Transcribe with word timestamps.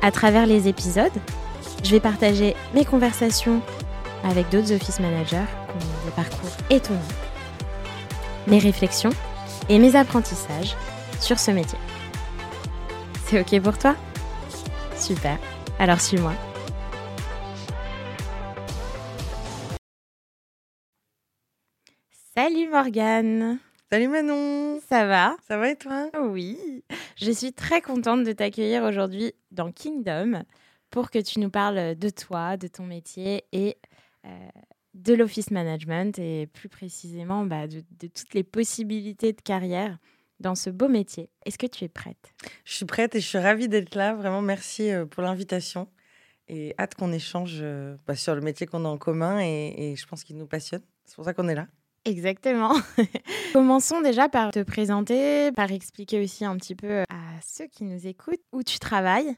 À 0.00 0.12
travers 0.12 0.46
les 0.46 0.68
épisodes, 0.68 1.12
je 1.82 1.90
vais 1.90 2.00
partager 2.00 2.54
mes 2.72 2.84
conversations 2.84 3.60
avec 4.22 4.48
d'autres 4.48 4.72
office 4.72 5.00
managers 5.00 5.44
des 6.04 6.10
parcours 6.12 6.50
étonnants, 6.70 7.00
mes 8.46 8.58
réflexions 8.58 9.10
et 9.68 9.78
mes 9.78 9.96
apprentissages 9.96 10.76
sur 11.20 11.38
ce 11.38 11.50
métier. 11.50 11.78
C'est 13.26 13.40
OK 13.40 13.60
pour 13.60 13.76
toi? 13.76 13.96
Super, 14.96 15.36
alors 15.78 16.00
suis-moi. 16.00 16.32
Salut 22.36 22.68
Morgane 22.70 23.58
Salut 23.90 24.08
Manon 24.08 24.80
Ça 24.86 25.06
va? 25.06 25.34
Ça 25.46 25.56
va 25.56 25.70
et 25.70 25.76
toi? 25.76 26.10
Oui, 26.20 26.84
je 27.16 27.30
suis 27.30 27.54
très 27.54 27.80
contente 27.80 28.22
de 28.22 28.32
t'accueillir 28.32 28.82
aujourd'hui 28.82 29.32
dans 29.50 29.72
Kingdom 29.72 30.42
pour 30.90 31.10
que 31.10 31.18
tu 31.18 31.40
nous 31.40 31.48
parles 31.48 31.94
de 31.94 32.10
toi, 32.10 32.58
de 32.58 32.66
ton 32.68 32.84
métier 32.84 33.44
et 33.52 33.78
euh, 34.26 34.48
de 34.92 35.14
l'office 35.14 35.50
management 35.50 36.18
et 36.18 36.48
plus 36.48 36.68
précisément 36.68 37.46
bah, 37.46 37.66
de, 37.66 37.82
de 37.98 38.08
toutes 38.08 38.34
les 38.34 38.42
possibilités 38.42 39.32
de 39.32 39.40
carrière 39.40 39.96
dans 40.38 40.54
ce 40.54 40.68
beau 40.68 40.88
métier. 40.88 41.30
Est-ce 41.46 41.56
que 41.56 41.66
tu 41.66 41.84
es 41.84 41.88
prête? 41.88 42.34
Je 42.66 42.74
suis 42.74 42.84
prête 42.84 43.14
et 43.14 43.20
je 43.20 43.26
suis 43.26 43.38
ravie 43.38 43.68
d'être 43.68 43.94
là. 43.94 44.12
Vraiment, 44.14 44.42
merci 44.42 44.90
euh, 44.90 45.06
pour 45.06 45.22
l'invitation. 45.22 45.88
Et 46.46 46.74
hâte 46.78 46.94
qu'on 46.94 47.10
échange 47.10 47.60
euh, 47.62 47.96
bah, 48.06 48.16
sur 48.16 48.34
le 48.34 48.42
métier 48.42 48.66
qu'on 48.66 48.84
a 48.84 48.88
en 48.88 48.98
commun 48.98 49.40
et, 49.40 49.92
et 49.92 49.96
je 49.96 50.06
pense 50.06 50.24
qu'il 50.24 50.36
nous 50.36 50.46
passionne. 50.46 50.82
C'est 51.06 51.16
pour 51.16 51.24
ça 51.24 51.32
qu'on 51.32 51.48
est 51.48 51.54
là. 51.54 51.68
Exactement. 52.08 52.74
Commençons 53.52 54.00
déjà 54.00 54.28
par 54.28 54.50
te 54.50 54.62
présenter, 54.62 55.52
par 55.52 55.70
expliquer 55.70 56.22
aussi 56.22 56.44
un 56.44 56.56
petit 56.56 56.74
peu 56.74 57.02
à 57.02 57.40
ceux 57.42 57.66
qui 57.66 57.84
nous 57.84 58.06
écoutent 58.06 58.42
où 58.52 58.62
tu 58.62 58.78
travailles, 58.78 59.36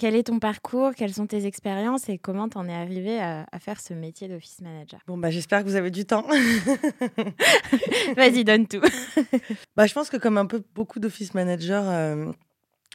quel 0.00 0.14
est 0.14 0.24
ton 0.24 0.38
parcours, 0.38 0.94
quelles 0.94 1.12
sont 1.12 1.26
tes 1.26 1.44
expériences? 1.44 2.08
Et 2.08 2.16
comment 2.16 2.48
t'en 2.48 2.66
es 2.66 2.72
arrivé 2.72 3.20
à, 3.20 3.46
à 3.52 3.58
faire 3.58 3.80
ce 3.80 3.92
métier 3.92 4.28
d'office 4.28 4.62
manager? 4.62 5.00
Bon, 5.06 5.18
bah, 5.18 5.30
j'espère 5.30 5.60
que 5.60 5.68
vous 5.68 5.76
avez 5.76 5.90
du 5.90 6.06
temps. 6.06 6.26
Vas-y, 8.16 8.44
donne 8.44 8.66
tout. 8.66 8.80
bah, 9.76 9.86
je 9.86 9.92
pense 9.92 10.08
que 10.08 10.16
comme 10.16 10.38
un 10.38 10.46
peu 10.46 10.62
beaucoup 10.74 11.00
d'office 11.00 11.34
managers, 11.34 11.82
euh, 11.84 12.32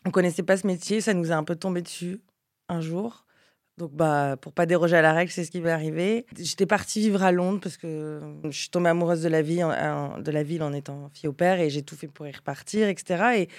on 0.04 0.10
connaissait 0.10 0.42
pas 0.42 0.58
ce 0.58 0.66
métier, 0.66 1.00
ça 1.00 1.14
nous 1.14 1.32
a 1.32 1.36
un 1.36 1.44
peu 1.44 1.56
tombé 1.56 1.84
dessus 1.84 2.22
un 2.70 2.82
jour. 2.82 3.25
Donc, 3.78 3.92
bah, 3.92 4.38
pour 4.40 4.54
pas 4.54 4.66
déroger 4.66 4.96
à 4.96 5.02
la 5.02 5.12
règle, 5.12 5.32
c'est 5.32 5.44
ce 5.44 5.52
qui 5.52 5.60
m'est 5.60 5.72
arrivé. 5.72 6.26
J'étais 6.38 6.66
partie 6.66 7.02
vivre 7.02 7.24
à 7.24 7.32
Londres 7.32 7.60
parce 7.62 7.76
que 7.76 8.22
je 8.46 8.58
suis 8.58 8.70
tombée 8.70 8.90
amoureuse 8.90 9.22
de 9.22 9.30
la 9.30 9.42
de 9.44 10.32
la 10.32 10.44
ville 10.44 10.64
en 10.64 10.72
étant 10.72 11.10
fille 11.14 11.28
au 11.28 11.34
père 11.34 11.60
et 11.60 11.70
j'ai 11.70 11.82
tout 11.82 11.96
fait 11.96 12.08
pour 12.08 12.26
y 12.26 12.32
repartir, 12.32 12.88
etc. 12.88 13.24
Et, 13.36 13.50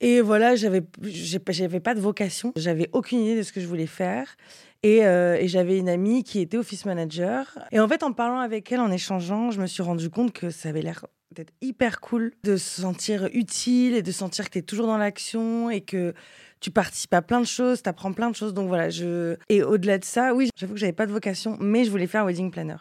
et 0.00 0.20
voilà, 0.20 0.56
j'avais, 0.56 0.82
j'avais 1.00 1.78
pas 1.78 1.94
de 1.94 2.00
vocation, 2.00 2.52
j'avais 2.56 2.88
aucune 2.92 3.20
idée 3.20 3.36
de 3.36 3.42
ce 3.42 3.52
que 3.52 3.60
je 3.60 3.66
voulais 3.66 3.86
faire. 3.86 4.36
Et, 4.82 5.06
euh, 5.06 5.36
et 5.38 5.46
j'avais 5.46 5.78
une 5.78 5.88
amie 5.88 6.24
qui 6.24 6.40
était 6.40 6.56
office 6.56 6.84
manager. 6.86 7.56
Et 7.70 7.78
en 7.78 7.86
fait, 7.86 8.02
en 8.02 8.12
parlant 8.12 8.40
avec 8.40 8.72
elle, 8.72 8.80
en 8.80 8.90
échangeant, 8.90 9.52
je 9.52 9.60
me 9.60 9.66
suis 9.66 9.82
rendu 9.82 10.10
compte 10.10 10.32
que 10.32 10.50
ça 10.50 10.70
avait 10.70 10.82
l'air 10.82 11.06
d'être 11.32 11.52
hyper 11.60 12.00
cool 12.00 12.32
de 12.44 12.56
se 12.56 12.82
sentir 12.82 13.28
utile 13.32 13.94
et 13.94 14.02
de 14.02 14.12
sentir 14.12 14.46
que 14.46 14.50
tu 14.50 14.58
es 14.58 14.62
toujours 14.62 14.86
dans 14.86 14.98
l'action 14.98 15.70
et 15.70 15.80
que 15.80 16.14
tu 16.60 16.70
participes 16.70 17.14
à 17.14 17.22
plein 17.22 17.40
de 17.40 17.46
choses, 17.46 17.82
tu 17.82 17.88
apprends 17.88 18.12
plein 18.12 18.30
de 18.30 18.36
choses. 18.36 18.54
Donc 18.54 18.68
voilà, 18.68 18.88
je... 18.90 19.36
Et 19.48 19.62
au-delà 19.62 19.98
de 19.98 20.04
ça, 20.04 20.34
oui, 20.34 20.48
j'avoue 20.56 20.74
que 20.74 20.80
j'avais 20.80 20.92
pas 20.92 21.06
de 21.06 21.12
vocation, 21.12 21.56
mais 21.60 21.84
je 21.84 21.90
voulais 21.90 22.06
faire 22.06 22.24
wedding 22.24 22.50
planner 22.50 22.76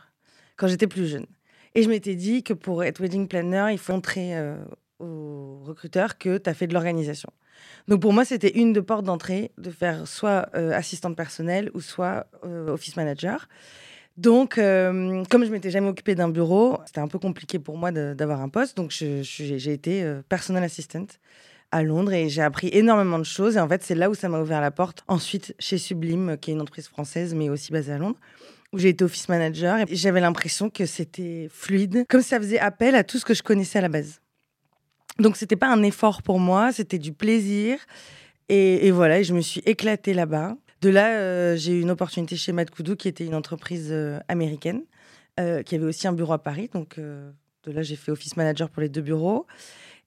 quand 0.56 0.68
j'étais 0.68 0.88
plus 0.88 1.08
jeune. 1.08 1.26
Et 1.74 1.84
je 1.84 1.90
m'étais 1.90 2.16
dit 2.16 2.44
que 2.44 2.54
pour 2.54 2.84
être 2.84 3.00
wedding 3.00 3.28
planner, 3.28 3.68
il 3.72 3.78
faut 3.78 3.94
montrer 3.94 4.38
euh, 4.38 4.58
aux 5.00 5.64
recruteurs 5.64 6.18
que 6.18 6.38
tu 6.38 6.50
as 6.50 6.54
fait 6.54 6.68
de 6.68 6.74
l'organisation. 6.74 7.32
Donc 7.88 8.02
pour 8.02 8.14
moi, 8.14 8.26
c'était 8.26 8.58
une 8.58 8.74
de 8.74 8.80
portes 8.80 9.06
d'entrée 9.06 9.52
de 9.58 9.72
faire 9.72 10.08
soit 10.08 10.50
euh, 10.56 10.72
assistante 10.74 11.16
personnelle 11.16 11.72
ou 11.74 11.82
soit 11.82 12.28
euh, 12.44 12.70
office 12.70 12.96
manager. 12.96 13.48
Donc, 14.22 14.59
euh, 14.59 15.24
comme 15.32 15.46
je 15.46 15.50
m'étais 15.50 15.72
jamais 15.72 15.88
occupée 15.88 16.14
d'un 16.14 16.30
bureau, 16.30 16.78
c'était 16.86 17.00
un 17.00 17.08
peu 17.08 17.18
compliqué 17.18 17.58
pour 17.58 17.76
moi 17.76 17.92
d'avoir 17.92 18.42
un 18.42 18.50
poste. 18.50 18.78
Donc, 18.78 18.92
j'ai 18.92 19.74
été 19.74 20.04
euh, 20.04 20.22
personal 20.30 20.64
assistant 20.64 21.08
à 21.72 21.82
Londres 21.82 22.14
et 22.14 22.30
j'ai 22.30 22.44
appris 22.44 22.70
énormément 22.72 23.18
de 23.18 23.24
choses. 23.24 23.58
Et 23.58 23.59
en 23.59 23.68
fait, 23.68 23.82
c'est 23.82 23.96
là 23.96 24.12
où 24.12 24.14
ça 24.14 24.30
m'a 24.30 24.40
ouvert 24.40 24.62
la 24.62 24.70
porte. 24.70 25.04
Ensuite, 25.08 25.56
chez 25.58 25.80
Sublime, 25.80 26.38
qui 26.40 26.52
est 26.52 26.54
une 26.54 26.62
entreprise 26.62 26.88
française, 26.88 27.34
mais 27.34 27.50
aussi 27.50 27.72
basée 27.72 27.94
à 27.94 27.98
Londres, 27.98 28.20
où 28.72 28.78
j'ai 28.78 28.90
été 28.90 29.04
office 29.04 29.28
manager. 29.28 29.80
J'avais 29.90 30.22
l'impression 30.22 30.70
que 30.70 30.86
c'était 30.86 31.48
fluide, 31.52 32.06
comme 32.08 32.22
ça 32.22 32.38
faisait 32.38 32.59
appel 32.59 32.94
à 32.94 33.03
tout 33.03 33.18
ce 33.18 33.26
que 33.26 33.34
je 33.34 33.42
connaissais 33.42 33.80
à 33.80 33.82
la 33.82 33.90
base. 33.90 34.22
Donc, 35.18 35.36
c'était 35.36 35.56
pas 35.56 35.74
un 35.74 35.82
effort 35.82 36.22
pour 36.22 36.40
moi, 36.40 36.72
c'était 36.72 37.00
du 37.00 37.12
plaisir. 37.12 37.80
Et, 38.50 38.86
et 38.86 38.92
voilà, 38.92 39.24
je 39.24 39.34
me 39.34 39.42
suis 39.42 39.64
éclatée 39.66 40.14
là-bas. 40.14 40.58
De 40.81 40.90
là, 40.90 41.16
euh, 41.18 41.56
j'ai 41.56 41.74
eu 41.74 41.81
une 41.81 41.92
opportunité 41.92 42.36
chez 42.36 42.52
Mad 42.52 42.69
Koudou, 42.69 42.96
qui 42.96 43.08
était 43.08 43.25
une 43.25 43.36
entreprise 43.36 43.90
euh, 43.92 44.19
américaine, 44.28 44.84
euh, 45.40 45.64
qui 45.64 45.75
avait 45.75 45.86
aussi 45.86 46.08
un 46.08 46.14
bureau 46.14 46.34
à 46.34 46.40
Paris. 46.40 46.69
Donc, 46.74 46.97
de 47.00 47.72
là, 47.72 47.84
j'ai 47.84 47.96
fait 47.96 48.12
office 48.12 48.36
manager 48.38 48.69
pour 48.69 48.81
les 48.81 48.90
deux 48.90 49.02
bureaux. 49.02 49.46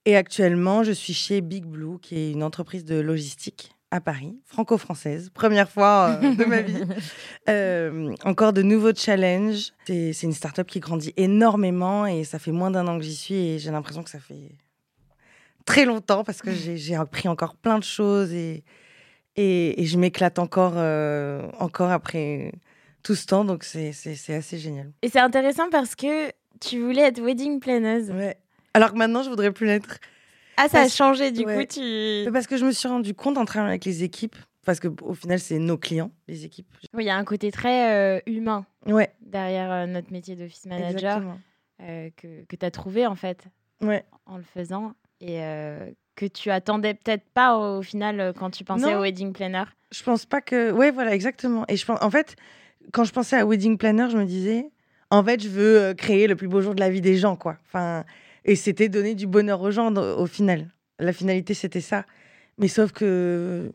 Et 0.04 0.16
actuellement, 0.16 0.82
je 0.82 0.92
suis 0.92 1.14
chez 1.14 1.40
Big 1.40 1.64
Blue, 1.64 1.98
qui 2.00 2.16
est 2.16 2.32
une 2.32 2.42
entreprise 2.42 2.84
de 2.84 2.96
logistique 2.96 3.74
à 3.94 4.00
Paris, 4.00 4.36
franco-française, 4.46 5.30
première 5.32 5.70
fois 5.70 6.18
euh, 6.20 6.34
de 6.34 6.44
ma 6.44 6.62
vie. 6.62 6.82
Euh, 7.48 8.14
encore 8.24 8.54
de 8.54 8.62
nouveaux 8.62 8.94
challenges. 8.94 9.72
C'est 9.86 10.14
c'est 10.14 10.26
une 10.26 10.32
start-up 10.32 10.66
qui 10.66 10.80
grandit 10.80 11.12
énormément 11.18 12.06
et 12.06 12.24
ça 12.24 12.38
fait 12.38 12.52
moins 12.52 12.70
d'un 12.70 12.86
an 12.88 12.96
que 12.96 13.04
j'y 13.04 13.14
suis 13.14 13.34
et 13.34 13.58
j'ai 13.58 13.70
l'impression 13.70 14.02
que 14.02 14.08
ça 14.08 14.18
fait 14.18 14.52
très 15.66 15.84
longtemps 15.84 16.24
parce 16.24 16.40
que 16.40 16.50
j'ai 16.52 16.78
j'ai 16.78 16.94
appris 16.94 17.28
encore 17.28 17.54
plein 17.54 17.78
de 17.78 17.84
choses 17.84 18.32
et, 18.32 18.64
et, 19.36 19.82
et 19.82 19.86
je 19.86 19.98
m'éclate 19.98 20.38
encore, 20.38 20.74
euh, 20.76 21.48
encore 21.58 21.90
après 21.90 22.52
tout 23.02 23.14
ce 23.14 23.26
temps. 23.26 23.44
Donc 23.44 23.64
c'est 23.64 23.92
c'est- 23.92 24.14
c'est 24.14 24.34
assez 24.34 24.58
génial. 24.58 24.92
Et 25.02 25.08
c'est 25.08 25.20
intéressant 25.20 25.68
parce 25.70 25.94
que 25.94 26.30
tu 26.60 26.80
voulais 26.80 27.02
être 27.02 27.20
wedding 27.20 27.60
planeuse. 27.60 28.10
Ouais. 28.10 28.36
Alors 28.74 28.92
que 28.92 28.96
maintenant, 28.98 29.22
je 29.22 29.28
voudrais 29.30 29.52
plus 29.52 29.66
l'être. 29.66 29.98
Ah, 30.56 30.68
ça 30.68 30.82
a 30.82 30.88
changé 30.88 31.32
du 31.32 31.44
ouais. 31.44 31.66
coup. 31.66 31.74
Tu... 31.74 32.30
Parce 32.32 32.46
que 32.46 32.56
je 32.56 32.64
me 32.64 32.72
suis 32.72 32.88
rendu 32.88 33.12
compte 33.14 33.36
en 33.38 33.44
travaillant 33.44 33.70
avec 33.70 33.84
les 33.84 34.04
équipes, 34.04 34.36
parce 34.64 34.78
que 34.80 34.88
au 35.02 35.14
final, 35.14 35.40
c'est 35.40 35.58
nos 35.58 35.76
clients, 35.76 36.12
les 36.28 36.44
équipes. 36.44 36.68
Oui, 36.94 37.04
il 37.04 37.06
y 37.06 37.10
a 37.10 37.16
un 37.16 37.24
côté 37.24 37.50
très 37.50 37.92
euh, 38.16 38.20
humain 38.26 38.64
Ouais, 38.86 39.12
derrière 39.20 39.70
euh, 39.72 39.86
notre 39.86 40.12
métier 40.12 40.36
d'office 40.36 40.66
manager 40.66 41.22
euh, 41.82 42.08
que, 42.16 42.44
que 42.44 42.54
tu 42.56 42.64
as 42.64 42.70
trouvé 42.70 43.04
en 43.06 43.16
fait 43.16 43.44
Ouais. 43.82 44.04
en 44.26 44.36
le 44.36 44.44
faisant 44.44 44.94
et 45.20 45.40
que 46.16 46.26
tu 46.26 46.50
attendais 46.50 46.94
peut-être 46.94 47.24
pas 47.34 47.56
au, 47.56 47.78
au 47.78 47.82
final 47.82 48.20
euh, 48.20 48.32
quand 48.32 48.50
tu 48.50 48.64
pensais 48.64 48.92
Non. 48.92 48.98
au 48.98 49.02
wedding 49.02 49.32
planner? 49.32 49.64
Je 49.90 50.02
pense 50.02 50.26
pas 50.26 50.40
que. 50.40 50.70
Ouais, 50.72 50.90
voilà, 50.90 51.14
exactement. 51.14 51.64
Et 51.68 51.76
je 51.76 51.84
pense, 51.86 52.00
en 52.02 52.10
fait, 52.10 52.36
quand 52.92 53.04
je 53.04 53.12
pensais 53.12 53.36
à 53.36 53.46
wedding 53.46 53.78
planner, 53.78 54.08
je 54.10 54.16
me 54.16 54.24
disais, 54.24 54.70
en 55.10 55.22
fait, 55.24 55.42
je 55.42 55.48
veux 55.48 55.80
euh, 55.80 55.94
créer 55.94 56.26
le 56.26 56.36
plus 56.36 56.48
beau 56.48 56.60
jour 56.60 56.74
de 56.74 56.80
la 56.80 56.90
vie 56.90 57.00
des 57.00 57.16
gens, 57.16 57.36
quoi. 57.36 57.56
Enfin, 57.66 58.04
et 58.44 58.56
c'était 58.56 58.88
donner 58.88 59.14
du 59.14 59.26
bonheur 59.26 59.60
aux 59.62 59.70
gens 59.70 59.94
au 59.94 60.26
final. 60.26 60.70
La 60.98 61.12
finalité, 61.12 61.54
c'était 61.54 61.80
ça. 61.80 62.04
Mais 62.58 62.68
sauf 62.68 62.92
que, 62.92 63.72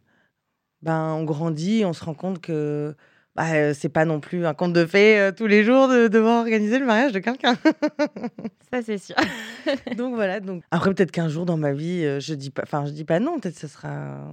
ben, 0.81 1.13
on 1.13 1.23
grandit, 1.23 1.83
on 1.85 1.93
se 1.93 2.03
rend 2.03 2.13
compte 2.13 2.39
que. 2.41 2.95
Bah, 3.39 3.53
euh, 3.53 3.73
c'est 3.73 3.87
pas 3.87 4.03
non 4.03 4.19
plus 4.19 4.45
un 4.45 4.53
conte 4.53 4.73
de 4.73 4.85
fées 4.85 5.17
euh, 5.17 5.31
tous 5.31 5.47
les 5.47 5.63
jours 5.63 5.87
de 5.87 6.09
devoir 6.09 6.41
organiser 6.41 6.77
le 6.77 6.85
mariage 6.85 7.13
de 7.13 7.19
quelqu'un. 7.19 7.55
Ça, 8.73 8.81
c'est 8.83 8.97
sûr. 8.97 9.15
donc 9.95 10.13
voilà. 10.15 10.41
Donc 10.41 10.61
après 10.71 10.93
peut-être 10.93 11.11
qu'un 11.11 11.29
jour 11.29 11.45
dans 11.45 11.55
ma 11.55 11.71
vie, 11.71 12.03
euh, 12.03 12.19
je 12.19 12.33
dis 12.33 12.49
pas, 12.49 12.63
enfin 12.63 12.85
je 12.85 12.91
dis 12.91 13.05
pas 13.05 13.21
non. 13.21 13.39
Peut-être 13.39 13.53
que 13.55 13.61
ce 13.61 13.69
sera 13.69 14.27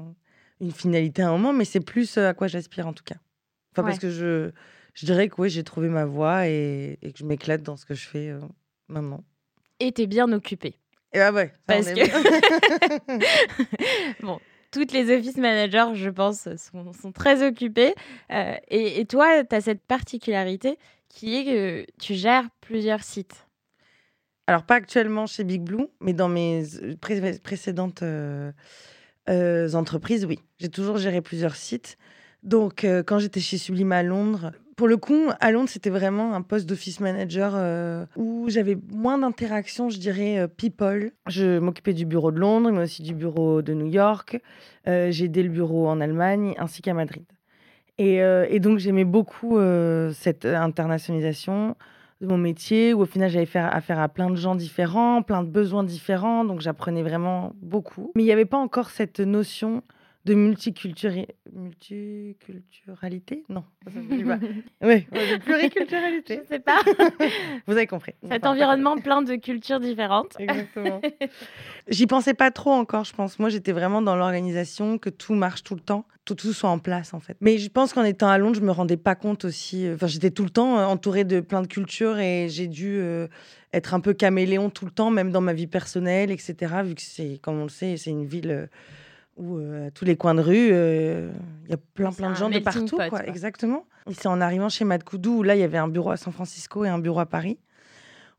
une 0.61 0.73
finalité 0.73 1.23
à 1.23 1.29
un 1.29 1.31
moment, 1.31 1.53
mais 1.53 1.65
c'est 1.65 1.79
plus 1.79 2.19
à 2.19 2.35
quoi 2.35 2.49
j'aspire 2.49 2.89
en 2.89 2.93
tout 2.93 3.05
cas. 3.05 3.15
Enfin 3.73 3.85
parce 3.85 4.01
que 4.01 4.11
je, 4.11 4.51
je 4.95 5.07
dirais 5.07 5.29
que 5.29 5.35
oui, 5.41 5.51
j'ai 5.51 5.63
trouvé 5.63 5.89
ma 5.89 6.05
voie 6.05 6.49
et, 6.49 6.99
et 7.01 7.13
que 7.13 7.19
je 7.21 7.25
m'éclate 7.25 7.63
dans 7.63 7.77
ce 7.77 7.87
que 7.87 7.95
je 7.95 8.09
fais 8.09 8.31
euh, 8.31 8.41
maintenant. 8.89 9.23
Et 9.79 9.93
t'es 9.93 10.09
bien 10.09 10.33
occupé. 10.33 10.75
Et 11.13 11.19
bah 11.19 11.31
ouais. 11.31 11.53
Parce 11.69 11.87
que- 11.93 12.01
bon, 14.23 14.41
toutes 14.77 14.93
les 14.93 15.11
office 15.17 15.39
managers, 15.39 15.95
je 15.95 16.11
pense, 16.11 16.49
sont, 16.57 17.13
très 17.13 17.47
occupés. 17.47 17.95
Euh, 18.31 18.55
et, 18.69 19.07
toi, 19.07 19.43
tu 19.43 19.55
as 19.55 19.63
cette 19.63 19.81
particularité 19.81 20.79
qui 21.09 21.37
est 21.37 21.45
que 21.45 21.87
tu 21.99 22.15
gères 22.15 22.49
plusieurs 22.61 23.03
sites. 23.03 23.47
Alors 24.47 24.65
pas 24.65 24.75
actuellement 24.75 25.27
chez 25.27 25.45
Big 25.45 25.63
Blue, 25.63 25.87
mais 26.01 26.13
dans 26.13 26.29
mes 26.29 26.63
euh, 26.83 26.95
pré- 27.01 27.39
précédentes 27.43 28.03
euh, 28.03 28.53
entreprises, 29.73 30.27
oui. 30.27 30.39
J'ai 30.59 30.69
toujours 30.69 30.99
géré 30.99 31.23
plusieurs 31.23 31.57
sites. 31.57 31.97
Donc, 32.47 32.85
euh, 32.85 33.03
quand 33.03 33.19
j'étais 33.19 33.41
chez 33.41 33.59
Sublime 33.59 33.91
à 33.91 34.05
Londres, 34.05 34.53
pour 34.77 34.87
le 34.87 34.97
coup, 34.97 35.31
à 35.41 35.51
Londres, 35.51 35.69
c'était 35.69 35.91
vraiment 35.91 36.33
un 36.35 36.43
poste 36.43 36.69
d'office 36.69 37.01
manager 37.01 37.55
euh, 37.57 38.07
où 38.15 38.49
j'avais 38.49 38.79
moins 38.93 39.19
d'interactions, 39.19 39.91
je 39.91 39.99
dirais, 39.99 40.39
euh, 40.39 40.47
people. 40.47 41.11
Je 41.27 41.59
m'occupais 41.59 41.93
du 41.93 42.07
bureau 42.07 42.31
de 42.31 42.39
Londres, 42.39 42.71
mais 42.71 42.83
aussi 42.85 43.03
du 43.03 43.15
bureau 43.15 43.63
de 43.63 43.75
New 43.75 43.87
York. 43.87 44.41
J'ai 44.87 45.25
aidé 45.25 45.43
le 45.43 45.49
bureau 45.49 45.89
en 45.89 46.01
Allemagne 46.01 46.55
ainsi 46.59 46.81
qu'à 46.81 46.95
Madrid. 46.95 47.25
Et, 47.99 48.61
donc, 48.61 48.79
j'aimais 48.79 49.05
beaucoup 49.05 49.59
cette 50.13 50.45
internationalisation 50.45 51.75
de 52.21 52.29
mon 52.29 52.39
métier 52.39 52.95
où 52.95 53.01
au 53.01 53.05
final, 53.07 53.29
j'avais 53.29 53.47
faire 53.47 53.75
affaire 53.75 53.99
à 53.99 54.09
plein 54.09 54.31
de 54.31 54.37
gens 54.37 54.55
différents, 54.55 55.23
plein 55.23 55.43
de 55.43 55.49
besoins 55.49 55.83
différents. 55.83 56.45
Donc, 56.45 56.61
j'apprenais 56.61 57.03
vraiment 57.03 57.53
beaucoup. 57.61 58.13
Mais 58.15 58.23
il 58.23 58.27
n'y 58.27 58.33
avait 58.33 58.45
pas 58.45 58.59
encore 58.59 58.91
cette 58.91 59.19
notion 59.19 59.83
de 60.27 60.35
multiculturalité. 60.35 61.37
Multiculturalité? 61.53 63.45
Non. 63.49 63.65
Oui, 64.83 65.07
de 65.13 65.39
pluriculturalité. 65.39 66.41
Je 66.43 66.49
sais 66.49 66.59
pas. 66.59 66.79
Vous 67.67 67.73
avez 67.75 67.87
compris. 67.87 68.13
Cet 68.29 68.45
environnement 68.45 68.99
plein 68.99 69.23
de 69.23 69.37
cultures 69.37 69.79
différentes. 69.81 70.35
Exactement. 70.39 71.01
J'y 71.89 72.07
pensais 72.07 72.35
pas 72.35 72.51
trop 72.51 72.73
encore, 72.73 73.05
je 73.05 73.13
pense. 73.15 73.39
Moi, 73.39 73.49
j'étais 73.51 73.71
vraiment 73.73 74.03
dans 74.03 74.17
l'organisation, 74.17 74.99
que 74.99 75.11
tout 75.11 75.35
marche 75.35 75.63
tout 75.63 75.77
le 75.77 75.81
temps, 75.81 76.07
tout, 76.25 76.35
tout 76.35 76.53
soit 76.53 76.71
en 76.71 76.81
place, 76.81 77.15
en 77.15 77.21
fait. 77.21 77.37
Mais 77.41 77.59
je 77.59 77.69
pense 77.71 77.93
qu'en 77.93 78.03
étant 78.05 78.29
à 78.29 78.37
Londres, 78.39 78.57
je 78.57 78.61
me 78.63 78.73
rendais 78.73 78.97
pas 78.97 79.15
compte 79.15 79.45
aussi. 79.45 79.87
euh, 79.87 79.95
Enfin, 79.95 80.09
j'étais 80.09 80.31
tout 80.31 80.43
le 80.45 80.51
temps 80.51 80.79
euh, 80.79 80.85
entourée 80.87 81.23
de 81.25 81.39
plein 81.41 81.63
de 81.63 81.69
cultures 81.69 82.19
et 82.19 82.49
j'ai 82.51 82.67
dû 82.67 82.99
euh, 82.99 83.29
être 83.73 83.95
un 83.95 84.01
peu 84.01 84.13
caméléon 84.13 84.71
tout 84.71 84.85
le 84.87 84.91
temps, 84.91 85.11
même 85.11 85.31
dans 85.31 85.41
ma 85.41 85.53
vie 85.53 85.69
personnelle, 85.69 86.33
etc. 86.33 86.55
Vu 86.85 86.97
que 86.97 87.03
c'est, 87.03 87.39
comme 87.41 87.61
on 87.61 87.65
le 87.65 87.69
sait, 87.69 87.97
c'est 87.97 88.11
une 88.11 88.27
ville 88.27 88.51
euh, 88.51 88.67
où 89.37 89.59
euh, 89.59 89.89
à 89.89 89.91
tous 89.91 90.05
les 90.05 90.17
coins 90.17 90.35
de 90.35 90.41
rue, 90.41 90.69
euh, 90.73 91.31
il 91.65 91.71
y 91.71 91.75
a 91.75 91.77
plein, 91.77 92.11
plein 92.13 92.31
de 92.31 92.37
gens 92.37 92.51
de 92.51 92.59
partout. 92.59 92.87
pot, 92.87 92.97
quoi. 92.97 93.09
quoi. 93.09 93.27
Exactement. 93.27 93.85
Et 94.09 94.15
c'est 94.15 94.29
en 94.29 94.41
arrivant 94.41 94.69
chez 94.69 94.85
Madkoudou, 94.85 95.39
où 95.39 95.43
là, 95.43 95.55
il 95.55 95.61
y 95.61 95.65
avait 95.65 95.79
un 95.79 95.89
bureau 95.89 96.11
à 96.11 96.17
San 96.17 96.33
Francisco 96.33 96.85
et 96.85 96.89
un 96.89 96.99
bureau 96.99 97.21
à 97.21 97.27
Paris. 97.27 97.59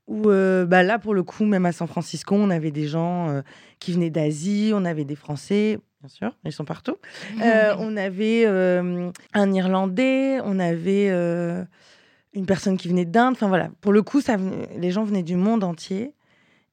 Où 0.07 0.29
euh, 0.29 0.65
bah 0.65 0.83
là, 0.83 0.99
pour 0.99 1.13
le 1.13 1.23
coup, 1.23 1.45
même 1.45 1.65
à 1.65 1.71
San 1.71 1.87
Francisco, 1.87 2.33
on 2.35 2.49
avait 2.49 2.71
des 2.71 2.87
gens 2.87 3.41
qui 3.79 3.91
venaient 3.91 4.09
d'Asie, 4.09 4.71
on 4.73 4.85
avait 4.85 5.03
des 5.03 5.15
Français, 5.15 5.79
bien 5.99 6.09
sûr, 6.09 6.31
ils 6.45 6.51
sont 6.51 6.65
partout. 6.65 6.95
Euh, 7.43 7.75
on 7.77 7.97
avait 7.97 8.45
un 8.45 9.53
Irlandais, 9.53 10.39
on 10.45 10.59
avait 10.59 11.09
une 12.33 12.45
personne 12.45 12.77
qui 12.77 12.87
venait 12.87 13.05
d'Inde. 13.05 13.33
Enfin 13.33 13.49
voilà, 13.49 13.69
pour 13.81 13.91
le 13.91 14.01
coup, 14.01 14.21
ça, 14.21 14.37
les 14.77 14.91
gens 14.91 15.03
venaient 15.03 15.23
du 15.23 15.35
monde 15.35 15.63
entier. 15.65 16.13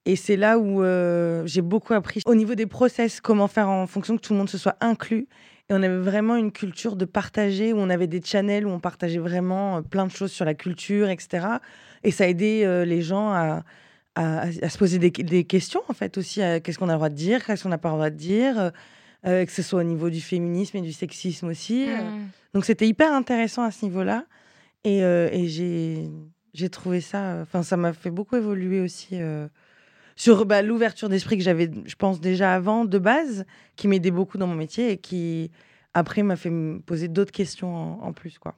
Et 0.06 0.17
c'est 0.17 0.37
là 0.37 0.59
où 0.59 0.83
euh, 0.83 1.43
j'ai 1.47 1.62
beaucoup 1.62 1.95
appris 1.95 2.21
au 2.27 2.35
niveau 2.35 2.55
des 2.55 2.67
process, 2.67 3.21
comment 3.21 3.49
faire 3.49 3.69
en 3.69 3.87
fonction 3.87 4.17
que 4.17 4.21
tout 4.23 4.33
le 4.35 4.39
monde 4.39 4.51
se 4.51 4.59
soit 4.59 4.77
inclus. 4.81 5.27
Et 5.71 5.73
on 5.73 5.77
avait 5.83 5.97
vraiment 5.97 6.37
une 6.37 6.53
culture 6.53 6.95
de 6.95 7.06
partager, 7.06 7.73
où 7.73 7.79
on 7.79 7.89
avait 7.89 8.06
des 8.06 8.21
channels 8.23 8.67
où 8.67 8.71
on 8.71 8.81
partageait 8.81 9.19
vraiment 9.19 9.79
euh, 9.79 9.81
plein 9.81 10.06
de 10.06 10.11
choses 10.12 10.31
sur 10.31 10.45
la 10.45 10.53
culture, 10.53 11.09
etc. 11.09 11.47
Et 12.03 12.11
ça 12.11 12.25
a 12.25 12.27
aidé 12.27 12.65
euh, 12.67 12.85
les 12.85 13.01
gens 13.01 13.31
à, 13.31 13.62
à- 14.15 14.41
à 14.43 14.69
se 14.69 14.77
poser 14.77 14.99
des, 14.99 15.11
des 15.11 15.45
questions, 15.45 15.81
en 15.89 15.95
fait, 15.95 16.19
aussi. 16.19 16.41
Qu'est-ce 16.62 16.79
qu'on 16.79 16.91
a 16.91 16.93
le 16.93 16.99
droit 16.99 17.09
de 17.09 17.15
dire, 17.15 17.43
qu'est-ce 17.47 17.62
qu'on 17.62 17.71
n'a 17.71 17.79
pas 17.79 17.89
le 17.89 17.95
droit 17.95 18.11
de 18.11 18.17
dire, 18.17 18.73
euh, 19.27 19.47
que 19.47 19.51
ce 19.53 19.62
soit 19.62 19.81
au 19.81 19.85
niveau 19.85 20.11
du 20.11 20.21
féminisme 20.21 20.77
et 20.77 20.83
du 20.83 20.93
sexisme 20.93 21.47
aussi. 21.49 21.87
euh. 21.89 21.97
Mm. 22.03 22.29
Donc 22.53 22.67
c'était 22.67 22.87
hyper 22.87 23.11
intéressant 23.15 23.62
à 23.62 23.71
ce 23.71 23.87
niveau-là. 23.87 24.27
Et, 24.85 24.99
et 24.99 25.49
j'ai, 25.49 26.11
j'ai 26.53 26.69
trouvé 26.69 27.01
ça. 27.01 27.39
Enfin, 27.41 27.62
ça 27.62 27.79
m'a 27.79 27.95
fait 27.95 28.11
beaucoup 28.11 28.37
évoluer 28.37 28.81
aussi 28.83 29.17
sur 30.16 30.46
bah, 30.46 30.62
l'ouverture 30.62 31.08
d'esprit 31.08 31.37
que 31.38 31.43
j'avais, 31.44 31.70
je 31.87 31.94
pense, 31.96 32.20
déjà 32.20 32.55
avant, 32.55 32.84
de 32.84 32.99
base, 32.99 33.44
qui 33.76 33.88
m'aidait 33.88 34.11
beaucoup 34.11 34.38
dans 34.38 34.46
mon 34.46 34.55
métier 34.55 34.90
et 34.93 34.96
qui, 34.99 35.50
après, 35.93 36.22
m'a 36.22 36.37
fait 36.37 36.50
me 36.50 36.81
poser 36.81 37.08
d'autres 37.08 37.32
questions 37.32 37.75
en, 37.75 38.06
en 38.06 38.12
plus. 38.12 38.38
Quoi. 38.38 38.55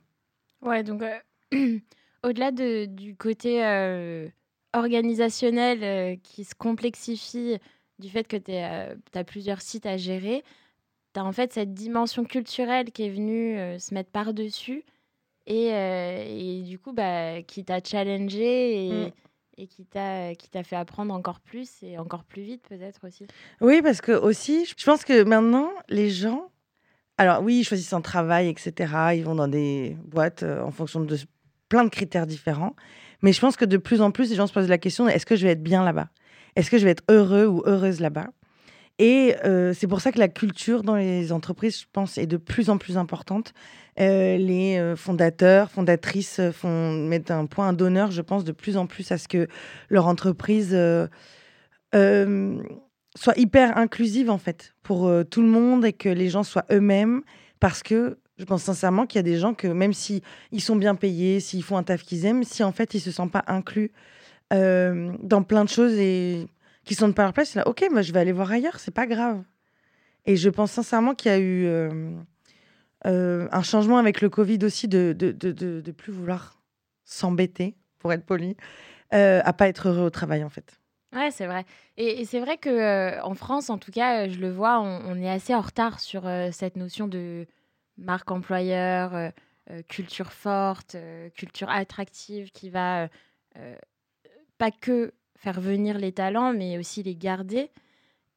Ouais, 0.63 0.83
donc 0.83 1.03
euh, 1.03 1.19
au-delà 2.25 2.51
de- 2.51 2.87
du 2.87 3.15
côté 3.17 3.65
euh, 3.65 4.29
organisationnel 4.75 5.83
euh, 5.83 6.17
qui 6.23 6.45
se 6.45 6.55
complexifie 6.55 7.59
du 7.99 8.09
fait 8.11 8.27
que 8.29 8.37
tu 8.37 8.53
as 8.53 9.25
plusieurs 9.25 9.63
sites 9.63 9.87
à 9.87 9.97
gérer, 9.97 10.43
tu 11.15 11.21
as 11.21 11.25
en 11.25 11.33
fait 11.33 11.53
cette 11.53 11.73
dimension 11.73 12.25
culturelle 12.25 12.93
qui 12.93 13.05
est 13.05 13.11
venue 13.11 13.57
se 13.81 13.95
mettre 13.95 14.11
par-dessus 14.11 14.85
et, 15.47 15.69
et 15.69 16.63
du 16.63 16.79
coup 16.79 16.93
bah, 16.93 17.41
qui 17.43 17.65
t'a 17.65 17.79
challengé 17.83 18.87
et, 18.89 19.07
Mm. 19.07 19.11
Et 19.59 19.67
qui 19.67 19.85
t'a 19.85 20.35
qui 20.35 20.49
t'a 20.49 20.63
fait 20.63 20.77
apprendre 20.77 21.15
encore 21.15 21.41
plus 21.41 21.83
et 21.83 21.99
encore 21.99 22.25
plus 22.25 22.43
vite 22.43 22.63
peut-être 22.69 23.07
aussi. 23.07 23.27
Oui, 23.61 23.81
parce 23.83 24.01
que 24.01 24.13
aussi, 24.13 24.67
je 24.67 24.85
pense 24.85 25.05
que 25.05 25.23
maintenant, 25.23 25.71
les 25.89 26.11
gens. 26.11 26.51
Alors, 27.19 27.43
oui, 27.43 27.61
ils 27.61 27.65
choisissent 27.65 27.95
un 27.95 28.03
travail, 28.03 28.49
etc. 28.49 28.93
Ils 29.15 29.25
vont 29.25 29.35
dans 29.35 29.49
des 29.49 29.97
boîtes 30.05 30.43
euh, 30.43 30.63
en 30.63 30.71
fonction 30.71 31.01
de 31.01 31.17
plein 31.69 31.85
de 31.85 31.89
critères 31.89 32.27
différents. 32.27 32.77
Mais 33.23 33.33
je 33.33 33.41
pense 33.41 33.57
que 33.57 33.65
de 33.65 33.79
plus 33.79 34.03
en 34.03 34.11
plus, 34.11 34.29
les 34.29 34.37
gens 34.37 34.47
se 34.47 34.53
posent 34.53 34.69
la 34.69 34.79
question 34.79 35.09
est-ce 35.09 35.25
que 35.25 35.37
je 35.37 35.47
vais 35.47 35.53
être 35.53 35.63
bien 35.63 35.83
là-bas? 35.83 36.09
Est-ce 36.57 36.71
que 36.71 36.79
je 36.79 36.85
vais 36.85 36.91
être 36.91 37.05
heureux 37.09 37.47
ou 37.47 37.63
heureuse 37.65 38.01
là-bas? 38.01 38.29
Et 38.99 39.35
euh, 39.45 39.75
c'est 39.75 39.87
pour 39.87 40.01
ça 40.01 40.11
que 40.11 40.19
la 40.19 40.29
culture 40.29 40.83
dans 40.83 40.97
les 40.97 41.31
entreprises, 41.31 41.81
je 41.81 41.87
pense, 41.93 42.17
est 42.17 42.27
de 42.27 42.39
plus 42.39 42.71
en 42.71 42.79
plus 42.79 42.97
importante. 42.97 43.53
Euh, 44.01 44.39
les 44.39 44.79
euh, 44.79 44.97
fondateurs, 44.97 45.71
fondatrices 45.71 46.41
font, 46.53 46.93
mettent 46.93 47.31
un 47.31 47.47
point 47.47 47.73
d'honneur, 47.75 48.11
je 48.11 48.23
pense, 48.23 48.45
de 48.45 48.53
plus 48.53 48.77
en 48.77 48.87
plus 48.87 49.13
à 49.13 49.19
ce 49.19 49.29
que 49.29 49.49
leur 49.91 50.07
entreprise. 50.07 50.77
soit 51.93 53.39
hyper 53.39 53.79
inclusive 53.79 54.29
en 54.29 54.37
fait 54.37 54.75
pour 54.83 55.11
tout 55.31 55.41
le 55.41 55.49
monde 55.49 55.87
et 55.87 55.95
que 55.95 56.11
les 56.11 56.29
gens 56.29 56.43
soient 56.43 56.67
eux-mêmes 56.71 57.23
parce 57.61 57.83
que 57.83 58.19
je 58.39 58.45
pense 58.45 58.63
sincèrement 58.63 59.07
qu'il 59.07 59.17
y 59.17 59.21
a 59.21 59.23
des 59.23 59.39
gens 59.39 59.55
que 59.55 59.69
même 59.69 59.95
si 59.95 60.23
ils 60.53 60.61
sont 60.61 60.77
bien 60.77 60.95
payés, 60.95 61.41
s'ils 61.41 61.63
font 61.63 61.79
un 61.79 61.83
taf 61.83 62.03
qu'ils 62.03 62.27
aiment, 62.27 62.45
si 62.45 62.63
en 62.63 62.73
fait 62.73 62.93
ils 62.93 63.01
se 63.01 63.11
sentent 63.11 63.33
pas 63.33 63.45
inclus 63.47 63.91
dans 64.51 65.43
plein 65.43 65.65
de 65.65 65.71
choses 65.71 65.95
et 65.95 66.47
qui 66.87 66.95
sont 66.95 67.13
pas 67.13 67.23
à 67.23 67.27
leur 67.27 67.33
place, 67.35 67.55
là 67.55 67.69
ok, 67.69 67.85
moi 67.91 68.01
je 68.01 68.13
vais 68.13 68.21
aller 68.21 68.33
voir 68.33 68.51
ailleurs, 68.51 68.79
c'est 68.79 68.95
pas 68.95 69.07
grave. 69.07 69.43
Et 70.25 70.37
je 70.37 70.49
pense 70.49 70.73
sincèrement 70.73 71.15
qu'il 71.15 71.31
y 71.31 71.35
a 71.35 71.39
eu 71.39 71.67
euh, 71.67 72.13
euh, 73.05 73.49
un 73.53 73.63
changement 73.63 73.99
avec 73.99 74.21
le 74.23 74.31
Covid 74.31 74.61
aussi 74.63 74.89
de 74.89 75.15
de, 75.17 75.33
de, 75.33 75.53
de- 75.53 75.81
de 75.83 75.93
plus 75.93 76.13
vouloir 76.13 76.63
s'embêter, 77.05 77.77
pour 77.99 78.13
être 78.13 78.25
poli, 78.25 78.57
euh, 79.15 79.41
à 79.45 79.53
pas 79.53 79.69
être 79.69 79.89
heureux 79.89 80.07
au 80.07 80.11
travail 80.11 80.43
en 80.45 80.49
fait. 80.49 80.79
Ouais, 81.15 81.31
c'est 81.31 81.47
vrai. 81.47 81.65
Et, 81.97 82.25
c'est 82.25 82.41
vrai 82.41 82.57
que 82.57 82.69
euh, 82.69 83.23
en 83.23 83.35
France, 83.35 83.71
en 83.71 83.79
tout 83.79 83.93
cas, 83.93 84.29
je 84.29 84.39
le 84.39 84.51
vois, 84.51 84.81
on, 84.81 85.17
est 85.17 85.31
assez 85.31 85.55
en 85.55 85.61
retard 85.61 86.01
sur 86.01 86.29
cette 86.53 86.77
notion 86.77 87.07
de 87.09 87.47
marque 87.97 88.31
employeur, 88.31 89.33
culture 89.89 90.33
forte, 90.33 90.97
culture 91.35 91.71
attractive 91.71 92.51
qui 92.51 92.71
va 92.71 93.09
pas 94.59 94.71
que 94.71 95.15
faire 95.37 95.61
venir 95.61 95.99
les 95.99 96.13
talents, 96.13 96.53
mais 96.53 96.79
aussi 96.79 97.03
les 97.03 97.15
garder. 97.17 97.71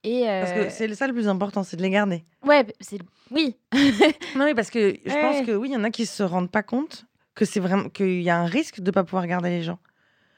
Et 0.04 0.24
Parce 0.26 0.52
euh, 0.52 0.66
que 0.66 0.70
c'est 0.70 0.94
ça 0.96 1.08
le 1.08 1.14
plus 1.14 1.28
important, 1.28 1.64
c'est 1.64 1.76
de 1.78 1.82
les 1.82 1.90
garder. 1.90 2.24
ouais, 2.44 2.66
c'est 2.80 3.00
oui, 3.32 3.58
Non, 4.36 4.46
oui, 4.46 4.54
parce 4.56 4.70
que 4.70 4.96
je 5.06 5.10
Ouais. 5.14 5.22
pense 5.22 5.46
que 5.46 5.52
oui, 5.52 5.70
il 5.70 5.74
y 5.74 5.78
en 5.78 5.84
a 5.84 5.92
qui 5.92 6.06
se 6.06 6.24
rendent 6.24 6.52
pas 6.52 6.64
compte 6.64 7.06
que 7.36 7.46
c'est 7.46 7.60
vraiment 7.60 7.90
qu'il 7.90 8.22
y 8.22 8.30
a 8.30 8.38
un 8.38 8.46
risque 8.46 8.80
de 8.82 8.92
pas 8.92 9.04
pouvoir 9.04 9.28
garder 9.28 9.50
les 9.50 9.62
gens. 9.64 9.80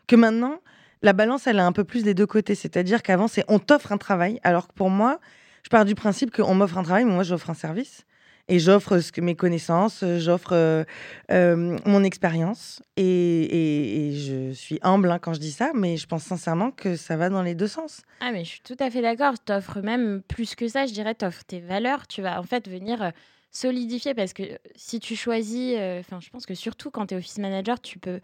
Que 0.07 0.15
maintenant, 0.15 0.59
la 1.01 1.13
balance, 1.13 1.47
elle 1.47 1.59
a 1.59 1.65
un 1.65 1.71
peu 1.71 1.83
plus 1.83 2.03
des 2.03 2.13
deux 2.13 2.25
côtés. 2.27 2.53
C'est-à-dire 2.55 3.01
qu'avant, 3.01 3.27
c'est 3.27 3.43
on 3.47 3.59
t'offre 3.59 3.91
un 3.91 3.97
travail, 3.97 4.39
alors 4.43 4.67
que 4.67 4.73
pour 4.73 4.89
moi, 4.89 5.19
je 5.63 5.69
pars 5.69 5.85
du 5.85 5.95
principe 5.95 6.31
qu'on 6.35 6.53
m'offre 6.53 6.77
un 6.77 6.83
travail, 6.83 7.05
mais 7.05 7.13
moi, 7.13 7.23
j'offre 7.23 7.49
un 7.49 7.53
service. 7.55 8.05
Et 8.51 8.59
j'offre 8.59 8.99
ce 8.99 9.13
que 9.13 9.21
mes 9.21 9.33
connaissances, 9.33 10.03
euh, 10.03 10.19
j'offre 10.19 10.51
euh, 10.51 10.83
euh, 11.31 11.77
mon 11.85 12.03
expérience. 12.03 12.83
Et, 12.97 14.11
je 14.13 14.51
suis 14.51 14.77
humble 14.81 15.09
hein, 15.09 15.19
quand 15.19 15.31
je 15.33 15.39
dis 15.39 15.53
ça, 15.53 15.71
mais 15.73 15.95
je 15.95 16.05
pense 16.05 16.23
sincèrement 16.23 16.69
que 16.69 16.97
ça 16.97 17.15
va 17.15 17.29
dans 17.29 17.43
les 17.43 17.55
deux 17.55 17.69
sens. 17.69 18.01
Ah, 18.19 18.33
mais 18.33 18.43
je 18.43 18.49
suis 18.49 18.61
tout 18.61 18.75
à 18.79 18.91
fait 18.91 19.01
d'accord. 19.01 19.39
T'offres 19.39 19.79
même 19.79 20.21
plus 20.27 20.55
que 20.55 20.67
ça, 20.67 20.85
je 20.85 20.91
dirais, 20.91 21.15
t'offres 21.15 21.45
tes 21.45 21.61
valeurs. 21.61 22.07
Tu 22.07 22.21
vas 22.21 22.37
en 22.41 22.43
fait 22.43 22.67
venir 22.67 23.13
solidifier 23.51 24.13
parce 24.13 24.33
que 24.33 24.43
si 24.75 24.99
tu 24.99 25.15
choisis, 25.15 25.77
enfin, 25.99 26.19
je 26.19 26.29
pense 26.29 26.45
que 26.45 26.53
surtout 26.53 26.91
quand 26.91 27.07
tu 27.07 27.13
es 27.13 27.17
office 27.17 27.37
manager, 27.37 27.79
tu 27.79 27.99
peux 27.99 28.19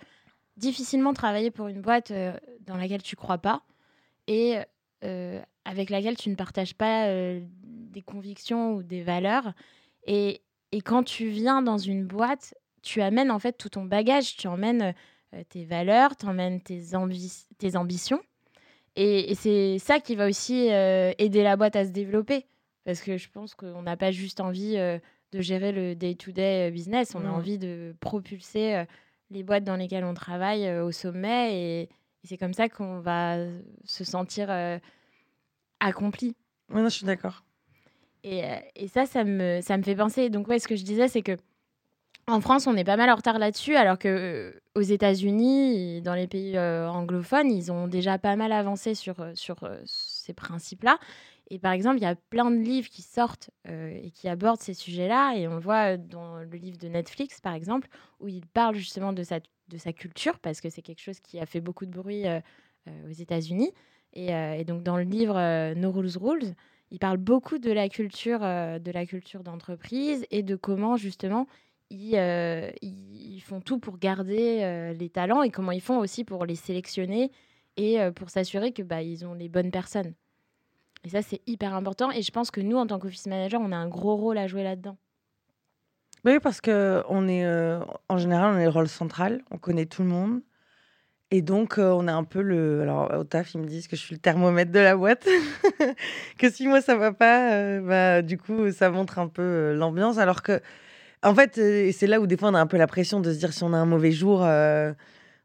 difficilement 0.58 1.14
travailler 1.14 1.52
pour 1.52 1.70
une 1.70 1.80
boîte 1.80 2.12
dans 2.66 2.76
laquelle 2.76 3.02
tu 3.02 3.16
crois 3.16 3.38
pas 3.38 3.62
et 4.28 4.58
avec 5.64 5.90
laquelle 5.90 6.18
tu 6.18 6.30
ne 6.30 6.36
partages 6.36 6.74
pas 6.74 7.08
des 7.08 8.02
convictions 8.02 8.74
ou 8.74 8.84
des 8.84 9.04
valeurs. 9.04 9.54
Et, 10.08 10.42
et 10.72 10.82
quand 10.82 11.04
tu 11.04 11.28
viens 11.28 11.62
dans 11.62 11.78
une 11.78 12.06
boîte, 12.06 12.56
tu 12.82 13.02
amènes 13.02 13.30
en 13.30 13.40
fait 13.40 13.54
tout 13.54 13.70
ton 13.70 13.84
bagage, 13.86 14.38
tu 14.38 14.48
emmènes 14.48 14.96
euh, 15.34 15.44
tes 15.50 15.66
valeurs, 15.66 16.16
tu 16.16 16.26
emmènes 16.26 16.62
tes, 16.62 16.80
ambi- 16.94 17.46
tes 17.58 17.76
ambitions. 17.76 18.22
Et, 18.96 19.32
et 19.32 19.36
c'est 19.36 19.78
ça 19.80 20.00
qui 20.00 20.16
va 20.16 20.28
aussi 20.28 20.72
euh, 20.72 21.12
aider 21.18 21.44
la 21.44 21.58
boîte 21.58 21.76
à 21.76 21.86
se 21.86 21.92
développer. 21.92 22.46
Parce 22.86 23.02
que 23.02 23.18
je 23.18 23.30
pense 23.30 23.54
qu'on 23.54 23.82
n'a 23.82 23.98
pas 23.98 24.12
juste 24.12 24.40
envie 24.40 24.78
euh, 24.78 24.98
de 25.34 25.42
gérer 25.42 25.74
le 25.74 25.94
day-to-day 25.94 26.72
business, 26.72 27.14
on 27.14 27.26
a 27.26 27.30
envie 27.30 27.58
de 27.58 27.94
propulser 28.00 28.86
les 29.30 29.44
boîtes 29.44 29.66
dans 29.66 29.76
lesquelles 29.76 30.06
on 30.06 30.14
travaille 30.14 30.72
au 30.80 30.94
sommet. 30.94 31.54
Et, 31.54 31.82
et 31.82 31.90
c'est 32.24 32.38
comme 32.38 32.54
ça 32.54 32.70
qu'on 32.70 33.02
va 33.02 33.36
se 33.84 34.06
sentir 34.06 34.50
accompli. 35.82 36.38
Oui, 36.70 36.82
non, 36.82 36.88
je 36.88 36.96
suis 36.96 37.06
d'accord. 37.06 37.44
Et, 38.28 38.44
euh, 38.44 38.58
et 38.76 38.88
ça, 38.90 39.06
ça 39.06 39.24
me, 39.24 39.62
ça 39.62 39.78
me 39.78 39.84
fait 39.84 39.96
penser. 39.96 40.30
Donc, 40.30 40.50
ouais, 40.50 40.60
ce 40.60 40.68
que 40.68 40.76
je 40.76 40.84
disais, 40.84 41.08
c'est 41.08 41.22
que 41.22 41.38
En 42.28 42.42
France, 42.42 42.68
on 42.68 42.76
est 42.76 42.84
pas 42.84 42.98
mal 42.98 43.10
en 43.10 43.16
retard 43.16 43.40
là-dessus, 43.40 43.76
alors 43.78 43.98
que 43.98 44.10
euh, 44.10 44.62
aux 44.76 44.82
États-Unis, 44.82 46.02
dans 46.02 46.14
les 46.14 46.28
pays 46.28 46.58
euh, 46.58 46.90
anglophones, 46.90 47.50
ils 47.50 47.72
ont 47.72 47.88
déjà 47.88 48.18
pas 48.18 48.36
mal 48.36 48.52
avancé 48.52 48.96
sur, 48.96 49.16
sur 49.34 49.58
ces 49.86 50.34
principes-là. 50.34 51.00
Et 51.50 51.58
par 51.58 51.72
exemple, 51.72 51.98
il 52.00 52.04
y 52.04 52.06
a 52.06 52.16
plein 52.16 52.52
de 52.52 52.58
livres 52.58 52.90
qui 52.90 53.02
sortent 53.02 53.50
et 53.70 54.12
qui 54.12 54.28
abordent 54.28 54.60
ces 54.60 54.74
sujets-là. 54.74 55.36
Et 55.38 55.48
on 55.48 55.56
le 55.56 55.62
voit 55.62 55.96
dans 55.96 56.40
le 56.40 56.58
livre 56.58 56.78
de 56.78 56.90
Netflix, 56.90 57.40
par 57.40 57.54
exemple, 57.54 57.88
où 58.20 58.28
il 58.28 58.46
parle 58.46 58.76
justement 58.76 59.14
de 59.14 59.24
sa, 59.24 59.40
de 59.70 59.78
sa 59.78 59.94
culture, 59.94 60.40
parce 60.40 60.60
que 60.60 60.70
c'est 60.70 60.82
quelque 60.82 61.02
chose 61.02 61.22
qui 61.22 61.40
a 61.40 61.46
fait 61.46 61.62
beaucoup 61.62 61.86
de 61.86 61.92
bruit 61.92 62.26
aux 62.86 63.14
États-Unis. 63.14 63.72
Et, 64.12 64.66
donc, 64.66 64.84
dans 64.84 64.98
le 64.98 65.04
livre 65.04 65.74
No 65.76 65.94
Rules 65.94 66.18
Rules, 66.18 66.54
il 66.92 67.00
parle 67.00 67.18
beaucoup 67.18 67.58
de 67.58 67.72
la 67.72 67.90
culture 67.90 68.40
de 68.40 68.92
la 68.92 69.06
culture 69.06 69.44
d'entreprise 69.44 70.26
et 70.32 70.44
de 70.44 70.56
comment 70.56 70.96
justement 70.98 71.48
euh, 71.94 72.70
ils, 72.82 73.40
font 73.42 73.62
tout 73.62 73.80
pour 73.80 73.98
garder 73.98 74.60
euh, 74.62 74.94
les 74.94 75.10
talents 75.10 75.42
et 75.42 75.50
comment 75.50 75.72
ils 75.72 75.82
font 75.82 76.00
aussi 76.00 76.26
pour 76.26 76.46
les 76.46 76.56
sélectionner 76.56 77.32
et 77.78 78.02
euh, 78.02 78.12
pour 78.12 78.30
s'assurer 78.30 78.74
que 78.74 78.82
bah, 78.82 79.02
ils 79.02 79.26
ont 79.26 79.34
les 79.34 79.48
bonnes 79.48 79.72
personnes. 79.72 80.14
Et 81.06 81.10
ça, 81.10 81.22
c'est 81.22 81.42
hyper 81.48 81.74
important. 81.74 82.12
Et 82.12 82.24
je 82.24 82.32
pense 82.32 82.52
que 82.52 82.60
nous, 82.60 82.76
en 82.76 82.88
tant 82.88 83.00
qu'office 83.00 83.28
manager, 83.28 83.62
on 83.62 83.72
a 83.72 83.78
un 83.78 83.88
gros 83.88 84.18
rôle 84.18 84.38
à 84.38 84.48
jouer 84.48 84.64
là-dedans. 84.64 84.98
Oui, 86.26 86.40
parce 86.42 86.60
que 86.60 87.04
on 87.08 87.30
est, 87.30 87.48
en 88.10 88.18
général, 88.18 88.56
on 88.56 88.60
est 88.60 88.66
le 88.66 88.70
rôle 88.70 88.90
central. 88.90 89.44
On 89.52 89.58
connaît 89.58 89.86
tout 89.86 90.02
le 90.02 90.10
monde. 90.10 90.42
Et 91.30 91.42
donc, 91.42 91.76
on 91.78 92.08
a 92.08 92.14
un 92.14 92.24
peu 92.24 92.42
le. 92.42 92.82
Alors, 92.82 93.14
au 93.20 93.24
taf, 93.24 93.54
ils 93.54 93.60
me 93.60 93.68
disent 93.68 93.88
que 93.88 93.96
je 93.96 94.02
suis 94.02 94.16
le 94.16 94.22
thermomètre 94.22 94.72
de 94.72 94.80
la 94.80 94.96
boîte. 94.96 95.28
que 96.38 96.50
si 96.50 96.68
moi, 96.68 96.82
ça 96.82 96.96
va 96.96 97.12
pas, 97.12 97.80
bah, 97.82 98.22
du 98.22 98.38
coup, 98.38 98.72
ça 98.72 98.90
montre 98.90 99.20
un 99.20 99.28
peu 99.28 99.74
l'ambiance. 99.74 100.18
Alors 100.20 100.42
que 100.42 100.62
en 101.24 101.34
fait, 101.34 101.58
euh, 101.58 101.92
c'est 101.94 102.08
là 102.08 102.20
où 102.20 102.28
des 102.28 102.38
fois 102.38 102.50
on 102.50 102.54
a 102.54 102.60
un 102.60 102.68
peu 102.68 102.78
la 102.78 102.88
pression 102.88 103.20
de 103.20 103.32
se 103.34 103.38
dire 103.38 103.54
si 103.54 103.64
on 103.64 103.74
a 103.74 103.78
un 103.78 103.86
mauvais 103.86 104.12
jour, 104.12 104.44
euh, 104.44 104.94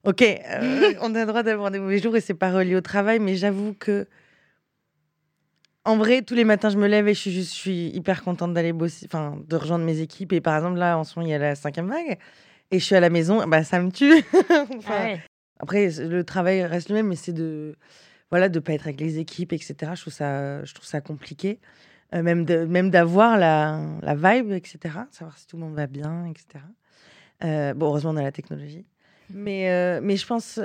ok, 0.05 0.23
euh, 0.23 0.95
on 1.01 1.15
a 1.15 1.21
le 1.21 1.27
droit 1.27 1.43
d'avoir 1.43 1.71
des 1.71 1.79
mauvais 1.79 1.99
jours 1.99 2.17
et 2.17 2.21
c'est 2.21 2.35
pas 2.35 2.51
relié 2.53 2.77
au 2.77 2.81
travail, 2.81 3.19
mais 3.19 3.37
j'avoue 3.37 3.75
que 3.75 4.07
en 5.85 5.97
vrai, 5.97 6.23
tous 6.23 6.35
les 6.35 6.45
matins, 6.45 6.71
je 6.71 6.79
me 6.79 6.87
lève 6.87 7.09
et 7.09 7.15
je 7.15 7.19
suis, 7.19 7.33
je 7.33 7.41
suis 7.41 7.89
hyper 7.89 8.23
contente 8.23 8.55
d'aller 8.55 8.73
bosser, 8.73 9.07
enfin, 9.07 9.37
de 9.49 9.57
rejoindre 9.57 9.85
mes 9.85 9.99
équipes. 9.99 10.33
Et 10.33 10.41
par 10.41 10.55
exemple, 10.55 10.79
là, 10.79 10.97
en 10.97 11.03
ce 11.03 11.19
moment, 11.19 11.29
il 11.29 11.33
y 11.33 11.35
a 11.35 11.39
la 11.39 11.57
cinquième 11.57 11.89
vague 11.89 12.19
et 12.71 12.79
je 12.79 12.85
suis 12.85 12.95
à 12.95 13.01
la 13.01 13.11
maison, 13.11 13.45
bah, 13.49 13.65
ça 13.65 13.81
me 13.81 13.91
tue. 13.91 14.23
Ah 14.89 15.17
après, 15.59 15.91
le 15.91 16.25
travail 16.25 16.65
reste 16.65 16.89
le 16.89 16.97
même, 16.97 17.09
mais 17.09 17.17
c'est 17.17 17.33
de, 17.33 17.77
voilà, 18.31 18.49
de 18.49 18.59
pas 18.59 18.73
être 18.73 18.87
avec 18.87 19.01
les 19.01 19.19
équipes, 19.19 19.53
etc. 19.53 19.75
Je 19.95 20.01
trouve 20.01 20.13
ça, 20.13 20.65
je 20.65 20.75
trouve 20.75 20.87
ça 20.87 21.01
compliqué. 21.01 21.61
Euh, 22.15 22.23
même 22.23 22.45
de, 22.45 22.65
même 22.67 22.91
d'avoir 22.91 23.39
la, 23.39 23.81
la, 24.03 24.15
vibe, 24.15 24.53
etc. 24.53 24.79
Savoir 25.11 25.39
si 25.39 25.47
tout 25.47 25.57
le 25.57 25.63
monde 25.63 25.75
va 25.75 25.87
bien, 25.87 26.27
etc. 26.27 26.65
Euh, 27.45 27.73
bon, 27.75 27.87
heureusement, 27.87 28.11
on 28.11 28.17
a 28.17 28.23
la 28.23 28.33
technologie. 28.33 28.85
Mais, 29.31 29.71
euh, 29.71 30.01
mais 30.03 30.17
je 30.17 30.27
pense 30.27 30.61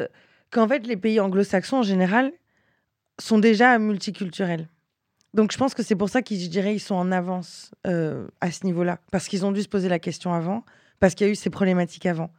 qu'en 0.52 0.68
fait, 0.68 0.86
les 0.86 0.98
pays 0.98 1.20
anglo-saxons, 1.20 1.78
en 1.78 1.84
général, 1.84 2.34
sont 3.18 3.40
déjà 3.40 3.80
multiculturels. 3.80 4.68
Donc, 5.34 5.52
je 5.52 5.58
pense 5.58 5.74
que 5.74 5.84
c'est 5.84 5.96
pour 5.96 6.10
ça 6.10 6.22
qu'ils, 6.22 6.42
je 6.42 6.50
dirais, 6.50 6.76
ils 6.76 6.80
sont 6.80 6.96
en 6.96 7.12
avance 7.12 7.72
à 7.84 8.52
ce 8.52 8.66
niveau-là. 8.66 9.00
Parce 9.12 9.28
qu'ils 9.28 9.46
ont 9.46 9.52
dû 9.52 9.62
se 9.62 9.70
poser 9.70 9.88
la 9.88 10.00
question 10.00 10.34
avant, 10.34 10.64
parce 11.00 11.16
qu'il 11.16 11.28
y 11.28 11.30
a 11.30 11.32
eu 11.32 11.36
ces 11.36 11.50
problématiques 11.50 12.06
avant. 12.06 12.32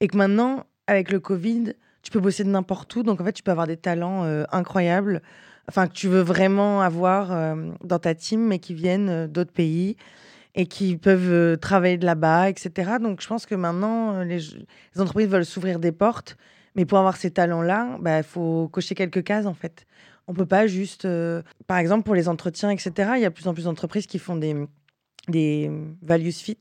Et 0.00 0.08
que 0.08 0.16
maintenant, 0.16 0.64
avec 0.86 1.12
le 1.12 1.20
Covid, 1.20 1.74
tu 2.08 2.12
peux 2.12 2.20
bosser 2.20 2.44
de 2.44 2.50
n'importe 2.50 2.94
où. 2.96 3.02
Donc, 3.02 3.20
en 3.20 3.24
fait, 3.24 3.32
tu 3.32 3.42
peux 3.42 3.50
avoir 3.50 3.66
des 3.66 3.76
talents 3.76 4.24
incroyables 4.50 5.22
enfin 5.68 5.86
que 5.86 5.92
tu 5.92 6.08
veux 6.08 6.22
vraiment 6.22 6.80
avoir 6.80 7.30
euh, 7.30 7.70
dans 7.84 7.98
ta 7.98 8.14
team, 8.14 8.46
mais 8.46 8.58
qui 8.58 8.74
viennent 8.74 9.08
euh, 9.08 9.26
d'autres 9.28 9.52
pays 9.52 9.96
et 10.54 10.66
qui 10.66 10.96
peuvent 10.96 11.30
euh, 11.30 11.56
travailler 11.56 11.98
de 11.98 12.06
là-bas, 12.06 12.48
etc. 12.48 12.92
Donc 13.00 13.20
je 13.20 13.28
pense 13.28 13.46
que 13.46 13.54
maintenant, 13.54 14.22
les, 14.22 14.40
entreprises 14.98 15.28
veulent 15.28 15.44
s'ouvrir 15.44 15.78
des 15.78 15.92
portes, 15.92 16.36
mais 16.74 16.84
pour 16.84 16.98
avoir 16.98 17.16
ces 17.16 17.30
talents-là, 17.30 17.96
il 17.98 18.02
bah, 18.02 18.22
faut 18.22 18.68
cocher 18.68 18.94
quelques 18.94 19.22
cases 19.22 19.46
en 19.46 19.54
fait. 19.54 19.84
On 20.26 20.34
peut 20.34 20.46
pas 20.46 20.66
juste, 20.66 21.08
par 21.66 21.78
exemple, 21.78 22.04
pour 22.04 22.14
les 22.14 22.28
entretiens, 22.28 22.68
etc. 22.68 23.12
Il 23.16 23.22
y 23.22 23.24
a 23.24 23.30
de 23.30 23.34
plus 23.34 23.48
en 23.48 23.54
plus 23.54 23.64
d'entreprises 23.64 24.06
qui 24.06 24.18
font 24.18 24.36
des, 24.36 24.54
des 25.26 25.70
values 26.02 26.32
fit 26.32 26.58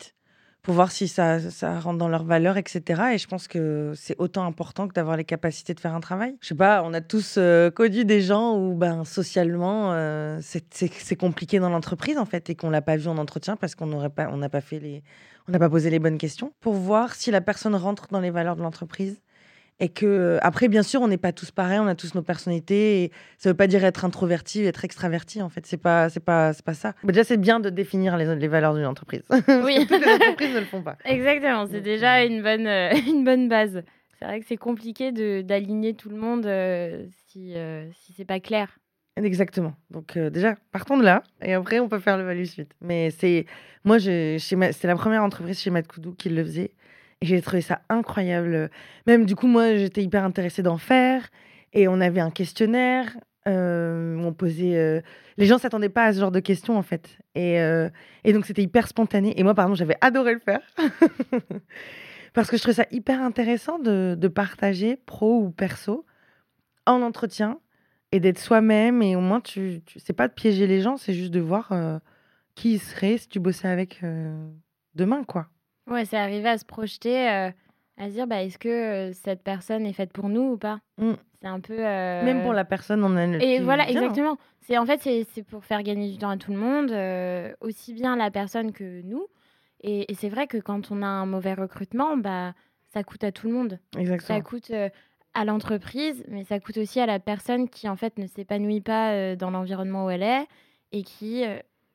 pour 0.67 0.75
voir 0.75 0.91
si 0.91 1.07
ça, 1.07 1.39
ça 1.39 1.79
rentre 1.79 1.97
dans 1.97 2.09
leurs 2.09 2.25
valeurs, 2.25 2.57
etc. 2.57 3.03
Et 3.13 3.17
je 3.17 3.25
pense 3.25 3.47
que 3.47 3.93
c'est 3.95 4.17
autant 4.19 4.43
important 4.43 4.89
que 4.89 4.93
d'avoir 4.93 5.15
les 5.15 5.23
capacités 5.23 5.73
de 5.73 5.79
faire 5.79 5.95
un 5.95 6.01
travail. 6.01 6.35
Je 6.41 6.49
sais 6.49 6.55
pas, 6.55 6.83
on 6.83 6.93
a 6.93 6.99
tous 6.99 7.35
euh, 7.37 7.71
connu 7.71 8.03
des 8.03 8.19
gens 8.19 8.57
où 8.57 8.75
ben, 8.75 9.05
socialement, 9.05 9.93
euh, 9.93 10.41
c'est 10.41 11.15
compliqué 11.15 11.59
dans 11.59 11.69
l'entreprise, 11.69 12.17
en 12.17 12.25
fait, 12.25 12.49
et 12.49 12.55
qu'on 12.55 12.69
l'a 12.69 12.81
pas 12.81 12.97
vu 12.97 13.07
en 13.07 13.17
entretien 13.17 13.55
parce 13.55 13.75
qu'on 13.75 13.85
n'a 13.85 14.09
pas, 14.09 14.27
on 14.29 14.41
pas 14.49 14.59
fait 14.59 14.79
les... 14.79 15.03
On 15.47 15.53
n'a 15.53 15.59
pas 15.59 15.69
posé 15.69 15.89
les 15.89 15.99
bonnes 15.99 16.17
questions 16.17 16.51
pour 16.59 16.73
voir 16.73 17.15
si 17.15 17.31
la 17.31 17.39
personne 17.39 17.73
rentre 17.73 18.09
dans 18.11 18.19
les 18.19 18.31
valeurs 18.31 18.57
de 18.57 18.61
l'entreprise 18.61 19.21
et 19.79 19.89
que 19.89 20.05
euh, 20.05 20.37
après 20.41 20.67
bien 20.67 20.83
sûr 20.83 21.01
on 21.01 21.07
n'est 21.07 21.17
pas 21.17 21.31
tous 21.31 21.51
pareils 21.51 21.79
on 21.79 21.87
a 21.87 21.95
tous 21.95 22.15
nos 22.15 22.21
personnalités 22.21 23.03
et 23.03 23.11
ça 23.37 23.49
veut 23.49 23.55
pas 23.55 23.67
dire 23.67 23.83
être 23.85 24.05
introverti 24.05 24.63
être 24.63 24.83
extraverti 24.85 25.41
en 25.41 25.49
fait. 25.49 25.65
C'est 25.65 25.77
pas 25.77 26.09
c'est 26.09 26.23
pas 26.23 26.53
c'est 26.53 26.65
pas 26.65 26.73
ça. 26.73 26.93
Mais 27.03 27.13
déjà 27.13 27.23
c'est 27.23 27.37
bien 27.37 27.59
de 27.59 27.69
définir 27.69 28.17
les, 28.17 28.35
les 28.35 28.47
valeurs 28.47 28.73
d'une 28.73 28.85
entreprise. 28.85 29.23
Oui. 29.47 29.85
toutes 29.87 30.05
les 30.05 30.13
entreprises 30.13 30.53
ne 30.53 30.59
le 30.59 30.65
font 30.65 30.81
pas. 30.81 30.97
Exactement 31.05 31.67
c'est 31.67 31.81
déjà 31.81 32.23
une 32.23 32.41
bonne 32.41 32.67
euh, 32.67 32.91
une 33.07 33.23
bonne 33.23 33.47
base. 33.49 33.83
C'est 34.19 34.25
vrai 34.25 34.39
que 34.39 34.47
c'est 34.47 34.57
compliqué 34.57 35.11
de 35.11 35.41
d'aligner 35.41 35.93
tout 35.93 36.09
le 36.09 36.17
monde 36.17 36.45
euh, 36.47 37.05
si 37.27 37.53
si 38.01 38.13
c'est 38.13 38.25
pas 38.25 38.39
clair. 38.39 38.79
Exactement. 39.15 39.73
Donc 39.89 40.15
déjà, 40.15 40.55
partons 40.71 40.95
de 40.95 41.03
là 41.03 41.23
et 41.41 41.53
après 41.53 41.79
on 41.79 41.87
peut 41.89 41.97
faire 41.97 42.17
le 42.17 42.23
value 42.23 42.43
suite. 42.43 42.71
Mais 42.81 43.09
c'est 43.09 43.47
moi, 43.83 43.99
c'est 43.99 44.83
la 44.83 44.95
première 44.95 45.23
entreprise 45.23 45.59
chez 45.59 45.69
Matkoudou 45.71 46.13
qui 46.13 46.29
le 46.29 46.43
faisait 46.43 46.71
j'ai 47.21 47.41
trouvé 47.41 47.61
ça 47.61 47.81
incroyable. 47.89 48.69
Même 49.05 49.25
du 49.25 49.35
coup, 49.35 49.47
moi, 49.47 49.75
j'étais 49.75 50.03
hyper 50.03 50.23
intéressée 50.23 50.63
d'en 50.63 50.77
faire. 50.77 51.29
Et 51.73 51.87
on 51.87 51.99
avait 51.99 52.21
un 52.21 52.31
questionnaire 52.31 53.15
euh, 53.47 54.17
on 54.17 54.33
posait. 54.33 54.77
Euh, 54.77 55.01
les 55.37 55.45
gens 55.45 55.57
s'attendaient 55.57 55.89
pas 55.89 56.05
à 56.05 56.13
ce 56.13 56.19
genre 56.19 56.31
de 56.31 56.39
questions, 56.39 56.77
en 56.77 56.81
fait. 56.81 57.17
Et, 57.35 57.59
euh, 57.61 57.89
et 58.23 58.33
donc, 58.33 58.45
c'était 58.45 58.63
hyper 58.63 58.87
spontané. 58.87 59.39
Et 59.39 59.43
moi, 59.43 59.53
par 59.53 59.65
exemple, 59.65 59.79
j'avais 59.79 59.97
adoré 60.01 60.33
le 60.33 60.39
faire. 60.39 60.61
Parce 62.33 62.49
que 62.49 62.57
je 62.57 62.61
trouvais 62.61 62.75
ça 62.75 62.85
hyper 62.91 63.21
intéressant 63.21 63.79
de, 63.79 64.15
de 64.17 64.27
partager, 64.27 64.97
pro 65.05 65.39
ou 65.39 65.49
perso, 65.49 66.05
en 66.85 67.01
entretien 67.01 67.59
et 68.11 68.19
d'être 68.19 68.39
soi-même. 68.39 69.01
Et 69.01 69.15
au 69.15 69.21
moins, 69.21 69.39
tu, 69.39 69.81
tu 69.85 69.99
c'est 69.99 70.13
pas 70.13 70.27
de 70.27 70.33
piéger 70.33 70.67
les 70.67 70.81
gens, 70.81 70.97
c'est 70.97 71.13
juste 71.13 71.31
de 71.31 71.39
voir 71.39 71.73
qui 72.55 72.73
il 72.73 72.79
serait 72.79 73.17
si 73.17 73.27
tu 73.27 73.39
bossais 73.39 73.67
avec 73.67 74.01
demain, 74.93 75.23
quoi. 75.23 75.47
Ouais, 75.87 76.05
c'est 76.05 76.17
arriver 76.17 76.49
à 76.49 76.57
se 76.57 76.65
projeter, 76.65 77.29
euh, 77.29 77.49
à 77.97 78.07
se 78.07 78.13
dire, 78.13 78.27
bah, 78.27 78.43
est-ce 78.43 78.57
que 78.57 78.67
euh, 78.67 79.13
cette 79.13 79.41
personne 79.41 79.85
est 79.85 79.93
faite 79.93 80.11
pour 80.11 80.29
nous 80.29 80.53
ou 80.53 80.57
pas? 80.57 80.79
Mmh. 80.97 81.13
C'est 81.39 81.47
un 81.47 81.59
peu. 81.59 81.77
Même 81.77 82.41
pour 82.41 82.51
euh, 82.51 82.55
la 82.55 82.65
personne, 82.65 83.03
on 83.03 83.15
a 83.15 83.23
une. 83.23 83.41
Et 83.41 83.59
voilà, 83.59 83.83
hein. 83.83 83.87
exactement. 83.89 84.37
C'est 84.61 84.77
en 84.77 84.85
fait, 84.85 85.01
c'est 85.01 85.43
pour 85.43 85.63
faire 85.63 85.81
gagner 85.83 86.11
du 86.11 86.17
temps 86.17 86.29
à 86.29 86.37
tout 86.37 86.51
le 86.51 86.57
monde, 86.57 86.91
aussi 87.61 87.93
bien 87.93 88.15
la 88.15 88.31
personne 88.31 88.73
que 88.73 89.01
nous. 89.03 89.27
Et, 89.81 90.13
c'est 90.15 90.29
vrai 90.29 90.47
que 90.47 90.57
quand 90.57 90.91
on 90.91 91.01
a 91.01 91.07
un 91.07 91.25
mauvais 91.25 91.53
recrutement, 91.53 92.17
bah, 92.17 92.53
ça 92.93 93.03
coûte 93.03 93.23
à 93.23 93.31
tout 93.31 93.47
le 93.47 93.53
monde. 93.53 93.79
Exactement. 93.97 94.37
Ça 94.37 94.43
coûte 94.43 94.71
à 95.33 95.45
l'entreprise, 95.45 96.25
mais 96.27 96.43
ça 96.43 96.59
coûte 96.59 96.77
aussi 96.77 96.99
à 96.99 97.05
la 97.05 97.19
personne 97.19 97.69
qui 97.69 97.87
en 97.87 97.95
fait 97.95 98.17
ne 98.17 98.27
s'épanouit 98.27 98.81
pas 98.81 99.35
dans 99.35 99.51
l'environnement 99.51 100.07
où 100.07 100.09
elle 100.09 100.23
est 100.23 100.47
et 100.91 101.03
qui 101.03 101.43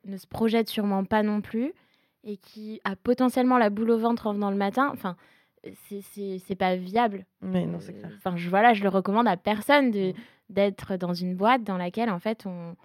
ne 0.04 0.16
se 0.16 0.26
projette 0.26 0.68
sûrement 0.68 1.04
pas 1.04 1.22
non 1.22 1.40
plus 1.40 1.74
et 2.24 2.36
qui 2.36 2.80
a 2.84 2.96
potentiellement 2.96 3.58
la 3.58 3.70
boule 3.70 3.90
au 3.90 3.98
ventre 3.98 4.26
en 4.26 4.32
venant 4.32 4.50
le 4.50 4.56
matin, 4.56 4.90
enfin, 4.92 5.16
c'est 5.88 6.56
pas 6.56 6.76
viable. 6.76 7.24
Mais 7.40 7.66
non, 7.66 7.80
c'est 7.80 7.92
clair. 7.92 8.10
Enfin, 8.16 8.36
je, 8.36 8.48
voilà, 8.48 8.74
je 8.74 8.82
le 8.82 8.88
recommande 8.88 9.28
à 9.28 9.36
personne 9.36 9.90
mm. 9.90 10.12
d'être 10.50 10.96
dans 10.96 11.14
une 11.14 11.34
boîte 11.34 11.64
dans 11.64 11.76
laquelle, 11.76 12.10
en 12.10 12.18
fait, 12.18 12.44
on, 12.46 12.76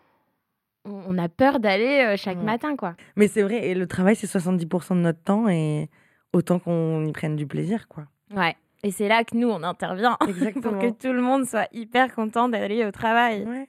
on 0.85 1.17
a 1.17 1.29
peur 1.29 1.59
d'aller 1.59 2.05
euh, 2.05 2.17
chaque 2.17 2.41
matin, 2.41 2.75
quoi. 2.75 2.95
Mais 3.15 3.27
c'est 3.27 3.41
vrai, 3.41 3.67
et 3.67 3.75
le 3.75 3.87
travail, 3.87 4.15
c'est 4.15 4.27
70% 4.27 4.95
de 4.95 5.01
notre 5.01 5.21
temps, 5.21 5.47
et 5.49 5.89
autant 6.33 6.59
qu'on 6.59 7.05
y 7.05 7.11
prenne 7.11 7.35
du 7.35 7.47
plaisir, 7.47 7.87
quoi. 7.87 8.05
Ouais. 8.35 8.55
Et 8.83 8.91
c'est 8.91 9.07
là 9.07 9.23
que 9.23 9.35
nous, 9.35 9.49
on 9.49 9.63
intervient. 9.63 10.17
pour 10.61 10.77
que 10.77 10.91
tout 10.91 11.11
le 11.11 11.21
monde 11.21 11.45
soit 11.45 11.67
hyper 11.73 12.13
content 12.13 12.47
d'aller 12.47 12.85
au 12.85 12.91
travail. 12.91 13.43
Ouais. 13.45 13.67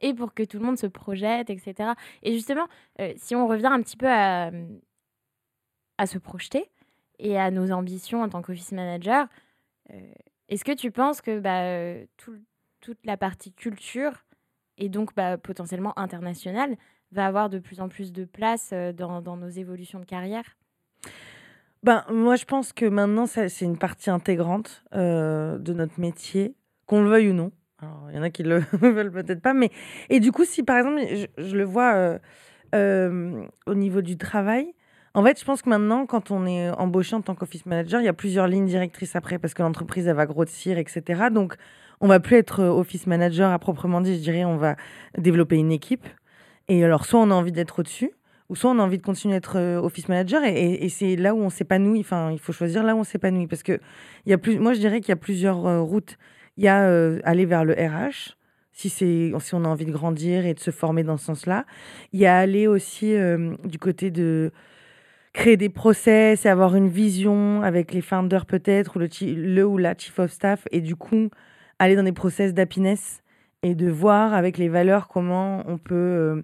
Et 0.00 0.14
pour 0.14 0.34
que 0.34 0.42
tout 0.42 0.58
le 0.58 0.64
monde 0.64 0.78
se 0.78 0.86
projette, 0.86 1.50
etc. 1.50 1.92
Et 2.22 2.32
justement, 2.32 2.66
euh, 3.00 3.12
si 3.16 3.34
on 3.34 3.46
revient 3.46 3.66
un 3.66 3.82
petit 3.82 3.96
peu 3.96 4.08
à, 4.08 4.50
à 5.98 6.06
se 6.06 6.18
projeter 6.18 6.70
et 7.18 7.38
à 7.38 7.50
nos 7.50 7.70
ambitions 7.72 8.22
en 8.22 8.28
tant 8.28 8.42
qu'office 8.42 8.72
manager. 8.72 9.26
Euh, 9.92 10.00
est-ce 10.48 10.64
que 10.64 10.72
tu 10.72 10.90
penses 10.90 11.20
que 11.20 11.38
bah, 11.38 11.62
euh, 11.64 12.04
toute 12.80 12.98
la 13.04 13.16
partie 13.16 13.52
culture 13.52 14.24
et 14.76 14.88
donc 14.88 15.14
bah, 15.14 15.38
potentiellement 15.38 15.98
internationale 15.98 16.76
va 17.12 17.26
avoir 17.26 17.48
de 17.48 17.58
plus 17.58 17.80
en 17.80 17.88
plus 17.88 18.12
de 18.12 18.24
place 18.24 18.70
euh, 18.72 18.92
dans, 18.92 19.36
nos 19.36 19.48
évolutions 19.48 20.00
de 20.00 20.04
carrière? 20.04 20.56
Ben, 21.82 22.04
Moi, 22.10 22.36
je 22.36 22.44
pense 22.44 22.72
que 22.72 22.86
maintenant, 22.86 23.26
c'est 23.26 23.60
une 23.60 23.78
partie 23.78 24.10
intégrante 24.10 24.84
de 24.92 25.72
notre 25.72 26.00
métier, 26.00 26.56
qu'on 26.86 27.02
le 27.02 27.10
veuille 27.10 27.30
ou 27.30 27.34
non. 27.34 27.52
Il 28.08 28.16
y 28.16 28.18
en 28.18 28.22
a 28.22 28.30
qui 28.30 28.42
le 28.42 28.58
veulent 28.72 29.12
peut-être 29.12 29.42
pas, 29.42 29.52
mais... 29.52 29.70
Et 30.08 30.18
du 30.18 30.32
coup, 30.32 30.46
si 30.46 30.62
par 30.62 30.78
exemple, 30.78 31.02
je 31.36 31.56
le 31.56 31.64
vois 31.64 32.18
au 32.72 33.74
niveau 33.74 34.00
du 34.00 34.16
travail, 34.16 34.74
En 35.16 35.22
fait, 35.22 35.38
je 35.38 35.44
pense 35.44 35.62
que 35.62 35.70
maintenant, 35.70 36.06
quand 36.06 36.32
on 36.32 36.44
est 36.44 36.70
embauché 36.70 37.14
en 37.14 37.20
tant 37.20 37.36
qu'office 37.36 37.66
manager, 37.66 38.00
il 38.00 38.04
y 38.04 38.08
a 38.08 38.12
plusieurs 38.12 38.48
lignes 38.48 38.66
directrices 38.66 39.14
après 39.14 39.38
parce 39.38 39.54
que 39.54 39.62
l'entreprise, 39.62 40.08
elle 40.08 40.16
va 40.16 40.26
grossir, 40.26 40.76
etc. 40.76 41.28
Donc, 41.32 41.54
on 42.00 42.08
va 42.08 42.18
plus 42.18 42.36
être 42.36 42.64
office 42.64 43.06
manager 43.06 43.52
à 43.52 43.58
proprement 43.60 44.00
dit, 44.00 44.16
je 44.16 44.20
dirais, 44.20 44.44
on 44.44 44.56
va 44.56 44.74
développer 45.16 45.54
une 45.54 45.70
équipe. 45.70 46.08
Et 46.66 46.82
alors, 46.84 47.06
soit 47.06 47.20
on 47.20 47.30
a 47.30 47.34
envie 47.34 47.52
d'être 47.52 47.78
au-dessus, 47.78 48.10
ou 48.48 48.56
soit 48.56 48.72
on 48.72 48.78
a 48.80 48.82
envie 48.82 48.98
de 48.98 49.04
continuer 49.04 49.34
à 49.34 49.36
être 49.36 49.78
office 49.78 50.08
manager. 50.08 50.42
Et, 50.44 50.88
c'est 50.88 51.14
là 51.14 51.32
où 51.32 51.38
on 51.38 51.50
s'épanouit. 51.50 52.00
Enfin, 52.00 52.32
il 52.32 52.40
faut 52.40 52.52
choisir 52.52 52.82
là 52.82 52.96
où 52.96 52.98
on 52.98 53.04
s'épanouit. 53.04 53.46
Parce 53.46 53.62
que 53.62 53.78
y 54.26 54.32
a 54.32 54.38
plus, 54.38 54.58
moi, 54.58 54.72
je 54.72 54.80
dirais 54.80 55.00
qu'il 55.00 55.10
y 55.10 55.12
a 55.12 55.16
plusieurs 55.16 55.80
routes. 55.80 56.18
Il 56.56 56.64
y 56.64 56.68
a 56.68 56.88
aller 57.22 57.46
vers 57.46 57.64
le 57.64 57.74
RH, 57.74 58.36
si, 58.72 58.90
si 58.90 59.32
on 59.52 59.64
a 59.64 59.68
envie 59.68 59.86
de 59.86 59.92
grandir 59.92 60.44
et 60.44 60.54
de 60.54 60.60
se 60.60 60.72
former 60.72 61.04
dans 61.04 61.18
ce 61.18 61.26
sens-là. 61.26 61.66
Il 62.12 62.18
y 62.18 62.26
a 62.26 62.36
aller 62.36 62.66
aussi 62.66 63.14
du 63.64 63.78
côté 63.78 64.10
de 64.10 64.50
créer 65.34 65.56
des 65.58 65.68
process 65.68 66.46
et 66.46 66.48
avoir 66.48 66.76
une 66.76 66.88
vision 66.88 67.60
avec 67.62 67.92
les 67.92 68.00
founders 68.00 68.46
peut-être, 68.46 68.96
ou 68.96 69.00
le, 69.00 69.08
le 69.20 69.66
ou 69.66 69.76
la 69.76 69.94
chief 69.98 70.18
of 70.18 70.30
staff, 70.30 70.66
et 70.70 70.80
du 70.80 70.96
coup, 70.96 71.28
aller 71.78 71.96
dans 71.96 72.04
des 72.04 72.12
process 72.12 72.54
d'happiness 72.54 73.22
et 73.62 73.74
de 73.74 73.90
voir 73.90 74.32
avec 74.32 74.56
les 74.56 74.68
valeurs 74.68 75.08
comment 75.08 75.62
on 75.66 75.76
peut 75.76 75.94
euh, 75.94 76.42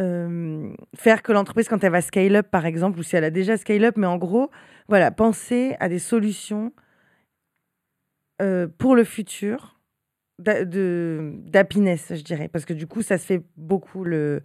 euh, 0.00 0.72
faire 0.94 1.22
que 1.22 1.32
l'entreprise, 1.32 1.68
quand 1.68 1.82
elle 1.82 1.92
va 1.92 2.02
scale 2.02 2.36
up, 2.36 2.48
par 2.50 2.66
exemple, 2.66 2.98
ou 2.98 3.02
si 3.02 3.16
elle 3.16 3.24
a 3.24 3.30
déjà 3.30 3.56
scale 3.56 3.84
up, 3.84 3.96
mais 3.96 4.06
en 4.06 4.18
gros, 4.18 4.50
voilà, 4.86 5.10
penser 5.10 5.74
à 5.80 5.88
des 5.88 5.98
solutions 5.98 6.72
euh, 8.42 8.68
pour 8.78 8.94
le 8.94 9.04
futur 9.04 9.80
d'happiness, 10.38 12.12
je 12.14 12.22
dirais. 12.22 12.48
Parce 12.48 12.64
que 12.64 12.74
du 12.74 12.86
coup, 12.86 13.02
ça 13.02 13.18
se 13.18 13.26
fait 13.26 13.42
beaucoup 13.56 14.04
le 14.04 14.42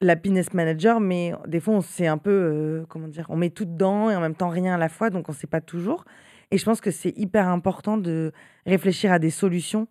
l'happiness 0.00 0.52
manager, 0.52 1.00
mais 1.00 1.32
des 1.46 1.60
fois, 1.60 1.74
on 1.74 1.80
sait 1.80 2.06
un 2.06 2.18
peu, 2.18 2.30
euh, 2.30 2.86
comment 2.88 3.08
dire, 3.08 3.26
on 3.28 3.36
met 3.36 3.50
tout 3.50 3.64
dedans 3.64 4.10
et 4.10 4.16
en 4.16 4.20
même 4.20 4.34
temps 4.34 4.48
rien 4.48 4.74
à 4.74 4.78
la 4.78 4.88
fois, 4.88 5.10
donc 5.10 5.28
on 5.28 5.32
ne 5.32 5.36
sait 5.36 5.46
pas 5.46 5.60
toujours. 5.60 6.04
Et 6.50 6.58
je 6.58 6.64
pense 6.64 6.80
que 6.80 6.90
c'est 6.90 7.16
hyper 7.16 7.48
important 7.48 7.96
de 7.96 8.32
réfléchir 8.66 9.10
à 9.12 9.18
des 9.18 9.30
solutions. 9.30 9.88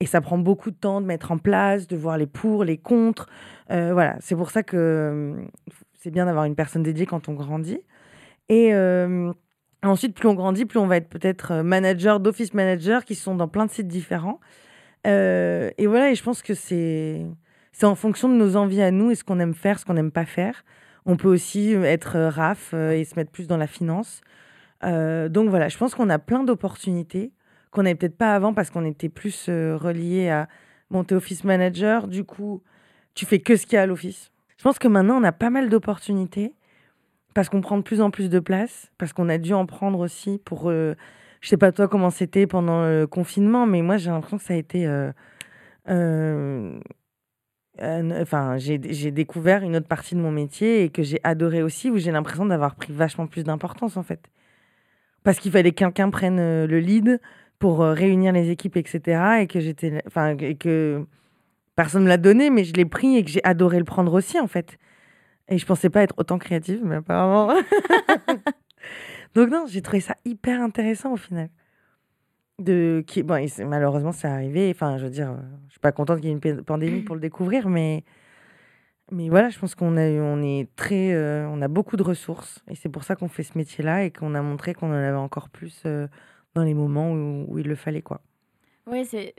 Et 0.00 0.06
ça 0.06 0.20
prend 0.20 0.38
beaucoup 0.38 0.70
de 0.70 0.76
temps 0.76 1.00
de 1.00 1.06
mettre 1.06 1.32
en 1.32 1.38
place, 1.38 1.88
de 1.88 1.96
voir 1.96 2.18
les 2.18 2.28
pour, 2.28 2.62
les 2.62 2.78
contre. 2.78 3.28
Euh, 3.70 3.92
voilà, 3.92 4.16
c'est 4.20 4.36
pour 4.36 4.50
ça 4.50 4.62
que 4.62 4.76
euh, 4.76 5.44
c'est 5.94 6.12
bien 6.12 6.26
d'avoir 6.26 6.44
une 6.44 6.54
personne 6.54 6.84
dédiée 6.84 7.04
quand 7.04 7.28
on 7.28 7.34
grandit. 7.34 7.80
Et 8.48 8.72
ensuite, 9.82 10.14
plus 10.14 10.28
on 10.28 10.34
grandit, 10.34 10.64
plus 10.64 10.78
on 10.78 10.86
va 10.86 10.96
être 10.96 11.08
peut-être 11.08 11.56
manager 11.56 12.20
d'office 12.20 12.54
manager 12.54 13.04
qui 13.04 13.14
sont 13.14 13.34
dans 13.34 13.48
plein 13.48 13.66
de 13.66 13.70
sites 13.70 13.88
différents. 13.88 14.40
et 15.04 15.86
voilà, 15.86 16.10
et 16.10 16.14
je 16.14 16.22
pense 16.22 16.40
que 16.40 16.54
c'est 16.54 17.26
c'est 17.78 17.86
en 17.86 17.94
fonction 17.94 18.28
de 18.28 18.34
nos 18.34 18.56
envies 18.56 18.82
à 18.82 18.90
nous 18.90 19.12
et 19.12 19.14
ce 19.14 19.22
qu'on 19.22 19.38
aime 19.38 19.54
faire, 19.54 19.78
ce 19.78 19.84
qu'on 19.84 19.94
n'aime 19.94 20.10
pas 20.10 20.24
faire. 20.24 20.64
On 21.06 21.16
peut 21.16 21.28
aussi 21.28 21.74
être 21.74 22.16
euh, 22.16 22.28
RAF 22.28 22.72
euh, 22.74 22.90
et 22.90 23.04
se 23.04 23.14
mettre 23.14 23.30
plus 23.30 23.46
dans 23.46 23.56
la 23.56 23.68
finance. 23.68 24.20
Euh, 24.82 25.28
donc 25.28 25.48
voilà, 25.48 25.68
je 25.68 25.78
pense 25.78 25.94
qu'on 25.94 26.10
a 26.10 26.18
plein 26.18 26.42
d'opportunités 26.42 27.30
qu'on 27.70 27.84
n'avait 27.84 27.94
peut-être 27.94 28.18
pas 28.18 28.34
avant 28.34 28.52
parce 28.52 28.70
qu'on 28.70 28.84
était 28.84 29.08
plus 29.08 29.48
relié 29.48 30.28
à 30.28 30.48
monter 30.90 31.14
office 31.14 31.44
manager. 31.44 32.08
Du 32.08 32.24
coup, 32.24 32.64
tu 33.14 33.26
fais 33.26 33.38
que 33.38 33.54
ce 33.54 33.64
qu'il 33.64 33.74
y 33.74 33.76
a 33.76 33.82
à 33.82 33.86
l'office. 33.86 34.32
Je 34.56 34.64
pense 34.64 34.80
que 34.80 34.88
maintenant, 34.88 35.20
on 35.20 35.22
a 35.22 35.32
pas 35.32 35.50
mal 35.50 35.68
d'opportunités 35.68 36.54
parce 37.32 37.48
qu'on 37.48 37.60
prend 37.60 37.76
de 37.76 37.82
plus 37.82 38.00
en 38.00 38.10
plus 38.10 38.28
de 38.28 38.40
place, 38.40 38.90
parce 38.98 39.12
qu'on 39.12 39.28
a 39.28 39.38
dû 39.38 39.54
en 39.54 39.66
prendre 39.66 40.00
aussi 40.00 40.40
pour. 40.44 40.72
je 40.72 40.96
sais 41.42 41.56
pas 41.56 41.70
toi 41.70 41.86
comment 41.86 42.10
c'était 42.10 42.48
pendant 42.48 42.82
le 42.86 43.06
confinement, 43.06 43.66
mais 43.66 43.82
moi 43.82 43.98
j'ai 43.98 44.10
l'impression 44.10 44.38
que 44.38 44.44
ça 44.44 44.54
a 44.54 44.56
été 44.56 44.84
enfin, 47.80 48.56
j'ai 48.58 48.78
découvert 49.10 49.62
une 49.62 49.76
autre 49.76 49.86
partie 49.86 50.14
de 50.14 50.20
mon 50.20 50.30
métier 50.30 50.84
et 50.84 50.90
que 50.90 51.02
j'ai 51.02 51.20
adoré 51.24 51.62
aussi, 51.62 51.90
où 51.90 51.98
j'ai 51.98 52.12
l'impression 52.12 52.46
d'avoir 52.46 52.74
pris 52.74 52.92
vachement 52.92 53.26
plus 53.26 53.44
d'importance 53.44 53.96
en 53.96 54.02
fait. 54.02 54.20
Parce 55.24 55.38
qu'il 55.38 55.52
fallait 55.52 55.70
que 55.70 55.76
quelqu'un 55.76 56.10
prenne 56.10 56.38
euh, 56.38 56.66
le 56.66 56.80
lead 56.80 57.20
pour 57.58 57.82
euh, 57.82 57.92
réunir 57.92 58.32
les 58.32 58.50
équipes, 58.50 58.76
etc. 58.76 59.40
Et 59.42 59.46
que 59.46 59.60
j'étais, 59.60 60.02
enfin, 60.06 60.36
et 60.38 60.54
que 60.54 61.06
personne 61.76 62.04
me 62.04 62.08
l'a 62.08 62.16
donné, 62.16 62.50
mais 62.50 62.64
je 62.64 62.72
l'ai 62.74 62.84
pris 62.84 63.16
et 63.16 63.24
que 63.24 63.30
j'ai 63.30 63.44
adoré 63.44 63.78
le 63.78 63.84
prendre 63.84 64.12
aussi 64.14 64.38
en 64.40 64.46
fait. 64.46 64.78
Et 65.48 65.58
je 65.58 65.66
pensais 65.66 65.90
pas 65.90 66.02
être 66.02 66.14
autant 66.18 66.38
créative, 66.38 66.80
mais 66.84 66.96
apparemment. 66.96 67.54
Donc 69.34 69.50
non, 69.50 69.66
j'ai 69.68 69.82
trouvé 69.82 70.00
ça 70.00 70.16
hyper 70.24 70.62
intéressant 70.62 71.12
au 71.12 71.16
final 71.16 71.48
de 72.58 73.04
qui 73.06 73.22
bon 73.22 73.44
malheureusement 73.66 74.12
c'est 74.12 74.28
arrivé. 74.28 74.70
Enfin 74.74 74.98
je 74.98 75.04
veux 75.04 75.10
dire 75.10 75.36
je 75.66 75.72
suis 75.72 75.80
pas 75.80 75.92
contente 75.92 76.20
qu'il 76.20 76.30
y 76.30 76.32
ait 76.32 76.38
une 76.38 76.62
pandémie 76.62 77.02
pour 77.02 77.14
le 77.14 77.20
découvrir 77.20 77.68
mais 77.68 78.04
mais 79.10 79.28
voilà 79.28 79.48
je 79.48 79.58
pense 79.58 79.74
qu'on 79.74 79.96
a 79.96 80.08
on 80.08 80.42
est 80.42 80.68
très 80.76 81.12
euh, 81.12 81.48
on 81.48 81.62
a 81.62 81.68
beaucoup 81.68 81.96
de 81.96 82.02
ressources. 82.02 82.62
Et 82.68 82.74
c'est 82.74 82.88
pour 82.88 83.04
ça 83.04 83.16
qu'on 83.16 83.28
fait 83.28 83.42
ce 83.42 83.56
métier 83.56 83.84
là 83.84 84.04
et 84.04 84.10
qu'on 84.10 84.34
a 84.34 84.42
montré 84.42 84.74
qu'on 84.74 84.90
en 84.90 84.92
avait 84.92 85.16
encore 85.16 85.48
plus 85.48 85.82
euh, 85.86 86.08
dans 86.54 86.64
les 86.64 86.74
moments 86.74 87.12
où, 87.12 87.46
où, 87.48 87.58
il 87.58 87.66
le 87.66 87.76
fallait 87.76 88.02
quoi. 88.02 88.20
Oui 88.86 89.04
c'est 89.04 89.34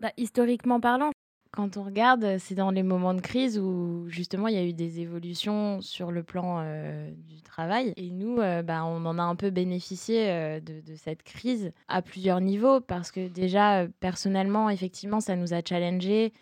bah, 0.00 0.10
historiquement 0.16 0.80
parlant 0.80 1.10
quand 1.52 1.76
on 1.76 1.82
regarde, 1.82 2.38
c'est 2.38 2.54
dans 2.54 2.70
les 2.70 2.84
moments 2.84 3.14
de 3.14 3.20
crise 3.20 3.58
où 3.58 4.04
justement 4.08 4.46
il 4.46 4.54
y 4.54 4.58
a 4.58 4.64
eu 4.64 4.72
des 4.72 5.00
évolutions 5.00 5.80
sur 5.80 6.12
le 6.12 6.22
plan 6.22 6.60
euh, 6.60 7.10
du 7.28 7.42
travail. 7.42 7.92
Et 7.96 8.10
nous, 8.10 8.38
euh, 8.38 8.62
bah, 8.62 8.84
on 8.84 9.04
en 9.04 9.18
a 9.18 9.22
un 9.22 9.34
peu 9.34 9.50
bénéficié 9.50 10.30
euh, 10.30 10.60
de, 10.60 10.94
cette 10.94 11.24
crise 11.24 11.72
à 11.88 12.02
plusieurs 12.02 12.40
niveaux 12.40 12.80
parce 12.80 13.10
que 13.10 13.26
déjà, 13.26 13.86
personnellement, 13.98 14.70
effectivement, 14.70 15.20
ça 15.20 15.34
nous 15.34 15.52
a 15.52 15.60
challengé 15.66 16.32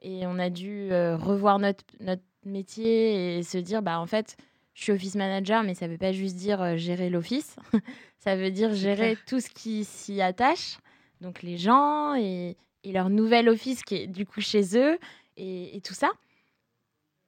et 0.00 0.26
on 0.26 0.38
a 0.38 0.50
dû 0.50 0.90
revoir 0.92 1.58
notre, 1.58 1.84
notre 2.00 2.22
métier 2.44 3.38
et 3.38 3.42
se 3.42 3.58
dire, 3.58 3.82
bah, 3.82 4.00
en 4.00 4.06
fait, 4.06 4.36
je 4.74 4.82
suis 4.82 4.92
office 4.92 5.16
manager, 5.16 5.62
mais 5.64 5.74
ça 5.74 5.86
ne 5.86 5.92
veut 5.92 5.98
pas 5.98 6.12
juste 6.12 6.36
dire 6.36 6.76
gérer 6.76 7.08
l'office, 7.08 7.56
ça 8.18 8.36
veut 8.36 8.50
dire 8.50 8.74
gérer 8.74 9.16
tout 9.26 9.40
ce 9.40 9.48
qui 9.48 9.84
s'y 9.84 10.20
attache, 10.20 10.78
donc 11.20 11.42
les 11.42 11.56
gens 11.56 12.14
et 12.16 12.56
et 12.84 12.92
leur 12.92 13.10
nouvel 13.10 13.48
office 13.48 13.82
qui 13.82 13.96
est 13.96 14.06
du 14.06 14.26
coup 14.26 14.40
chez 14.40 14.76
eux 14.76 14.98
et, 15.36 15.80
tout 15.84 15.94
ça. 15.94 16.10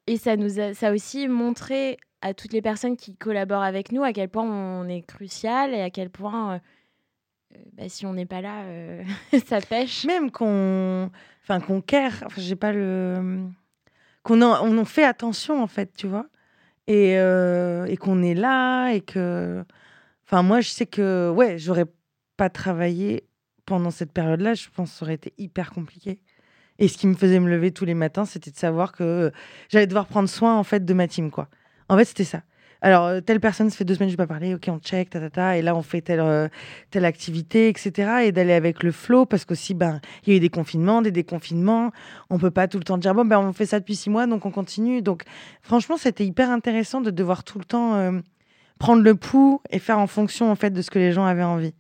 Et 0.06 0.16
ça 0.16 0.36
nous 0.36 0.60
a, 0.60 0.74
ça 0.74 0.92
aussi 0.92 1.28
montré 1.28 1.96
à 2.20 2.34
toutes 2.34 2.52
les 2.52 2.62
personnes 2.62 2.96
qui 2.96 3.16
collaborent 3.16 3.62
avec 3.62 3.92
nous 3.92 4.02
à 4.02 4.12
quel 4.12 4.28
point 4.28 4.44
on 4.44 4.88
est 4.88 5.02
crucial 5.02 5.74
et 5.74 5.80
à 5.80 5.90
quel 5.90 6.10
point, 6.10 6.54
euh, 6.54 6.58
euh, 7.54 7.58
bah, 7.72 7.88
si 7.88 8.06
on 8.06 8.14
n'est 8.14 8.26
pas 8.26 8.40
là, 8.40 8.64
euh, 8.64 9.02
ça 9.46 9.60
pêche. 9.60 10.04
Même 10.04 10.30
qu'on, 10.30 11.10
enfin 11.42 11.60
qu'on 11.60 11.80
care, 11.80 12.22
enfin, 12.24 12.40
j'ai 12.40 12.56
pas 12.56 12.72
le, 12.72 13.46
qu'on 14.22 14.42
on 14.42 14.78
en 14.78 14.84
fait 14.84 15.04
attention 15.04 15.62
en 15.62 15.66
fait, 15.66 15.92
tu 15.96 16.06
vois, 16.06 16.26
et, 16.86 17.12
et 17.12 17.96
qu'on 17.96 18.22
est 18.22 18.34
là 18.34 18.90
et 18.90 19.00
que, 19.00 19.64
enfin 20.26 20.42
moi 20.42 20.60
je 20.60 20.68
sais 20.68 20.86
que 20.86 21.30
ouais, 21.30 21.58
j'aurais 21.58 21.86
pas 22.36 22.50
travaillé 22.50 23.24
pendant 23.66 23.90
cette 23.90 24.12
période-là, 24.12 24.54
je 24.54 24.68
pense 24.74 24.92
que 24.92 24.98
ça 24.98 25.04
aurait 25.04 25.14
été 25.14 25.32
hyper 25.38 25.70
compliqué. 25.70 26.20
Et 26.78 26.88
ce 26.88 26.98
qui 26.98 27.06
me 27.06 27.14
faisait 27.14 27.40
me 27.40 27.48
lever 27.48 27.70
tous 27.70 27.84
les 27.84 27.94
matins, 27.94 28.24
c'était 28.24 28.50
de 28.50 28.56
savoir 28.56 28.92
que 28.92 29.30
j'allais 29.68 29.86
devoir 29.86 30.06
prendre 30.06 30.28
soin 30.28 30.58
en 30.58 30.64
fait 30.64 30.84
de 30.84 30.94
ma 30.94 31.06
team, 31.06 31.30
quoi. 31.30 31.48
En 31.88 31.96
fait, 31.96 32.04
c'était 32.04 32.24
ça. 32.24 32.42
Alors, 32.84 33.06
euh, 33.06 33.20
telle 33.22 33.40
personne, 33.40 33.70
ça 33.70 33.76
fait 33.78 33.84
deux 33.86 33.94
semaines 33.94 34.08
que 34.08 34.12
je 34.12 34.16
pas 34.18 34.26
parlé, 34.26 34.54
ok, 34.54 34.68
on 34.68 34.78
check, 34.78 35.08
ta, 35.08 35.18
ta, 35.18 35.30
ta, 35.30 35.56
et 35.56 35.62
là, 35.62 35.74
on 35.74 35.80
fait 35.80 36.02
telle, 36.02 36.20
euh, 36.20 36.48
telle 36.90 37.06
activité, 37.06 37.70
etc. 37.70 38.24
Et 38.24 38.32
d'aller 38.32 38.52
avec 38.52 38.82
le 38.82 38.92
flow, 38.92 39.24
parce 39.24 39.46
qu'aussi, 39.46 39.72
ben, 39.72 40.02
il 40.26 40.30
y 40.30 40.32
a 40.34 40.36
eu 40.36 40.40
des 40.40 40.50
confinements, 40.50 41.00
des 41.00 41.10
déconfinements. 41.10 41.92
On 42.28 42.38
peut 42.38 42.50
pas 42.50 42.68
tout 42.68 42.76
le 42.76 42.84
temps 42.84 42.98
dire, 42.98 43.14
bon, 43.14 43.24
ben, 43.24 43.38
on 43.38 43.54
fait 43.54 43.64
ça 43.64 43.80
depuis 43.80 43.96
six 43.96 44.10
mois, 44.10 44.26
donc 44.26 44.44
on 44.44 44.50
continue. 44.50 45.00
Donc, 45.00 45.22
franchement, 45.62 45.96
c'était 45.96 46.26
hyper 46.26 46.50
intéressant 46.50 47.00
de 47.00 47.10
devoir 47.10 47.42
tout 47.42 47.58
le 47.58 47.64
temps 47.64 47.94
euh, 47.94 48.20
prendre 48.78 49.02
le 49.02 49.14
pouls 49.14 49.62
et 49.70 49.78
faire 49.78 49.98
en 49.98 50.06
fonction, 50.06 50.50
en 50.50 50.54
fait, 50.54 50.70
de 50.70 50.82
ce 50.82 50.90
que 50.90 50.98
les 50.98 51.12
gens 51.12 51.24
avaient 51.24 51.42
envie. 51.42 51.72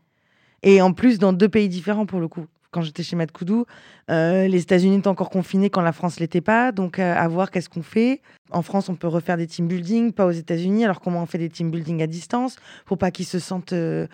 Et 0.64 0.80
en 0.80 0.92
plus, 0.92 1.18
dans 1.18 1.32
deux 1.32 1.48
pays 1.48 1.68
différents 1.68 2.06
pour 2.06 2.18
le 2.18 2.26
coup. 2.26 2.46
Quand 2.72 2.82
j'étais 2.82 3.04
chez 3.04 3.14
Matt 3.14 3.30
Koudou, 3.30 3.66
euh, 4.10 4.48
les 4.48 4.62
États-Unis 4.62 4.96
étaient 4.96 5.06
encore 5.06 5.30
confinés 5.30 5.70
quand 5.70 5.82
la 5.82 5.92
France 5.92 6.18
l'était 6.18 6.40
pas. 6.40 6.72
Donc, 6.72 6.98
euh, 6.98 7.14
à 7.14 7.28
voir 7.28 7.52
qu'est-ce 7.52 7.68
qu'on 7.68 7.82
fait. 7.82 8.20
En 8.50 8.62
France, 8.62 8.88
on 8.88 8.96
peut 8.96 9.06
refaire 9.06 9.36
des 9.36 9.46
team 9.46 9.68
building, 9.68 10.12
pas 10.12 10.26
aux 10.26 10.32
États-Unis. 10.32 10.84
Alors, 10.84 11.00
comment 11.00 11.22
on 11.22 11.26
fait 11.26 11.38
des 11.38 11.50
team 11.50 11.70
building 11.70 12.02
à 12.02 12.08
distance 12.08 12.56
pour 12.84 12.98
pas 12.98 13.12
qu'ils 13.12 13.26
se 13.26 13.38
sentent 13.38 13.74
euh, 13.74 14.08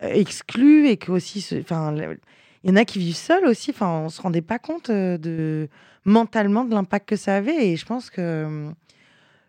exclus 0.00 0.88
et 0.88 0.96
que 0.96 1.12
aussi, 1.12 1.46
il 1.52 1.64
y 2.64 2.70
en 2.70 2.76
a 2.76 2.84
qui 2.84 2.98
vivent 2.98 3.14
seuls 3.14 3.46
aussi. 3.46 3.70
Enfin, 3.70 4.02
on 4.06 4.08
se 4.08 4.20
rendait 4.20 4.42
pas 4.42 4.58
compte 4.58 4.90
de 4.90 5.68
mentalement 6.04 6.64
de 6.64 6.74
l'impact 6.74 7.10
que 7.10 7.16
ça 7.16 7.36
avait. 7.36 7.68
Et 7.68 7.76
je 7.76 7.86
pense 7.86 8.10
que 8.10 8.70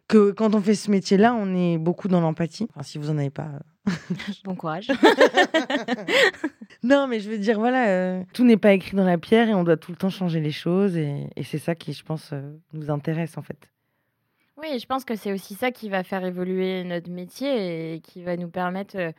que 0.07 0.31
quand 0.31 0.53
on 0.55 0.61
fait 0.61 0.75
ce 0.75 0.91
métier-là, 0.91 1.33
on 1.33 1.55
est 1.55 1.77
beaucoup 1.77 2.09
dans 2.09 2.19
l'empathie. 2.19 2.67
Si 2.83 2.97
vous 2.97 3.09
en 3.09 3.17
avez 3.17 3.29
pas. 3.29 3.49
Euh. 3.87 3.91
bon 4.43 4.55
courage. 4.55 4.87
non, 6.83 7.07
mais 7.07 7.19
je 7.19 7.29
veux 7.29 7.37
dire, 7.37 7.59
voilà, 7.59 7.89
euh, 7.89 8.23
tout 8.33 8.43
n'est 8.43 8.57
pas 8.57 8.73
écrit 8.73 8.95
dans 8.95 9.05
la 9.05 9.17
pierre 9.17 9.49
et 9.49 9.53
on 9.53 9.63
doit 9.63 9.77
tout 9.77 9.91
le 9.91 9.97
temps 9.97 10.09
changer 10.09 10.39
les 10.39 10.51
choses. 10.51 10.97
Et, 10.97 11.29
c'est 11.43 11.57
ça 11.57 11.75
qui, 11.75 11.93
je 11.93 12.03
pense, 12.03 12.31
euh, 12.33 12.41
nous 12.73 12.89
intéresse 12.89 13.37
en 13.37 13.41
fait. 13.41 13.69
Oui, 14.57 14.77
je 14.79 14.85
pense 14.85 15.05
que 15.05 15.15
c'est 15.15 15.31
aussi 15.31 15.55
ça 15.55 15.71
qui 15.71 15.89
va 15.89 16.03
faire 16.03 16.23
évoluer 16.23 16.83
notre 16.83 17.09
métier 17.09 17.95
et 17.95 17.99
qui 18.01 18.21
va 18.21 18.37
nous 18.37 18.49
permettre, 18.49 19.11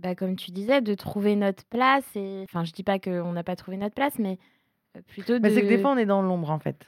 bah, 0.00 0.14
comme 0.14 0.36
tu 0.36 0.52
disais, 0.52 0.80
de 0.80 0.94
trouver 0.94 1.34
notre 1.34 1.64
place. 1.64 2.04
Et... 2.14 2.44
Enfin, 2.44 2.62
je 2.62 2.70
dis 2.70 2.84
pas 2.84 3.00
qu'on 3.00 3.32
n'a 3.32 3.42
pas 3.42 3.56
trouvé 3.56 3.76
notre 3.76 3.96
place, 3.96 4.20
mais 4.20 4.38
plutôt 5.08 5.40
de... 5.40 5.48
c'est 5.48 5.62
que 5.62 5.66
des 5.66 5.78
fois, 5.78 5.90
on 5.90 5.96
est 5.96 6.06
dans 6.06 6.22
l'ombre 6.22 6.50
en 6.50 6.60
fait. 6.60 6.86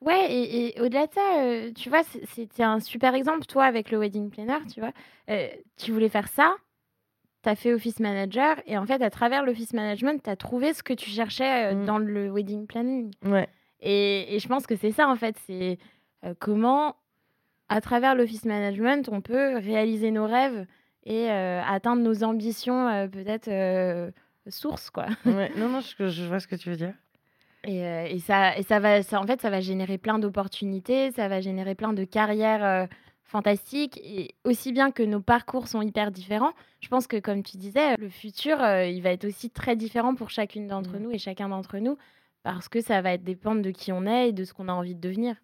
Ouais, 0.00 0.26
et, 0.30 0.80
au-delà 0.80 1.06
de 1.06 1.12
ça, 1.12 1.40
euh, 1.40 1.72
tu 1.72 1.88
vois, 1.88 2.02
c'était 2.02 2.62
un 2.62 2.80
super 2.80 3.14
exemple, 3.14 3.46
toi, 3.46 3.64
avec 3.64 3.90
le 3.90 3.98
wedding 3.98 4.30
planner, 4.30 4.58
tu 4.72 4.80
vois. 4.80 4.92
Euh, 5.30 5.48
tu 5.78 5.92
voulais 5.92 6.10
faire 6.10 6.28
ça, 6.28 6.54
tu 7.42 7.48
as 7.48 7.54
fait 7.54 7.72
office 7.72 8.00
manager, 8.00 8.56
et 8.66 8.76
en 8.76 8.84
fait, 8.84 9.02
à 9.02 9.08
travers 9.08 9.44
l'office 9.44 9.72
management, 9.72 10.22
tu 10.22 10.28
as 10.28 10.36
trouvé 10.36 10.74
ce 10.74 10.82
que 10.82 10.92
tu 10.92 11.08
cherchais 11.08 11.72
euh, 11.72 11.74
mm. 11.74 11.84
dans 11.86 11.98
le 11.98 12.30
wedding 12.30 12.66
planning. 12.66 13.12
Ouais. 13.24 13.48
Et, 13.80 14.34
et 14.34 14.38
je 14.38 14.48
pense 14.48 14.66
que 14.66 14.76
c'est 14.76 14.92
ça, 14.92 15.08
en 15.08 15.16
fait, 15.16 15.36
c'est 15.46 15.78
comment, 16.38 16.96
à 17.68 17.82
travers 17.82 18.14
l'office 18.14 18.46
management, 18.46 19.10
on 19.12 19.20
peut 19.20 19.58
réaliser 19.58 20.10
nos 20.10 20.26
rêves 20.26 20.66
et 21.04 21.28
atteindre 21.28 22.00
nos 22.00 22.24
ambitions, 22.24 23.10
peut-être 23.12 23.50
sources, 24.48 24.88
quoi. 24.88 25.06
Ouais. 25.26 25.52
Non, 25.58 25.68
non, 25.68 25.80
je, 25.98 26.08
je 26.08 26.24
vois 26.24 26.40
ce 26.40 26.46
que 26.46 26.56
tu 26.56 26.70
veux 26.70 26.76
dire. 26.76 26.94
Euh, 27.66 28.06
et, 28.06 28.18
ça, 28.18 28.56
et 28.56 28.62
ça 28.62 28.78
va, 28.78 29.02
ça, 29.02 29.20
en 29.20 29.26
fait, 29.26 29.40
ça 29.40 29.50
va 29.50 29.60
générer 29.60 29.98
plein 29.98 30.18
d'opportunités, 30.18 31.10
ça 31.12 31.28
va 31.28 31.40
générer 31.40 31.74
plein 31.74 31.92
de 31.92 32.04
carrières 32.04 32.64
euh, 32.64 32.86
fantastiques. 33.24 34.00
Et 34.04 34.34
aussi 34.44 34.72
bien 34.72 34.90
que 34.90 35.02
nos 35.02 35.20
parcours 35.20 35.68
sont 35.68 35.82
hyper 35.82 36.10
différents, 36.10 36.52
je 36.80 36.88
pense 36.88 37.06
que, 37.06 37.18
comme 37.18 37.42
tu 37.42 37.56
disais, 37.56 37.96
le 37.96 38.08
futur, 38.08 38.62
euh, 38.62 38.86
il 38.86 39.02
va 39.02 39.10
être 39.10 39.24
aussi 39.24 39.50
très 39.50 39.76
différent 39.76 40.14
pour 40.14 40.30
chacune 40.30 40.66
d'entre 40.66 40.96
mmh. 40.98 41.02
nous 41.02 41.10
et 41.10 41.18
chacun 41.18 41.48
d'entre 41.48 41.78
nous, 41.78 41.96
parce 42.42 42.68
que 42.68 42.80
ça 42.80 43.00
va 43.00 43.12
être 43.14 43.24
dépendre 43.24 43.62
de 43.62 43.70
qui 43.70 43.92
on 43.92 44.06
est 44.06 44.28
et 44.28 44.32
de 44.32 44.44
ce 44.44 44.52
qu'on 44.52 44.68
a 44.68 44.72
envie 44.72 44.94
de 44.94 45.00
devenir. 45.00 45.36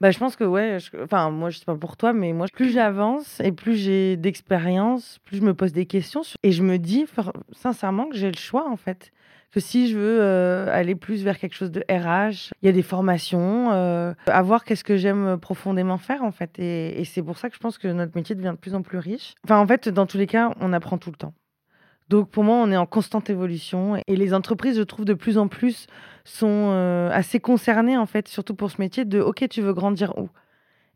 Bah, 0.00 0.10
je 0.10 0.18
pense 0.18 0.36
que, 0.36 0.44
ouais, 0.44 0.78
enfin, 1.02 1.30
moi, 1.30 1.50
je 1.50 1.58
sais 1.58 1.64
pas 1.64 1.76
pour 1.76 1.96
toi, 1.96 2.12
mais 2.12 2.32
moi, 2.32 2.46
plus 2.52 2.70
j'avance 2.70 3.40
et 3.40 3.52
plus 3.52 3.76
j'ai 3.76 4.16
d'expérience, 4.16 5.18
plus 5.24 5.38
je 5.38 5.42
me 5.42 5.54
pose 5.54 5.72
des 5.72 5.86
questions. 5.86 6.22
Et 6.42 6.52
je 6.52 6.62
me 6.62 6.78
dis, 6.78 7.06
sincèrement, 7.52 8.08
que 8.08 8.16
j'ai 8.16 8.30
le 8.30 8.38
choix, 8.38 8.68
en 8.68 8.76
fait 8.76 9.12
que 9.52 9.60
si 9.60 9.88
je 9.88 9.96
veux 9.96 10.20
euh, 10.20 10.68
aller 10.70 10.94
plus 10.94 11.24
vers 11.24 11.38
quelque 11.38 11.54
chose 11.54 11.70
de 11.70 11.80
RH, 11.88 12.52
il 12.60 12.66
y 12.66 12.68
a 12.68 12.72
des 12.72 12.82
formations, 12.82 13.72
euh, 13.72 14.12
à 14.26 14.42
voir 14.42 14.64
qu'est-ce 14.64 14.84
que 14.84 14.98
j'aime 14.98 15.38
profondément 15.40 15.96
faire 15.96 16.24
en 16.24 16.30
fait. 16.30 16.58
Et, 16.58 17.02
c'est 17.06 17.22
pour 17.22 17.38
ça 17.38 17.48
que 17.48 17.54
je 17.54 17.60
pense 17.60 17.78
que 17.78 17.88
notre 17.88 18.14
métier 18.16 18.34
devient 18.34 18.52
de 18.52 18.60
plus 18.60 18.74
en 18.74 18.82
plus 18.82 18.98
riche. 18.98 19.34
Enfin, 19.44 19.58
en 19.58 19.66
fait, 19.66 19.88
dans 19.88 20.04
tous 20.04 20.18
les 20.18 20.26
cas, 20.26 20.52
on 20.60 20.74
apprend 20.74 20.98
tout 20.98 21.10
le 21.10 21.16
temps. 21.16 21.32
Donc 22.08 22.30
pour 22.30 22.44
moi, 22.44 22.56
on 22.56 22.70
est 22.70 22.76
en 22.76 22.86
constante 22.86 23.30
évolution 23.30 24.00
et 24.06 24.16
les 24.16 24.32
entreprises, 24.32 24.76
je 24.76 24.82
trouve, 24.82 25.04
de 25.04 25.14
plus 25.14 25.38
en 25.38 25.48
plus 25.48 25.86
sont 26.24 26.70
euh, 26.70 27.10
assez 27.12 27.40
concernées 27.40 27.96
en 27.96 28.06
fait, 28.06 28.28
surtout 28.28 28.54
pour 28.54 28.70
ce 28.70 28.80
métier 28.80 29.04
de 29.04 29.20
OK, 29.20 29.44
tu 29.48 29.62
veux 29.62 29.72
grandir 29.72 30.16
où? 30.16 30.28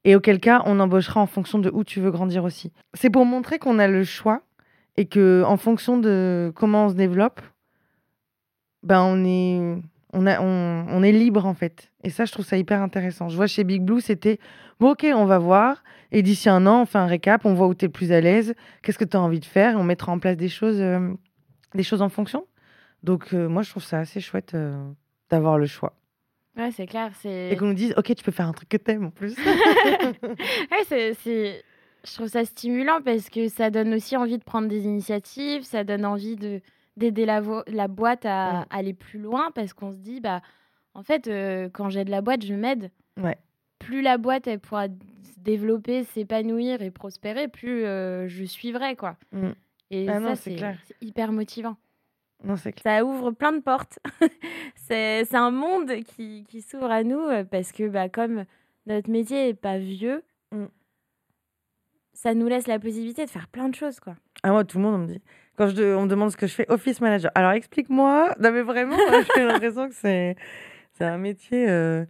Et 0.04 0.14
auquel 0.16 0.40
cas, 0.40 0.62
on 0.66 0.80
embauchera 0.80 1.20
en 1.20 1.26
fonction 1.26 1.58
de 1.58 1.70
où 1.72 1.84
tu 1.84 2.00
veux 2.00 2.10
grandir 2.10 2.44
aussi. 2.44 2.72
C'est 2.94 3.10
pour 3.10 3.24
montrer 3.26 3.58
qu'on 3.58 3.78
a 3.78 3.86
le 3.86 4.04
choix 4.04 4.42
et 4.96 5.06
que 5.06 5.42
en 5.46 5.56
fonction 5.56 5.98
de 5.98 6.52
comment 6.54 6.86
on 6.86 6.88
se 6.90 6.94
développe, 6.94 7.40
ben 8.82 9.02
on 9.02 9.24
est 9.24 9.82
on, 10.12 10.26
a, 10.26 10.40
on, 10.40 11.02
est 11.02 11.12
libre 11.12 11.46
en 11.46 11.54
fait. 11.54 11.90
Et 12.02 12.10
ça, 12.10 12.24
je 12.24 12.32
trouve 12.32 12.44
ça 12.44 12.56
hyper 12.56 12.82
intéressant. 12.82 13.28
Je 13.28 13.36
vois 13.36 13.46
chez 13.46 13.64
Big 13.64 13.82
Blue, 13.82 14.00
c'était 14.00 14.38
bon, 14.78 14.92
ok, 14.92 15.06
on 15.14 15.24
va 15.24 15.38
voir. 15.38 15.82
Et 16.12 16.22
d'ici 16.22 16.48
un 16.48 16.66
an, 16.66 16.82
on 16.82 16.86
fait 16.86 16.98
un 16.98 17.06
récap, 17.06 17.44
on 17.44 17.54
voit 17.54 17.68
où 17.68 17.74
tu 17.74 17.84
es 17.84 17.88
le 17.88 17.92
plus 17.92 18.12
à 18.12 18.20
l'aise, 18.20 18.54
qu'est-ce 18.82 18.98
que 18.98 19.04
tu 19.04 19.16
as 19.16 19.20
envie 19.20 19.40
de 19.40 19.44
faire, 19.44 19.72
et 19.72 19.76
on 19.76 19.84
mettra 19.84 20.10
en 20.10 20.18
place 20.18 20.36
des 20.36 20.48
choses, 20.48 20.80
euh, 20.80 21.12
des 21.74 21.84
choses 21.84 22.02
en 22.02 22.08
fonction. 22.08 22.46
Donc, 23.02 23.32
euh, 23.32 23.48
moi, 23.48 23.62
je 23.62 23.70
trouve 23.70 23.84
ça 23.84 24.00
assez 24.00 24.20
chouette 24.20 24.54
euh, 24.54 24.76
d'avoir 25.30 25.58
le 25.58 25.66
choix. 25.66 25.94
Ouais, 26.56 26.70
c'est 26.72 26.86
clair. 26.86 27.12
Et 27.24 27.56
qu'on 27.56 27.66
nous 27.66 27.74
dise, 27.74 27.94
ok, 27.96 28.14
tu 28.14 28.24
peux 28.24 28.32
faire 28.32 28.48
un 28.48 28.52
truc 28.52 28.68
que 28.68 28.76
t'aimes 28.76 29.06
en 29.06 29.10
plus. 29.10 29.36
ouais, 30.22 30.84
c'est. 30.88 31.64
Je 32.02 32.14
trouve 32.14 32.28
ça 32.28 32.44
stimulant 32.46 33.00
parce 33.04 33.28
que 33.28 33.48
ça 33.48 33.68
donne 33.68 33.92
aussi 33.92 34.16
envie 34.16 34.38
de 34.38 34.42
prendre 34.42 34.68
des 34.68 34.84
initiatives, 34.84 35.62
ça 35.64 35.84
donne 35.84 36.06
envie 36.06 36.34
de, 36.34 36.62
d'aider 37.00 37.24
la, 37.24 37.42
la, 37.66 37.88
boîte 37.88 38.26
à, 38.26 38.66
aller 38.70 38.92
plus 38.92 39.18
loin 39.18 39.50
parce 39.54 39.72
qu'on 39.72 39.90
se 39.90 39.96
dit, 39.96 40.20
bah, 40.20 40.42
en 40.94 41.02
fait, 41.02 41.26
euh, 41.26 41.68
quand 41.72 41.88
j'ai 41.88 42.04
de 42.04 42.10
la 42.10 42.20
boîte, 42.20 42.44
je 42.44 42.54
m'aide. 42.54 42.90
Ouais. 43.20 43.38
Plus 43.78 44.02
la 44.02 44.18
boîte 44.18 44.46
elle 44.46 44.60
pourra 44.60 44.86
se 44.88 45.38
développer, 45.38 46.04
s'épanouir 46.04 46.82
et 46.82 46.90
prospérer, 46.90 47.48
plus 47.48 47.84
euh, 47.84 48.28
je 48.28 48.44
suivrai. 48.44 48.94
Quoi. 48.94 49.16
Mm. 49.32 49.50
Et 49.90 50.08
ah 50.08 50.20
ça, 50.20 50.36
c'est 50.36 50.56
hyper 51.00 51.32
motivant. 51.32 51.76
Non, 52.44 52.54
clair. 52.56 52.74
Ça 52.82 53.04
ouvre 53.04 53.32
plein 53.32 53.52
de 53.52 53.60
portes. 53.60 53.98
c'est 54.76 55.34
un 55.34 55.50
monde 55.50 55.92
qui, 56.04 56.44
qui 56.48 56.62
s'ouvre 56.62 56.90
à 56.90 57.02
nous 57.02 57.18
euh, 57.18 57.44
parce 57.44 57.72
que, 57.72 57.88
bah, 57.88 58.08
comme 58.08 58.44
notre 58.86 59.10
métier 59.10 59.46
n'est 59.46 59.54
pas 59.54 59.78
vieux, 59.78 60.22
mm. 60.52 60.66
ça 62.12 62.34
nous 62.34 62.46
laisse 62.46 62.66
la 62.66 62.78
possibilité 62.78 63.24
de 63.24 63.30
faire 63.30 63.48
plein 63.48 63.68
de 63.70 63.74
choses. 63.74 64.00
Quoi. 64.00 64.16
Ah, 64.42 64.52
moi, 64.52 64.64
tout 64.64 64.78
le 64.78 64.84
monde 64.84 65.02
me 65.02 65.06
dit 65.06 65.22
quand 65.60 65.68
je, 65.68 65.94
on 65.94 66.04
me 66.04 66.08
demande 66.08 66.30
ce 66.30 66.38
que 66.38 66.46
je 66.46 66.54
fais, 66.54 66.64
office 66.70 67.02
manager. 67.02 67.30
Alors 67.34 67.50
explique-moi. 67.50 68.34
Non, 68.40 68.50
mais 68.50 68.62
vraiment, 68.62 68.96
j'ai 69.36 69.44
l'impression 69.44 69.90
que 69.90 69.94
c'est, 69.94 70.34
un 71.00 71.18
métier. 71.18 71.68
Euh, 71.68 72.06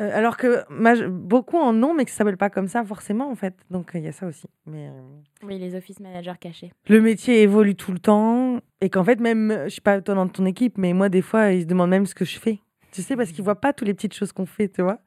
euh, 0.00 0.18
alors 0.18 0.36
que 0.36 0.68
beaucoup 1.08 1.56
en 1.56 1.80
ont, 1.84 1.94
mais 1.94 2.04
que 2.04 2.10
ça 2.10 2.18
s'appelle 2.18 2.36
pas 2.36 2.50
comme 2.50 2.66
ça 2.66 2.82
forcément, 2.82 3.30
en 3.30 3.36
fait. 3.36 3.54
Donc 3.70 3.92
il 3.94 4.00
y 4.00 4.08
a 4.08 4.12
ça 4.12 4.26
aussi. 4.26 4.48
Mais, 4.66 4.88
euh, 4.88 5.02
Oui, 5.44 5.56
les 5.60 5.76
office 5.76 6.00
managers 6.00 6.32
cachés. 6.40 6.72
Le 6.88 7.00
métier 7.00 7.42
évolue 7.42 7.76
tout 7.76 7.92
le 7.92 8.00
temps. 8.00 8.58
Et 8.80 8.90
qu'en 8.90 9.04
fait, 9.04 9.20
même, 9.20 9.66
je 9.66 9.74
sais 9.76 9.80
pas 9.80 10.00
toi 10.00 10.16
dans 10.16 10.26
ton 10.26 10.44
équipe, 10.44 10.76
mais 10.76 10.94
moi, 10.94 11.08
des 11.08 11.22
fois, 11.22 11.52
ils 11.52 11.62
se 11.62 11.66
demandent 11.66 11.90
même 11.90 12.06
ce 12.06 12.14
que 12.16 12.24
je 12.24 12.40
fais. 12.40 12.58
Tu 12.90 13.02
sais, 13.02 13.14
parce 13.14 13.30
qu'ils 13.30 13.44
voient 13.44 13.60
pas 13.60 13.72
toutes 13.72 13.86
les 13.86 13.94
petites 13.94 14.14
choses 14.14 14.32
qu'on 14.32 14.46
fait, 14.46 14.68
tu 14.68 14.82
vois. 14.82 14.98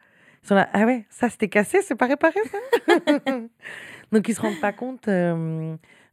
Ils 0.41 0.47
sont 0.47 0.55
là, 0.55 0.69
ah 0.71 0.85
ouais, 0.85 1.05
ça 1.09 1.29
c'était 1.29 1.49
cassé, 1.49 1.81
c'est 1.81 1.95
pas 1.95 2.07
réparé 2.07 2.39
ça 2.45 2.93
Donc 4.13 4.29
ils 4.29 4.35
se 4.35 4.39
rendent 4.39 4.61
pas 4.61 4.71
compte 4.71 5.09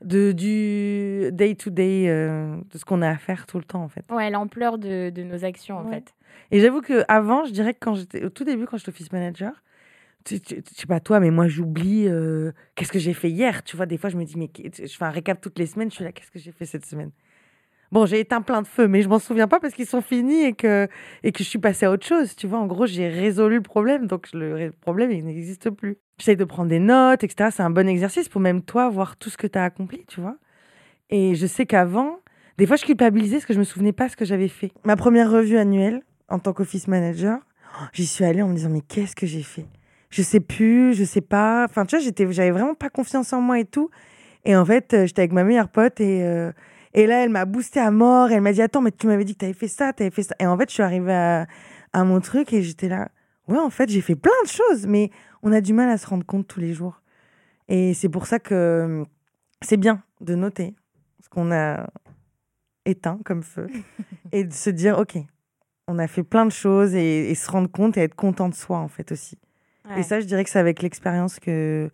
de, 0.03 0.33
du 0.33 1.31
day-to-day, 1.33 2.09
euh, 2.09 2.57
de 2.71 2.79
ce 2.79 2.85
qu'on 2.85 3.03
a 3.03 3.11
à 3.11 3.17
faire 3.17 3.47
tout 3.47 3.59
le 3.59 3.65
temps, 3.65 3.83
en 3.83 3.89
fait. 3.89 4.05
Ouais, 4.11 4.31
l'ampleur 4.31 4.79
de, 4.79 5.11
de, 5.11 5.23
nos 5.23 5.45
actions, 5.45 5.79
en 5.79 5.89
fait. 5.89 6.15
Et 6.51 6.61
j'avoue 6.61 6.81
qu'avant, 6.81 7.45
je 7.45 7.53
dirais 7.53 7.75
que 7.75 7.79
quand 7.81 7.95
j'étais, 7.95 8.25
au 8.25 8.31
tout 8.31 8.45
début, 8.45 8.67
quand 8.67 8.77
j'étais 8.77 8.91
office 8.91 9.13
manager, 9.13 9.63
je 10.29 10.37
sais 10.37 10.87
pas 10.87 11.01
toi, 11.01 11.21
mais 11.21 11.31
moi, 11.31 11.49
j'oublie 11.49 12.09
euh, 12.09 12.53
qu'est-ce 12.75 12.93
que 12.93 12.99
j'ai 12.99 13.15
fait 13.15 13.31
hier. 13.31 13.63
Tu 13.63 13.77
vois, 13.77 13.87
des 13.87 13.99
fois, 13.99 14.11
je 14.11 14.17
me 14.17 14.25
dis, 14.25 14.37
mais 14.39 14.51
je 14.57 14.87
fais 14.87 15.05
un 15.05 15.11
récap 15.11 15.41
toutes 15.41 15.59
les 15.59 15.67
semaines, 15.67 15.91
je 15.91 15.97
suis 15.97 16.05
là, 16.05 16.13
qu'est-ce 16.13 16.31
que 16.31 16.39
j'ai 16.39 16.53
fait 16.53 16.67
cette 16.67 16.87
semaine? 16.87 17.11
Bon, 17.95 18.07
j'ai 18.07 18.19
éteint 18.19 18.43
plein 18.43 18.61
de 18.61 18.67
feux, 18.67 18.89
mais 18.89 19.03
je 19.03 19.09
m'en 19.09 19.21
souviens 19.21 19.47
pas 19.47 19.61
parce 19.61 19.73
qu'ils 19.73 19.87
sont 19.87 20.01
finis 20.01 20.43
et 20.43 20.53
que, 20.53 20.89
et 21.23 21.31
que 21.31 21.45
je 21.45 21.49
suis 21.49 21.61
passée 21.61 21.87
à 21.87 21.93
autre 21.93 22.05
chose. 22.05 22.35
Tu 22.35 22.49
vois, 22.49 22.59
en 22.59 22.67
gros, 22.67 22.87
j'ai 22.87 23.07
résolu 23.07 23.55
le 23.55 23.63
problème, 23.63 24.09
donc 24.09 24.27
le 24.33 24.73
problème, 24.81 25.13
il 25.13 25.25
n'existe 25.25 25.71
plus. 25.71 25.97
J'essaie 26.19 26.35
de 26.35 26.43
prendre 26.43 26.69
des 26.69 26.81
notes, 26.81 27.23
etc. 27.23 27.51
C'est 27.55 27.63
un 27.63 27.71
bon 27.71 27.87
exercice 27.87 28.29
pour 28.29 28.41
même 28.41 28.63
toi 28.63 28.91
voir 28.91 29.17
tout 29.17 29.31
ce 29.31 29.37
que 29.37 29.47
tu 29.47 29.57
as 29.57 29.63
accompli, 29.63 30.05
tu 30.09 30.21
vois. 30.21 30.39
Et 31.11 31.37
je 31.37 31.47
sais 31.47 31.67
qu'avant, 31.67 32.19
des 32.59 32.67
fois, 32.67 32.75
je 32.75 32.85
culpabilisais 32.85 33.37
parce 33.37 33.47
que 33.47 33.55
je 33.55 33.61
me 33.61 33.65
souvenais 33.65 33.93
pas 33.93 34.09
ce 34.09 34.17
que 34.17 34.25
j'avais 34.25 34.49
fait. 34.49 34.73
Ma 34.85 34.97
première 34.97 35.31
revue 35.31 35.57
annuelle 35.57 36.03
en 36.29 36.41
tant 36.41 36.53
qu'office 36.53 36.89
manager, 36.89 37.39
j'y 37.93 38.07
suis 38.07 38.25
allée 38.25 38.43
en 38.43 38.49
me 38.49 38.57
disant, 38.57 38.71
mais 38.71 38.81
qu'est-ce 38.81 39.15
que 39.15 39.27
j'ai 39.27 39.45
fait? 39.45 39.67
Je 40.11 40.23
sais 40.23 40.41
plus, 40.41 40.95
je 40.95 41.05
sais 41.05 41.21
pas. 41.21 41.65
Enfin, 41.71 41.87
tu 41.87 41.97
vois, 41.97 42.33
j'avais 42.33 42.51
vraiment 42.51 42.75
pas 42.75 42.91
confiance 42.91 43.33
en 43.33 43.41
moi 43.41 43.61
et 43.61 43.65
tout. 43.65 43.89
Et 44.45 44.57
en 44.57 44.65
fait, 44.65 44.95
euh, 44.95 45.07
j'étais 45.07 45.21
avec 45.21 45.33
ma 45.33 45.45
meilleure 45.45 45.69
pote 45.69 46.01
et. 46.01 46.25
Euh, 46.25 46.51
et 46.95 47.07
là, 47.07 47.25
elle 47.25 47.31
m'a 47.31 47.45
boosté 47.45 47.81
à 47.81 47.91
mort. 47.91 48.31
elle 48.31 48.41
m'a 48.41 48.53
dit 48.53 48.63
Attends, 48.63 48.81
mais 48.81 48.93
tu 48.93 49.07
m'avais 49.07 49.25
dit 49.25 49.35
que 49.35 49.41
tu 49.41 49.45
avais 49.45 49.55
fait 49.55 49.69
ça, 49.69 49.93
tu 49.93 50.05
avais 50.05 50.11
fait 50.11 50.23
ça. 50.23 50.35
Et 50.39 50.47
en 50.47 50.57
fait, 50.57 50.69
je 50.69 50.75
suis 50.75 50.83
arrivée 50.83 51.13
à, 51.13 51.47
à 51.93 52.05
mon 52.05 52.21
truc 52.21 52.53
et 52.53 52.63
j'étais 52.63 52.89
là 52.89 53.11
Ouais, 53.49 53.59
en 53.59 53.71
fait, 53.71 53.91
j'ai 53.91 54.01
fait 54.01 54.15
plein 54.15 54.33
de 54.45 54.49
choses, 54.49 54.87
mais 54.87 55.11
on 55.43 55.53
a 55.53 55.61
du 55.61 55.75
mal 55.75 55.91
à 55.91 55.99
se 55.99 56.07
rendre 56.07 56.25
compte 56.25 56.47
tous 56.47 56.61
les 56.61 56.73
jours. 56.73 57.03
Et 57.69 57.93
c'est 57.95 58.09
pour 58.09 58.27
ça 58.27 58.39
que 58.39 59.05
c'est 59.61 59.77
bien 59.77 60.03
de 60.21 60.35
noter 60.35 60.75
ce 61.23 61.29
qu'on 61.29 61.53
a 61.53 61.87
éteint 62.85 63.19
comme 63.25 63.43
feu 63.43 63.67
et 64.33 64.45
de 64.45 64.53
se 64.53 64.71
dire 64.71 64.99
Ok, 64.99 65.19
on 65.89 65.99
a 65.99 66.07
fait 66.07 66.23
plein 66.23 66.47
de 66.47 66.53
choses 66.53 66.95
et, 66.95 67.35
se 67.35 67.51
rendre 67.51 67.71
compte 67.71 67.97
et 67.97 68.03
être 68.03 68.15
content 68.15 68.49
de 68.49 68.55
soi, 68.55 68.79
en 68.79 68.89
fait, 68.89 69.13
aussi. 69.13 69.39
Et 69.99 70.03
ça, 70.03 70.19
je 70.19 70.25
dirais 70.25 70.45
que 70.45 70.49
c'est 70.49 70.59
avec 70.59 70.81
l'expérience 70.81 71.39
que, 71.39 71.91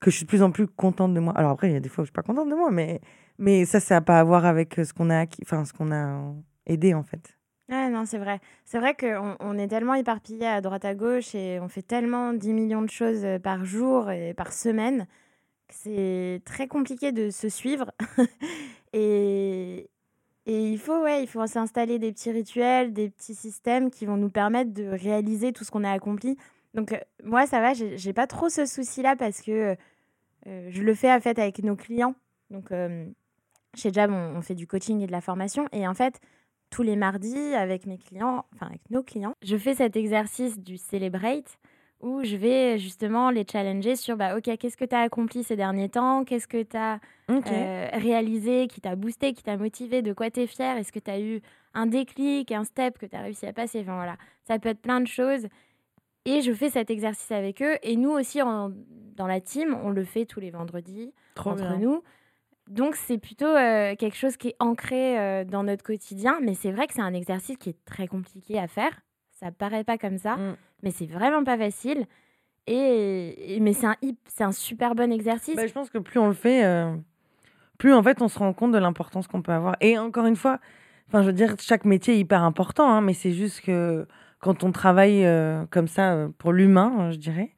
que 0.00 0.12
je 0.12 0.16
suis 0.16 0.24
de 0.26 0.28
plus 0.28 0.42
en 0.42 0.52
plus 0.52 0.68
contente 0.68 1.12
de 1.12 1.18
moi. 1.18 1.32
Alors 1.36 1.50
après, 1.50 1.68
il 1.70 1.72
y 1.72 1.76
a 1.76 1.80
des 1.80 1.88
fois 1.88 2.02
où 2.02 2.04
je 2.04 2.10
suis 2.10 2.12
pas 2.14 2.22
contente 2.22 2.48
de 2.48 2.54
moi, 2.54 2.70
mais 2.70 3.00
mais 3.42 3.64
ça, 3.64 3.80
ça 3.80 3.96
n'a 3.96 4.00
pas 4.00 4.20
à 4.20 4.24
voir 4.24 4.46
avec 4.46 4.78
euh, 4.78 4.84
ce 4.84 4.94
qu'on 4.94 5.10
a, 5.10 5.26
enfin, 5.42 5.64
ce 5.64 5.72
qu'on 5.72 5.90
a 5.90 6.32
aidé 6.66 6.94
en 6.94 7.02
fait. 7.02 7.36
Ah 7.68 7.88
non, 7.88 8.04
c'est 8.04 8.18
vrai. 8.18 8.38
C'est 8.64 8.78
vrai 8.78 8.94
qu'on 8.94 9.36
on 9.40 9.58
est 9.58 9.66
tellement 9.66 9.94
éparpillé 9.94 10.46
à 10.46 10.60
droite 10.60 10.84
à 10.84 10.94
gauche 10.94 11.34
et 11.34 11.58
on 11.60 11.68
fait 11.68 11.82
tellement 11.82 12.34
10 12.34 12.52
millions 12.52 12.82
de 12.82 12.90
choses 12.90 13.24
euh, 13.24 13.40
par 13.40 13.64
jour 13.64 14.12
et 14.12 14.32
par 14.32 14.52
semaine 14.52 15.08
que 15.66 15.74
c'est 15.74 16.42
très 16.44 16.68
compliqué 16.68 17.10
de 17.10 17.30
se 17.30 17.48
suivre. 17.48 17.90
et, 18.92 19.90
et 20.46 20.68
il 20.70 20.78
faut, 20.78 21.02
ouais, 21.02 21.24
il 21.24 21.26
faut 21.26 21.44
s'installer 21.48 21.98
des 21.98 22.12
petits 22.12 22.30
rituels, 22.30 22.92
des 22.92 23.10
petits 23.10 23.34
systèmes 23.34 23.90
qui 23.90 24.06
vont 24.06 24.16
nous 24.16 24.30
permettre 24.30 24.72
de 24.72 24.84
réaliser 24.84 25.52
tout 25.52 25.64
ce 25.64 25.72
qu'on 25.72 25.82
a 25.82 25.90
accompli. 25.90 26.36
Donc, 26.74 26.92
euh, 26.92 26.98
moi, 27.24 27.48
ça 27.48 27.60
va, 27.60 27.72
j'ai 27.74 28.12
pas 28.12 28.28
trop 28.28 28.48
ce 28.48 28.66
souci-là 28.66 29.16
parce 29.16 29.42
que 29.42 29.76
je 30.46 30.82
le 30.82 30.94
fais 30.94 31.12
en 31.12 31.20
fait 31.20 31.40
avec 31.40 31.60
nos 31.62 31.76
clients. 31.76 32.14
Donc, 32.50 32.70
chez 33.74 33.92
Jab, 33.92 34.10
on, 34.10 34.40
fait 34.42 34.54
du 34.54 34.66
coaching 34.66 35.00
et 35.00 35.06
de 35.06 35.12
la 35.12 35.20
formation. 35.20 35.66
Et 35.72 35.86
en 35.86 35.94
fait, 35.94 36.20
tous 36.70 36.82
les 36.82 36.96
mardis, 36.96 37.54
avec 37.54 37.86
mes 37.86 37.98
clients, 37.98 38.44
enfin 38.54 38.66
avec 38.66 38.82
nos 38.90 39.02
clients, 39.02 39.34
je 39.42 39.56
fais 39.56 39.74
cet 39.74 39.96
exercice 39.96 40.58
du 40.58 40.76
Celebrate 40.76 41.58
où 42.00 42.24
je 42.24 42.36
vais 42.36 42.78
justement 42.78 43.30
les 43.30 43.46
challenger 43.50 43.94
sur 43.94 44.16
bah, 44.16 44.36
OK, 44.36 44.50
qu'est-ce 44.58 44.76
que 44.76 44.84
tu 44.84 44.94
as 44.94 45.00
accompli 45.00 45.44
ces 45.44 45.54
derniers 45.54 45.88
temps? 45.88 46.24
Qu'est-ce 46.24 46.48
que 46.48 46.62
tu 46.62 46.76
as 46.76 46.98
euh, 47.30 47.88
réalisé 47.92 48.66
qui 48.66 48.80
t'a 48.80 48.96
boosté, 48.96 49.32
qui 49.32 49.44
t'a 49.44 49.56
motivé? 49.56 50.02
De 50.02 50.12
quoi 50.12 50.28
tu 50.30 50.40
es 50.40 50.46
fier 50.48 50.76
Est-ce 50.76 50.90
que 50.90 50.98
tu 50.98 51.10
as 51.10 51.20
eu 51.20 51.40
un 51.74 51.86
déclic, 51.86 52.50
un 52.50 52.64
step 52.64 52.98
que 52.98 53.06
tu 53.06 53.14
as 53.14 53.20
réussi 53.20 53.46
à 53.46 53.52
passer? 53.52 53.80
Enfin 53.82 53.94
voilà, 53.94 54.16
ça 54.48 54.58
peut 54.58 54.68
être 54.68 54.82
plein 54.82 55.00
de 55.00 55.06
choses. 55.06 55.46
Et 56.24 56.40
je 56.40 56.52
fais 56.52 56.70
cet 56.70 56.90
exercice 56.90 57.30
avec 57.30 57.62
eux. 57.62 57.76
Et 57.82 57.96
nous 57.96 58.10
aussi, 58.10 58.40
dans 58.40 59.26
la 59.26 59.40
team, 59.40 59.76
on 59.82 59.90
le 59.90 60.04
fait 60.04 60.24
tous 60.24 60.40
les 60.40 60.50
vendredis 60.50 61.12
entre 61.36 61.78
nous. 61.78 62.02
Donc 62.72 62.96
c'est 62.96 63.18
plutôt 63.18 63.44
euh, 63.44 63.94
quelque 63.96 64.16
chose 64.16 64.38
qui 64.38 64.48
est 64.48 64.56
ancré 64.58 65.18
euh, 65.18 65.44
dans 65.44 65.62
notre 65.62 65.84
quotidien, 65.84 66.38
mais 66.42 66.54
c'est 66.54 66.72
vrai 66.72 66.86
que 66.86 66.94
c'est 66.94 67.02
un 67.02 67.12
exercice 67.12 67.58
qui 67.58 67.68
est 67.68 67.84
très 67.84 68.06
compliqué 68.06 68.58
à 68.58 68.66
faire. 68.66 68.92
Ça 69.30 69.50
paraît 69.50 69.84
pas 69.84 69.98
comme 69.98 70.16
ça, 70.16 70.36
mm. 70.36 70.56
mais 70.82 70.90
c'est 70.90 71.04
vraiment 71.04 71.44
pas 71.44 71.58
facile. 71.58 72.06
Et, 72.66 73.58
mais 73.60 73.74
c'est 73.74 73.88
un, 73.88 73.96
c'est 74.26 74.44
un 74.44 74.52
super 74.52 74.94
bon 74.94 75.12
exercice. 75.12 75.54
Bah, 75.54 75.66
je 75.66 75.72
pense 75.72 75.90
que 75.90 75.98
plus 75.98 76.18
on 76.18 76.28
le 76.28 76.32
fait, 76.32 76.64
euh, 76.64 76.94
plus 77.76 77.92
en 77.92 78.02
fait 78.02 78.22
on 78.22 78.28
se 78.28 78.38
rend 78.38 78.54
compte 78.54 78.72
de 78.72 78.78
l'importance 78.78 79.26
qu'on 79.26 79.42
peut 79.42 79.52
avoir. 79.52 79.76
Et 79.82 79.98
encore 79.98 80.24
une 80.24 80.36
fois, 80.36 80.58
enfin 81.08 81.20
je 81.20 81.26
veux 81.26 81.34
dire, 81.34 81.56
chaque 81.60 81.84
métier 81.84 82.14
est 82.14 82.20
hyper 82.20 82.42
important, 82.42 82.88
hein, 82.88 83.02
mais 83.02 83.12
c'est 83.12 83.32
juste 83.32 83.60
que 83.60 84.06
quand 84.40 84.64
on 84.64 84.72
travaille 84.72 85.26
comme 85.70 85.88
ça 85.88 86.28
pour 86.38 86.52
l'humain, 86.52 87.10
je 87.10 87.18
dirais, 87.18 87.54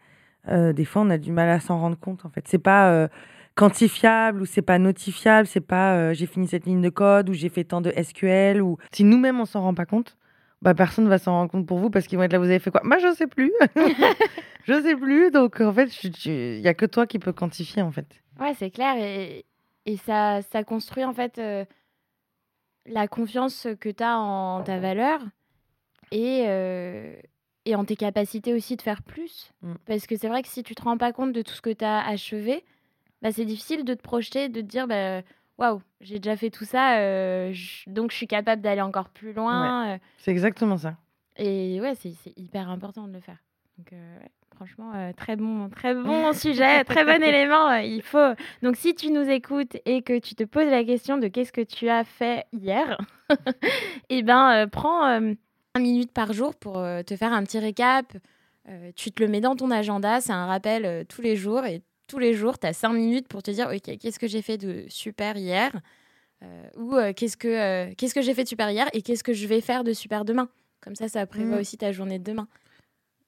des 0.48 0.84
fois 0.84 1.02
on 1.02 1.10
a 1.10 1.18
du 1.18 1.30
mal 1.30 1.48
à 1.48 1.60
s'en 1.60 1.78
rendre 1.78 1.98
compte. 1.98 2.24
En 2.24 2.30
fait, 2.30 2.46
c'est 2.48 2.58
pas 2.58 3.08
quantifiable 3.54 4.42
ou 4.42 4.46
c'est 4.46 4.62
pas 4.62 4.78
notifiable, 4.78 5.46
c'est 5.46 5.60
pas 5.60 5.96
euh, 5.96 6.14
j'ai 6.14 6.26
fini 6.26 6.48
cette 6.48 6.66
ligne 6.66 6.80
de 6.80 6.88
code 6.88 7.30
ou 7.30 7.34
j'ai 7.34 7.48
fait 7.48 7.64
tant 7.64 7.80
de 7.80 7.90
SQL 7.90 8.60
ou 8.60 8.78
si 8.92 9.04
nous-mêmes 9.04 9.40
on 9.40 9.44
s'en 9.44 9.62
rend 9.62 9.74
pas 9.74 9.86
compte, 9.86 10.16
bah 10.62 10.74
personne 10.74 11.08
va 11.08 11.18
s'en 11.18 11.32
rendre 11.32 11.50
compte 11.50 11.66
pour 11.66 11.78
vous 11.78 11.90
parce 11.90 12.06
qu'ils 12.06 12.18
vont 12.18 12.24
être 12.24 12.32
là 12.32 12.38
vous 12.38 12.46
avez 12.46 12.58
fait 12.58 12.70
quoi? 12.70 12.80
Moi 12.84 12.98
je 12.98 13.14
sais 13.14 13.26
plus. 13.26 13.52
je 14.64 14.82
sais 14.82 14.96
plus 14.96 15.30
donc 15.30 15.60
en 15.60 15.72
fait 15.72 15.88
il 16.24 16.60
y 16.60 16.68
a 16.68 16.74
que 16.74 16.86
toi 16.86 17.06
qui 17.06 17.18
peux 17.18 17.32
quantifier 17.32 17.82
en 17.82 17.92
fait. 17.92 18.06
Ouais, 18.40 18.54
c'est 18.54 18.70
clair 18.70 18.96
et, 18.96 19.44
et 19.86 19.96
ça 19.98 20.40
ça 20.42 20.64
construit 20.64 21.04
en 21.04 21.12
fait 21.12 21.38
euh, 21.38 21.64
la 22.86 23.06
confiance 23.06 23.68
que 23.80 23.88
tu 23.88 24.02
as 24.02 24.18
en 24.18 24.62
ta 24.62 24.78
valeur 24.78 25.20
et 26.10 26.44
euh, 26.48 27.14
et 27.66 27.74
en 27.76 27.84
tes 27.84 27.96
capacités 27.96 28.52
aussi 28.52 28.76
de 28.76 28.82
faire 28.82 29.02
plus. 29.02 29.52
Mm. 29.62 29.74
Parce 29.86 30.06
que 30.06 30.16
c'est 30.16 30.28
vrai 30.28 30.42
que 30.42 30.48
si 30.48 30.62
tu 30.62 30.74
te 30.74 30.82
rends 30.82 30.98
pas 30.98 31.12
compte 31.12 31.32
de 31.32 31.42
tout 31.42 31.54
ce 31.54 31.62
que 31.62 31.70
tu 31.70 31.84
as 31.84 32.06
achevé, 32.06 32.64
bah, 33.24 33.32
c'est 33.32 33.46
difficile 33.46 33.84
de 33.84 33.94
te 33.94 34.02
projeter, 34.02 34.50
de 34.50 34.60
te 34.60 34.66
dire 34.66 34.86
bah, 34.86 35.22
waouh, 35.56 35.80
j'ai 36.02 36.18
déjà 36.18 36.36
fait 36.36 36.50
tout 36.50 36.66
ça, 36.66 36.98
euh, 36.98 37.54
donc 37.86 38.10
je 38.10 38.16
suis 38.18 38.26
capable 38.26 38.60
d'aller 38.60 38.82
encore 38.82 39.08
plus 39.08 39.32
loin. 39.32 39.94
Euh. 39.94 39.98
C'est 40.18 40.30
exactement 40.30 40.76
ça. 40.76 40.96
Et 41.36 41.80
ouais, 41.80 41.94
c'est 41.94 42.12
hyper 42.36 42.68
important 42.68 43.08
de 43.08 43.14
le 43.14 43.20
faire. 43.20 43.38
Donc, 43.78 43.94
euh, 43.94 44.18
franchement, 44.54 44.92
très 45.16 45.36
bon, 45.36 45.70
très 45.70 45.94
bon 46.02 46.34
sujet, 46.34 46.84
très 46.84 47.06
bon 47.06 47.22
élément. 47.22 47.72
il 47.76 48.02
faut. 48.02 48.34
Donc, 48.62 48.76
si 48.76 48.94
tu 48.94 49.10
nous 49.10 49.28
écoutes 49.28 49.78
et 49.86 50.02
que 50.02 50.18
tu 50.18 50.34
te 50.34 50.44
poses 50.44 50.70
la 50.70 50.84
question 50.84 51.16
de 51.16 51.28
qu'est-ce 51.28 51.52
que 51.52 51.62
tu 51.62 51.88
as 51.88 52.04
fait 52.04 52.44
hier, 52.52 52.98
et 53.30 53.34
eh 54.18 54.22
ben, 54.22 54.68
prends 54.70 55.02
un 55.02 55.34
minute 55.80 56.12
par 56.12 56.34
jour 56.34 56.54
pour 56.54 56.74
te 56.74 57.16
faire 57.16 57.32
un 57.32 57.42
petit 57.42 57.58
récap. 57.58 58.12
tu 58.94 59.12
te 59.12 59.22
le 59.22 59.30
mets 59.30 59.40
dans 59.40 59.56
ton 59.56 59.70
agenda, 59.70 60.20
c'est 60.20 60.32
un 60.32 60.46
rappel 60.46 61.06
tous 61.08 61.22
les 61.22 61.36
jours 61.36 61.64
et 61.64 61.82
tous 62.06 62.18
les 62.18 62.34
jours, 62.34 62.58
tu 62.58 62.66
as 62.66 62.72
cinq 62.72 62.92
minutes 62.92 63.28
pour 63.28 63.42
te 63.42 63.50
dire, 63.50 63.68
OK, 63.68 63.98
qu'est-ce 63.98 64.18
que 64.18 64.26
j'ai 64.26 64.42
fait 64.42 64.58
de 64.58 64.84
super 64.88 65.36
hier 65.36 65.72
euh, 66.42 66.68
Ou 66.76 66.94
euh, 66.94 67.12
qu'est-ce 67.12 67.36
que, 67.36 67.48
euh, 67.48 67.94
qu'est-ce 67.96 68.14
que 68.14 68.22
j'ai 68.22 68.34
fait 68.34 68.44
de 68.44 68.48
super 68.48 68.70
hier 68.70 68.88
et 68.92 69.02
qu'est-ce 69.02 69.24
que 69.24 69.32
je 69.32 69.46
vais 69.46 69.60
faire 69.60 69.84
de 69.84 69.92
super 69.92 70.24
demain 70.24 70.48
Comme 70.80 70.94
ça, 70.94 71.08
ça 71.08 71.26
prévoit 71.26 71.56
mmh. 71.56 71.60
aussi 71.60 71.78
ta 71.78 71.92
journée 71.92 72.18
de 72.18 72.24
demain. 72.24 72.48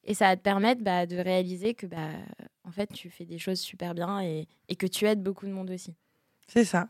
Et 0.05 0.15
ça 0.15 0.27
va 0.27 0.37
te 0.37 0.43
permettre 0.43 0.83
bah, 0.83 1.07
de 1.07 1.17
réaliser 1.17 1.75
que, 1.75 1.87
bah, 1.87 2.11
en 2.65 2.71
fait, 2.71 2.87
tu 2.93 3.11
fais 3.11 3.25
des 3.25 3.39
choses 3.39 3.59
super 3.59 3.95
bien 3.95 4.21
et, 4.21 4.47
et 4.69 4.77
que 4.77 4.87
tu 4.87 5.05
aides 5.07 5.23
beaucoup 5.23 5.47
de 5.47 5.53
monde 5.53 5.71
aussi. 5.71 5.95
C'est 6.47 6.65
ça. 6.65 6.89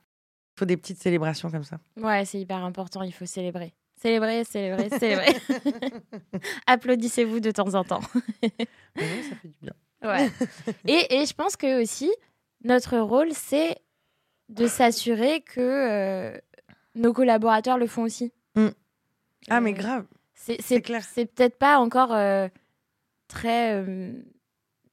Il 0.54 0.60
faut 0.60 0.64
des 0.66 0.76
petites 0.76 0.98
célébrations 0.98 1.50
comme 1.50 1.64
ça. 1.64 1.78
Ouais, 1.96 2.24
c'est 2.24 2.40
hyper 2.40 2.62
important. 2.64 3.02
Il 3.02 3.12
faut 3.12 3.26
célébrer. 3.26 3.74
Célébrer, 3.96 4.44
célébrer, 4.44 4.90
célébrer. 4.90 5.34
Applaudissez-vous 6.66 7.40
de 7.40 7.50
temps 7.50 7.74
en 7.74 7.84
temps. 7.84 8.02
ça 8.02 8.48
fait 9.42 9.48
du 9.48 9.56
bien. 9.62 9.72
Ouais. 10.06 10.30
et, 10.86 11.20
et, 11.20 11.26
je 11.26 11.34
pense 11.34 11.56
que 11.56 11.82
aussi, 11.82 12.10
notre 12.64 12.98
rôle, 12.98 13.32
c'est 13.32 13.76
de 14.48 14.66
s'assurer 14.66 15.40
que 15.40 15.60
euh, 15.60 16.38
nos 16.94 17.12
collaborateurs 17.12 17.78
le 17.78 17.86
font 17.86 18.02
aussi. 18.02 18.32
Mm. 18.54 18.68
Ah, 19.48 19.60
mais 19.60 19.72
euh, 19.72 19.76
grave. 19.76 20.06
C'est 20.34 20.80
clair. 20.80 21.02
C'est 21.02 21.26
peut-être 21.26 21.58
pas 21.58 21.78
encore 21.78 22.12
euh, 22.12 22.48
très 23.26 23.84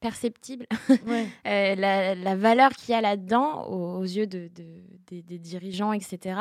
perceptible 0.00 0.66
la, 1.44 2.14
la, 2.14 2.36
valeur 2.36 2.72
qu'il 2.72 2.92
y 2.92 2.94
a 2.94 3.00
là-dedans 3.00 3.64
aux, 3.66 4.02
yeux 4.02 4.26
de, 4.26 4.48
de, 4.48 4.64
des, 5.06 5.22
des, 5.22 5.38
dirigeants, 5.38 5.92
etc. 5.92 6.40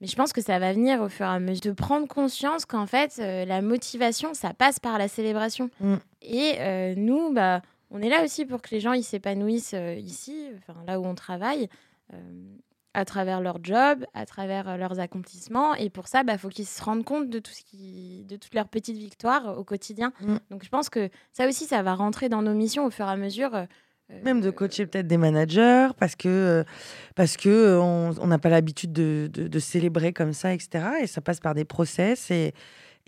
Mais 0.00 0.06
je 0.06 0.16
pense 0.16 0.32
que 0.32 0.40
ça 0.40 0.58
va 0.58 0.72
venir 0.72 1.02
au 1.02 1.08
fur 1.08 1.26
et 1.26 1.28
à 1.28 1.38
mesure 1.40 1.62
de 1.62 1.72
prendre 1.72 2.08
conscience 2.08 2.64
qu'en 2.64 2.86
fait, 2.86 3.18
la 3.18 3.60
motivation, 3.60 4.32
ça 4.32 4.54
passe 4.54 4.78
par 4.78 4.98
la 4.98 5.08
célébration. 5.08 5.70
Mm. 5.80 5.96
Et 6.22 6.94
nous, 6.96 7.32
bah, 7.34 7.60
on 7.90 8.02
est 8.02 8.08
là 8.08 8.24
aussi 8.24 8.44
pour 8.44 8.60
que 8.62 8.70
les 8.70 8.80
gens 8.80 8.92
ils 8.92 9.04
s'épanouissent 9.04 9.74
euh, 9.74 9.94
ici, 9.94 10.48
enfin, 10.58 10.78
là 10.86 11.00
où 11.00 11.06
on 11.06 11.14
travaille, 11.14 11.68
euh, 12.12 12.18
à 12.94 13.04
travers 13.04 13.40
leur 13.40 13.62
job, 13.62 14.04
à 14.14 14.26
travers 14.26 14.68
euh, 14.68 14.76
leurs 14.76 15.00
accomplissements. 15.00 15.74
Et 15.74 15.88
pour 15.88 16.08
ça, 16.08 16.20
il 16.20 16.26
bah, 16.26 16.38
faut 16.38 16.48
qu'ils 16.48 16.66
se 16.66 16.82
rendent 16.82 17.04
compte 17.04 17.30
de, 17.30 17.38
tout 17.38 17.52
ce 17.52 17.62
qui, 17.62 18.24
de 18.28 18.36
toutes 18.36 18.54
leurs 18.54 18.68
petites 18.68 18.98
victoires 18.98 19.58
au 19.58 19.64
quotidien. 19.64 20.12
Mm. 20.20 20.36
Donc 20.50 20.64
je 20.64 20.68
pense 20.68 20.88
que 20.90 21.08
ça 21.32 21.46
aussi, 21.46 21.64
ça 21.64 21.82
va 21.82 21.94
rentrer 21.94 22.28
dans 22.28 22.42
nos 22.42 22.54
missions 22.54 22.84
au 22.84 22.90
fur 22.90 23.06
et 23.06 23.10
à 23.10 23.16
mesure. 23.16 23.66
Même 24.24 24.40
de 24.40 24.50
coacher 24.50 24.86
peut-être 24.86 25.06
des 25.06 25.18
managers 25.18 25.88
parce 25.98 26.16
que 26.16 26.64
parce 27.14 27.36
que 27.36 27.78
on 27.78 28.26
n'a 28.26 28.38
pas 28.38 28.48
l'habitude 28.48 28.90
de, 28.90 29.28
de, 29.30 29.48
de, 29.48 29.58
célébrer 29.58 30.14
comme 30.14 30.32
ça, 30.32 30.54
etc. 30.54 30.82
Et 31.02 31.06
ça 31.06 31.20
passe 31.20 31.40
par 31.40 31.54
des 31.54 31.66
process 31.66 32.30
et 32.30 32.54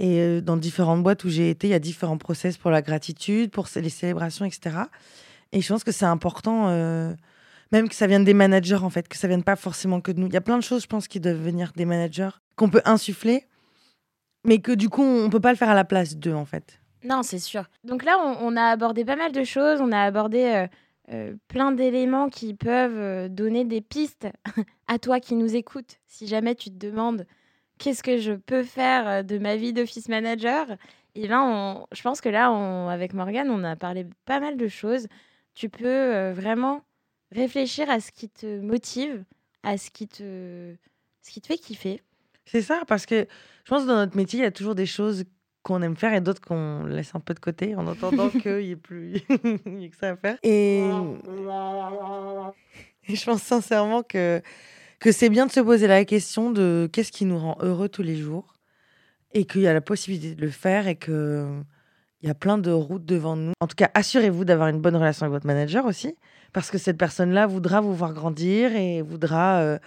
et 0.00 0.18
euh, 0.18 0.40
dans 0.40 0.56
différentes 0.56 1.02
boîtes 1.02 1.24
où 1.24 1.28
j'ai 1.28 1.50
été, 1.50 1.66
il 1.68 1.70
y 1.70 1.74
a 1.74 1.78
différents 1.78 2.16
process 2.16 2.56
pour 2.56 2.70
la 2.70 2.80
gratitude, 2.80 3.50
pour 3.50 3.68
les 3.76 3.90
célébrations, 3.90 4.46
etc. 4.46 4.76
Et 5.52 5.60
je 5.60 5.68
pense 5.68 5.84
que 5.84 5.92
c'est 5.92 6.06
important, 6.06 6.68
euh, 6.68 7.12
même 7.70 7.86
que 7.86 7.94
ça 7.94 8.06
vienne 8.06 8.24
des 8.24 8.32
managers, 8.32 8.76
en 8.76 8.88
fait, 8.88 9.08
que 9.08 9.18
ça 9.18 9.28
vienne 9.28 9.44
pas 9.44 9.56
forcément 9.56 10.00
que 10.00 10.10
de 10.10 10.18
nous. 10.18 10.26
Il 10.26 10.32
y 10.32 10.38
a 10.38 10.40
plein 10.40 10.56
de 10.56 10.62
choses, 10.62 10.82
je 10.82 10.86
pense, 10.86 11.06
qui 11.06 11.20
doivent 11.20 11.36
venir 11.36 11.72
des 11.76 11.84
managers, 11.84 12.30
qu'on 12.56 12.70
peut 12.70 12.80
insuffler, 12.86 13.46
mais 14.42 14.60
que 14.60 14.72
du 14.72 14.88
coup, 14.88 15.02
on 15.02 15.28
peut 15.28 15.38
pas 15.38 15.50
le 15.50 15.58
faire 15.58 15.68
à 15.68 15.74
la 15.74 15.84
place 15.84 16.16
d'eux, 16.16 16.32
en 16.32 16.46
fait. 16.46 16.80
Non, 17.04 17.22
c'est 17.22 17.38
sûr. 17.38 17.64
Donc 17.84 18.02
là, 18.02 18.16
on, 18.40 18.56
a 18.56 18.64
abordé 18.64 19.04
pas 19.04 19.16
mal 19.16 19.32
de 19.32 19.44
choses. 19.44 19.82
On 19.82 19.92
a 19.92 20.00
abordé 20.00 20.66
euh, 21.12 21.34
plein 21.48 21.72
d'éléments 21.72 22.30
qui 22.30 22.54
peuvent 22.54 23.28
donner 23.28 23.66
des 23.66 23.82
pistes 23.82 24.28
à 24.88 24.98
toi 24.98 25.20
qui 25.20 25.34
nous 25.34 25.56
écoutes. 25.56 25.98
Si 26.06 26.26
jamais 26.26 26.54
tu 26.54 26.70
te 26.70 26.86
demandes 26.86 27.26
qu'est-ce 27.80 28.02
que 28.02 28.18
je 28.18 28.32
peux 28.32 28.62
faire 28.62 29.08
euh, 29.08 29.22
de 29.22 29.38
ma 29.38 29.56
vie 29.56 29.72
d'office 29.72 30.08
manager 30.08 30.66
Et 31.16 31.26
ben, 31.26 31.84
je 31.90 32.02
pense 32.02 32.20
que 32.20 32.28
là, 32.28 32.52
on, 32.52 32.88
avec 32.88 33.14
Morgane, 33.14 33.50
on 33.50 33.64
a 33.64 33.74
parlé 33.74 34.06
pas 34.26 34.38
mal 34.38 34.56
de 34.56 34.68
choses. 34.68 35.08
Tu 35.54 35.68
peux 35.68 35.86
euh, 35.86 36.32
vraiment 36.32 36.84
réfléchir 37.32 37.90
à 37.90 37.98
ce 37.98 38.12
qui 38.12 38.28
te 38.28 38.60
motive, 38.60 39.24
à 39.64 39.76
ce 39.78 39.90
qui 39.90 40.06
te, 40.06 40.74
ce 41.22 41.30
qui 41.30 41.40
te 41.40 41.46
fait 41.48 41.58
kiffer. 41.58 42.02
C'est 42.44 42.62
ça, 42.62 42.82
parce 42.86 43.06
que 43.06 43.26
je 43.64 43.70
pense 43.70 43.82
que 43.82 43.88
dans 43.88 43.96
notre 43.96 44.16
métier, 44.16 44.40
il 44.40 44.42
y 44.42 44.46
a 44.46 44.50
toujours 44.50 44.74
des 44.74 44.86
choses 44.86 45.24
qu'on 45.62 45.82
aime 45.82 45.96
faire 45.96 46.14
et 46.14 46.20
d'autres 46.20 46.40
qu'on 46.40 46.84
laisse 46.84 47.14
un 47.14 47.20
peu 47.20 47.34
de 47.34 47.40
côté 47.40 47.74
en 47.76 47.86
entendant 47.86 48.28
qu'il 48.30 48.58
n'y 48.58 48.70
ait 48.70 48.76
plus 48.76 49.20
que 49.28 49.96
ça 49.98 50.10
à 50.10 50.16
faire. 50.16 50.38
Et 50.42 50.82
je 53.08 53.24
pense 53.24 53.42
sincèrement 53.42 54.02
que 54.02 54.42
que 55.00 55.12
c'est 55.12 55.30
bien 55.30 55.46
de 55.46 55.50
se 55.50 55.60
poser 55.60 55.86
la 55.86 56.04
question 56.04 56.50
de 56.50 56.88
qu'est-ce 56.92 57.10
qui 57.10 57.24
nous 57.24 57.38
rend 57.38 57.56
heureux 57.60 57.88
tous 57.88 58.02
les 58.02 58.16
jours 58.16 58.54
et 59.32 59.44
qu'il 59.44 59.62
y 59.62 59.66
a 59.66 59.72
la 59.72 59.80
possibilité 59.80 60.34
de 60.34 60.40
le 60.40 60.50
faire 60.50 60.86
et 60.86 60.96
que 60.96 61.46
il 62.22 62.28
y 62.28 62.30
a 62.30 62.34
plein 62.34 62.58
de 62.58 62.70
routes 62.70 63.06
devant 63.06 63.34
nous. 63.34 63.52
En 63.60 63.66
tout 63.66 63.76
cas, 63.76 63.90
assurez-vous 63.94 64.44
d'avoir 64.44 64.68
une 64.68 64.80
bonne 64.80 64.96
relation 64.96 65.24
avec 65.24 65.32
votre 65.32 65.46
manager 65.46 65.86
aussi, 65.86 66.14
parce 66.52 66.70
que 66.70 66.76
cette 66.76 66.98
personne-là 66.98 67.46
voudra 67.46 67.80
vous 67.80 67.94
voir 67.94 68.12
grandir 68.12 68.76
et 68.76 69.00
voudra 69.00 69.60
euh, 69.60 69.78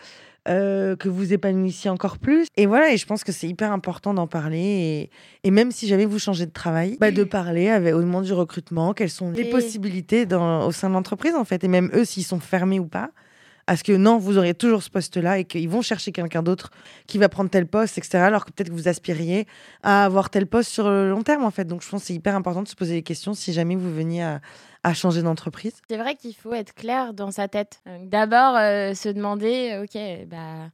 euh, 0.50 0.96
que 0.96 1.10
vous 1.10 1.32
épanouissiez 1.32 1.92
encore 1.92 2.18
plus. 2.18 2.48
Et 2.58 2.66
voilà, 2.66 2.92
et 2.92 2.98
je 2.98 3.06
pense 3.06 3.24
que 3.24 3.32
c'est 3.32 3.48
hyper 3.48 3.72
important 3.72 4.16
d'en 4.16 4.26
parler. 4.26 5.12
Et, 5.44 5.52
même 5.52 5.72
si 5.72 5.88
jamais 5.88 6.06
vous 6.06 6.18
changez 6.18 6.48
de 6.48 6.52
travail, 6.52 6.98
bah, 7.00 7.12
de 7.12 7.24
parler 7.24 7.70
avec, 7.70 7.94
au 7.94 8.00
moment 8.00 8.22
du 8.22 8.34
recrutement, 8.34 8.94
quelles 8.94 9.12
sont 9.12 9.32
les 9.32 9.52
possibilités 9.52 10.26
dans, 10.26 10.66
au 10.66 10.72
sein 10.72 10.90
de 10.90 10.96
l'entreprise, 10.96 11.36
en 11.36 11.46
fait. 11.46 11.64
Et 11.64 11.68
même 11.68 11.92
eux, 11.94 12.04
s'ils 12.04 12.26
sont 12.26 12.40
fermés 12.40 12.80
ou 12.80 12.88
pas, 12.88 13.12
à 13.68 13.78
ce 13.78 13.84
que 13.84 13.94
non, 13.94 14.18
vous 14.18 14.38
aurez 14.38 14.54
toujours 14.54 14.84
ce 14.84 14.90
poste-là 14.90 15.40
et 15.40 15.46
qu'ils 15.46 15.70
vont 15.70 15.82
chercher 15.82 16.12
quelqu'un 16.12 16.44
d'autre 16.44 16.72
qui 17.08 17.18
va 17.18 17.30
prendre 17.30 17.50
tel 17.50 17.68
poste, 17.68 17.98
etc. 17.98 18.18
Alors 18.20 18.46
que 18.46 18.52
peut-être 18.52 18.70
que 18.70 18.74
vous 18.74 18.88
aspiriez 18.88 19.48
à 19.82 20.06
avoir 20.06 20.30
tel 20.30 20.48
poste 20.48 20.70
sur 20.70 20.90
le 20.90 21.10
long 21.10 21.24
terme, 21.24 21.44
en 21.44 21.52
fait. 21.52 21.66
Donc, 21.66 21.82
je 21.82 21.90
pense 21.90 22.02
que 22.02 22.08
c'est 22.08 22.14
hyper 22.14 22.36
important 22.36 22.64
de 22.64 22.68
se 22.68 22.76
poser 22.76 22.94
des 22.94 23.04
questions 23.04 23.34
si 23.34 23.54
jamais 23.54 23.76
vous 23.76 23.94
veniez 23.94 24.24
à, 24.24 24.94
changer 24.94 25.22
d'entreprise. 25.22 25.82
C'est 25.90 25.98
vrai 25.98 26.16
qu'il 26.16 26.36
faut 26.36 26.54
être 26.54 26.74
clair 26.74 27.14
dans 27.14 27.32
sa 27.32 27.48
tête. 27.48 27.82
D'abord, 28.02 28.58
euh, 28.58 28.94
se 28.94 29.08
demander, 29.08 29.82
OK, 29.82 30.28
bah, 30.28 30.70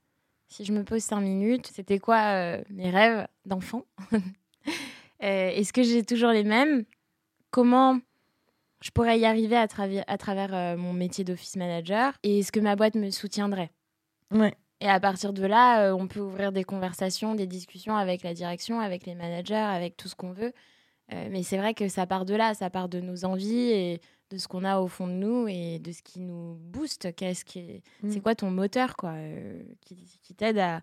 si 0.48 0.66
je 0.66 0.74
me 0.74 0.84
pose 0.84 1.04
cinq 1.04 1.22
minutes, 1.22 1.70
c'était 1.74 2.00
quoi 2.00 2.18
euh, 2.34 2.62
mes 2.70 2.90
rêves 2.90 3.28
d'enfant? 3.46 3.86
Euh, 5.22 5.50
Est-ce 5.50 5.74
que 5.74 5.84
j'ai 5.84 6.06
toujours 6.06 6.30
les 6.30 6.46
mêmes? 6.46 6.86
Comment 7.52 8.00
je 8.82 8.92
pourrais 8.92 9.20
y 9.20 9.26
arriver 9.26 9.56
à, 9.56 9.68
à 10.08 10.18
travers 10.18 10.54
euh, 10.54 10.78
mon 10.78 10.94
métier 10.94 11.24
d'office 11.24 11.56
manager 11.56 12.14
et 12.24 12.40
est-ce 12.40 12.52
que 12.52 12.60
ma 12.60 12.76
boîte 12.76 12.96
me 12.96 13.10
soutiendrait 13.10 13.72
Ouais. 14.32 14.54
Et 14.82 14.88
à 14.88 15.00
partir 15.00 15.34
de 15.34 15.46
là, 15.46 15.84
euh, 15.84 15.94
on 15.94 16.08
peut 16.08 16.22
ouvrir 16.22 16.52
des 16.52 16.64
conversations, 16.64 17.36
des 17.36 17.48
discussions 17.48 17.98
avec 17.98 18.24
la 18.24 18.34
direction, 18.34 18.80
avec 18.80 19.06
les 19.06 19.16
managers, 19.16 19.56
avec 19.56 19.98
tout 19.98 20.08
ce 20.08 20.16
qu'on 20.16 20.32
veut. 20.32 20.54
mais 21.12 21.44
c'est 21.44 21.58
vrai 21.58 21.74
que 21.74 21.90
ça 21.90 22.06
part 22.06 22.26
de 22.26 22.36
là, 22.36 22.54
ça 22.54 22.70
part 22.70 22.88
de 22.88 23.02
nos 23.02 23.26
envies 23.26 23.72
et 23.72 24.02
de 24.30 24.38
ce 24.38 24.48
qu'on 24.48 24.64
a 24.64 24.80
au 24.80 24.88
fond 24.88 25.08
de 25.08 25.14
nous 25.14 25.48
et 25.48 25.80
de 25.80 25.92
ce 25.92 26.02
qui 26.02 26.20
nous 26.20 26.56
booste. 26.62 27.14
Qu'est-ce 27.16 27.44
qui 27.44 27.82
c'est 28.04 28.20
mm. 28.20 28.22
quoi 28.22 28.36
ton 28.36 28.52
moteur 28.52 28.96
quoi, 28.96 29.16
qui, 29.82 30.20
qui 30.22 30.36
t'aide 30.36 30.60
à, 30.60 30.82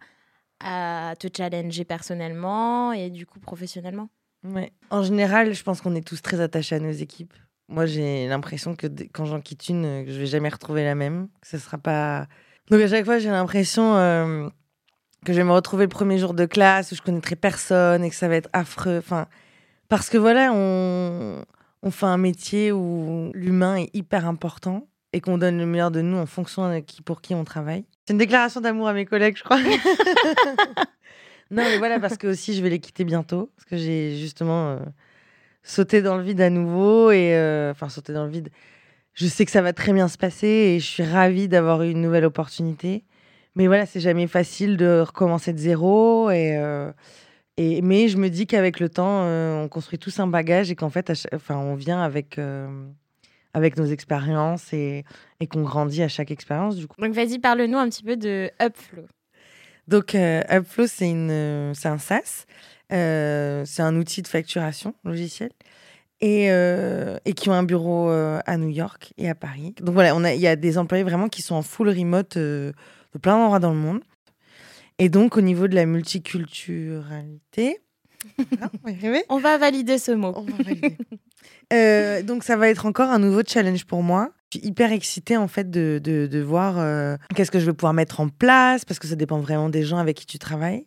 à 0.61 1.15
te 1.17 1.29
challenger 1.35 1.85
personnellement 1.85 2.93
et 2.93 3.11
du 3.11 3.25
coup 3.25 3.41
professionnellement? 3.41 4.09
Ouais. 4.45 4.73
En 4.91 5.03
général, 5.03 5.55
je 5.55 5.63
pense 5.63 5.81
qu'on 5.81 5.95
est 5.95 6.07
tous 6.07 6.23
très 6.23 6.41
attachés 6.41 6.77
à 6.77 6.81
nos 6.81 6.93
équipes. 6.93 7.35
Moi, 7.69 7.87
j'ai 7.87 8.29
l'impression 8.29 8.77
que 8.77 8.87
quand 9.13 9.25
j'en 9.25 9.41
quitte 9.41 9.69
une, 9.69 10.05
que 10.05 10.13
je 10.13 10.19
vais 10.19 10.27
jamais 10.27 10.49
retrouver 10.49 10.85
la 10.85 10.95
même. 10.95 11.29
Que 11.41 11.49
ce 11.49 11.59
sera 11.59 11.79
pas. 11.79 12.27
Donc 12.71 12.81
à 12.81 12.89
chaque 12.89 13.05
fois, 13.05 13.19
j'ai 13.19 13.31
l'impression 13.31 13.97
euh, 13.97 14.49
que 15.25 15.33
je 15.33 15.39
vais 15.39 15.45
me 15.45 15.53
retrouver 15.53 15.85
le 15.85 15.89
premier 15.91 16.19
jour 16.19 16.35
de 16.35 16.47
classe 16.47 16.93
où 16.93 16.95
je 16.95 17.03
connaîtrai 17.03 17.37
personne 17.37 18.05
et 18.05 18.11
que 18.11 18.17
ça 18.17 18.29
va 18.29 18.37
être 18.37 18.49
affreux. 18.53 18.99
Enfin, 18.99 19.27
parce 19.89 20.09
que 20.11 20.19
voilà, 20.19 20.53
on, 20.53 21.45
on 21.83 21.91
fait 21.91 22.07
un 22.07 22.19
métier 22.19 22.73
où 22.73 23.31
l'humain 23.35 23.77
est 23.77 23.91
hyper 23.95 24.27
important 24.27 24.89
et 25.13 25.21
qu'on 25.21 25.39
donne 25.39 25.59
le 25.59 25.67
meilleur 25.67 25.91
de 25.91 26.01
nous 26.03 26.19
en 26.19 26.27
fonction 26.27 26.73
de 26.73 26.81
qui 26.81 27.03
pour 27.03 27.21
qui 27.21 27.35
on 27.35 27.45
travaille. 27.45 27.85
C'est 28.05 28.13
une 28.13 28.19
déclaration 28.19 28.61
d'amour 28.61 28.89
à 28.89 28.93
mes 28.93 29.07
collègues, 29.07 29.37
je 29.37 29.43
crois. 29.43 29.59
non, 31.51 31.63
mais 31.63 31.79
voilà, 31.79 31.99
parce 31.99 32.17
que 32.17 32.27
aussi 32.27 32.55
je 32.55 32.63
vais 32.63 32.71
les 32.71 32.81
quitter 32.81 33.05
bientôt, 33.05 33.51
parce 33.57 33.67
que 33.67 33.77
j'ai 33.77 34.17
justement 34.17 34.71
euh, 34.71 34.79
sauté 35.67 36.01
dans 36.01 36.17
le 36.17 36.23
vide 36.23 36.41
à 36.41 36.51
nouveau 36.51 37.11
et 37.11 37.35
euh, 37.35 37.73
enfin 37.73 37.89
sauté 37.89 38.13
dans 38.13 38.25
le 38.25 38.31
vide. 38.31 38.49
Je 39.15 39.27
sais 39.27 39.45
que 39.45 39.51
ça 39.51 39.63
va 39.63 39.73
très 39.73 39.93
bien 39.93 40.09
se 40.09 40.19
passer 40.19 40.47
et 40.47 40.81
je 40.81 40.87
suis 40.87 41.03
ravie 41.03 41.49
d'avoir 41.49 41.83
eu 41.83 41.91
une 41.91 42.01
nouvelle 42.01 42.25
opportunité. 42.25 43.05
Mais 43.55 43.67
voilà, 43.67 43.87
c'est 43.87 44.01
jamais 44.01 44.27
facile 44.27 44.77
de 44.77 45.03
recommencer 45.07 45.53
de 45.53 45.59
zéro 45.59 46.31
et, 46.31 46.57
euh, 46.57 46.93
et 47.57 47.81
mais 47.81 48.09
je 48.09 48.19
me 48.19 48.29
dis 48.29 48.47
qu'avec 48.47 48.81
le 48.81 48.91
temps, 48.91 49.23
on 49.25 49.69
construit 49.69 49.99
tous 49.99 50.21
un 50.21 50.27
bagage 50.27 50.71
et 50.71 50.77
qu'en 50.77 50.91
fait, 50.91 51.11
enfin, 51.33 51.57
on 51.57 51.75
vient 51.75 52.03
avec 52.03 52.39
avec 53.55 53.79
nos 53.79 53.87
expériences 53.87 54.75
et, 54.75 55.05
et 55.41 55.47
qu'on 55.47 55.63
grandit 55.63 56.03
à 56.03 56.09
chaque 56.09 56.31
expérience. 56.31 56.77
Du 56.77 56.87
coup. 56.87 57.01
Donc 57.01 57.15
vas-y, 57.15 57.39
parle-nous 57.39 57.79
un 57.79 57.89
petit 57.89 58.03
peu 58.03 58.17
de 58.19 58.51
Upflow. 58.61 59.07
Donc 59.89 60.15
euh, 60.15 60.43
Upflow, 60.51 60.87
c'est 60.87 61.13
euh, 61.15 61.73
un 61.85 61.99
SaaS, 61.99 62.45
euh, 62.45 62.76
c'est 62.91 63.83
un 63.83 63.97
outil 63.97 64.23
de 64.23 64.29
facturation 64.29 64.95
logiciel. 65.05 65.51
Et, 66.23 66.47
et 66.47 67.33
qui 67.35 67.51
ont 67.51 67.53
un 67.53 67.63
bureau 67.63 68.09
à 68.09 68.57
New 68.57 68.71
York 68.71 69.13
et 69.19 69.29
à 69.29 69.35
Paris. 69.35 69.75
Donc 69.81 69.95
voilà, 69.95 70.35
il 70.35 70.41
y 70.41 70.47
a 70.47 70.57
des 70.57 70.79
employés 70.79 71.05
vraiment 71.05 71.29
qui 71.29 71.43
sont 71.43 71.55
en 71.55 71.63
full 71.63 71.91
remote 71.91 72.39
de 72.39 72.73
plein 73.21 73.37
d'endroits 73.37 73.59
dans 73.59 73.73
le 73.73 73.79
monde. 73.79 74.01
Et 74.99 75.09
donc, 75.09 75.37
au 75.37 75.43
niveau 75.43 75.69
de 75.69 75.75
la 75.75 75.85
multiculturalité, 75.85 77.81
on, 79.29 79.39
va 79.39 79.59
valider 79.59 79.99
ce 79.99 80.13
mot. 80.13 80.33
On 80.35 80.43
va 80.43 80.63
valider. 80.63 80.97
Euh, 81.73 82.23
donc 82.23 82.45
ça 82.45 82.57
va 82.57 82.69
être 82.69 82.87
encore 82.87 83.11
un 83.11 83.19
nouveau 83.19 83.43
challenge 83.47 83.87
pour 83.87 84.03
moi. 84.03 84.31
Je 84.53 84.59
suis 84.59 84.69
hyper 84.69 84.93
excitée 84.93 85.37
en 85.37 85.49
fait 85.49 85.69
de, 85.69 86.01
de, 86.01 86.41
voir 86.41 86.79
euh, 86.79 87.17
qu'est-ce 87.35 87.51
que 87.51 87.59
je 87.59 87.67
vais 87.67 87.73
pouvoir 87.73 87.93
mettre 87.93 88.21
en 88.21 88.29
place 88.29 88.85
parce 88.85 89.01
que 89.01 89.09
ça 89.09 89.17
dépend 89.17 89.41
vraiment 89.41 89.69
des 89.69 89.83
gens 89.83 89.99
avec 89.99 90.17
qui 90.17 90.27
tu 90.27 90.39
travailles. 90.39 90.87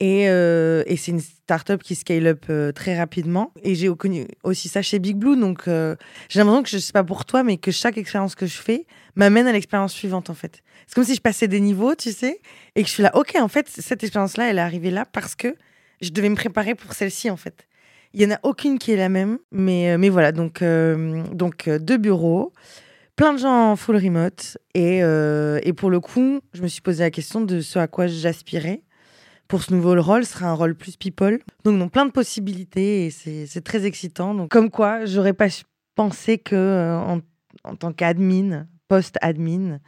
Et, 0.00 0.28
euh, 0.28 0.82
et 0.86 0.96
c'est 0.96 1.10
une 1.10 1.20
startup 1.20 1.82
qui 1.82 1.94
scale 1.94 2.26
up 2.26 2.46
très 2.74 2.98
rapidement. 2.98 3.52
Et 3.62 3.74
j'ai 3.74 3.94
connu 3.94 4.26
aussi 4.42 4.68
ça 4.68 4.82
chez 4.82 4.98
Big 4.98 5.16
Blue. 5.16 5.38
Donc 5.38 5.64
j'ai 5.66 6.38
l'impression 6.38 6.62
que 6.62 6.68
je 6.70 6.78
sais 6.78 6.92
pas 6.92 7.04
pour 7.04 7.24
toi, 7.24 7.42
mais 7.42 7.58
que 7.58 7.70
chaque 7.70 7.98
expérience 7.98 8.34
que 8.34 8.46
je 8.46 8.56
fais 8.56 8.86
m'amène 9.14 9.46
à 9.46 9.52
l'expérience 9.52 9.92
suivante 9.92 10.30
en 10.30 10.34
fait. 10.34 10.62
C'est 10.86 10.94
comme 10.94 11.04
si 11.04 11.14
je 11.14 11.20
passais 11.20 11.48
des 11.48 11.60
niveaux, 11.60 11.94
tu 11.94 12.12
sais, 12.12 12.40
et 12.74 12.82
que 12.82 12.88
je 12.88 12.94
suis 12.94 13.02
là, 13.02 13.14
ok, 13.14 13.36
en 13.38 13.48
fait, 13.48 13.68
cette 13.68 14.02
expérience-là, 14.02 14.50
elle 14.50 14.58
est 14.58 14.62
arrivée 14.62 14.90
là 14.90 15.04
parce 15.04 15.34
que 15.34 15.54
je 16.00 16.10
devais 16.10 16.28
me 16.28 16.34
préparer 16.34 16.74
pour 16.74 16.94
celle-ci 16.94 17.30
en 17.30 17.36
fait. 17.36 17.66
Il 18.12 18.20
y 18.20 18.26
en 18.26 18.32
a 18.32 18.40
aucune 18.42 18.78
qui 18.78 18.90
est 18.92 18.96
la 18.96 19.08
même, 19.08 19.38
mais, 19.52 19.92
euh, 19.92 19.98
mais 19.98 20.08
voilà, 20.08 20.32
donc, 20.32 20.62
euh, 20.62 21.22
donc 21.32 21.68
euh, 21.68 21.78
deux 21.78 21.96
bureaux, 21.96 22.52
plein 23.14 23.34
de 23.34 23.38
gens 23.38 23.70
en 23.70 23.76
full 23.76 23.96
remote. 23.96 24.58
Et, 24.74 24.98
et 24.98 25.72
pour 25.74 25.90
le 25.90 26.00
coup, 26.00 26.40
je 26.54 26.62
me 26.62 26.68
suis 26.68 26.80
posé 26.80 27.04
la 27.04 27.10
question 27.10 27.40
de 27.40 27.60
ce 27.60 27.78
à 27.78 27.86
quoi 27.86 28.06
j'aspirais. 28.06 28.82
Pour 29.50 29.62
ce 29.62 29.74
nouveau 29.74 30.00
rôle, 30.00 30.24
sera 30.24 30.46
un 30.46 30.54
rôle 30.54 30.74
plus 30.74 30.96
people. 30.96 31.40
Donc, 31.64 31.78
donc 31.78 31.92
plein 31.92 32.06
de 32.06 32.12
possibilités 32.12 33.06
et 33.06 33.10
c'est 33.10 33.60
très 33.62 33.84
excitant. 33.84 34.34
Donc, 34.34 34.48
comme 34.50 34.70
quoi, 34.70 35.04
j'aurais 35.04 35.34
pas 35.34 35.48
pensé 35.94 36.38
que 36.38 36.96
en, 36.96 37.20
en, 37.64 37.76
tant 37.76 37.92
qu'admin, 37.92 38.66
post-admin, 38.88 39.80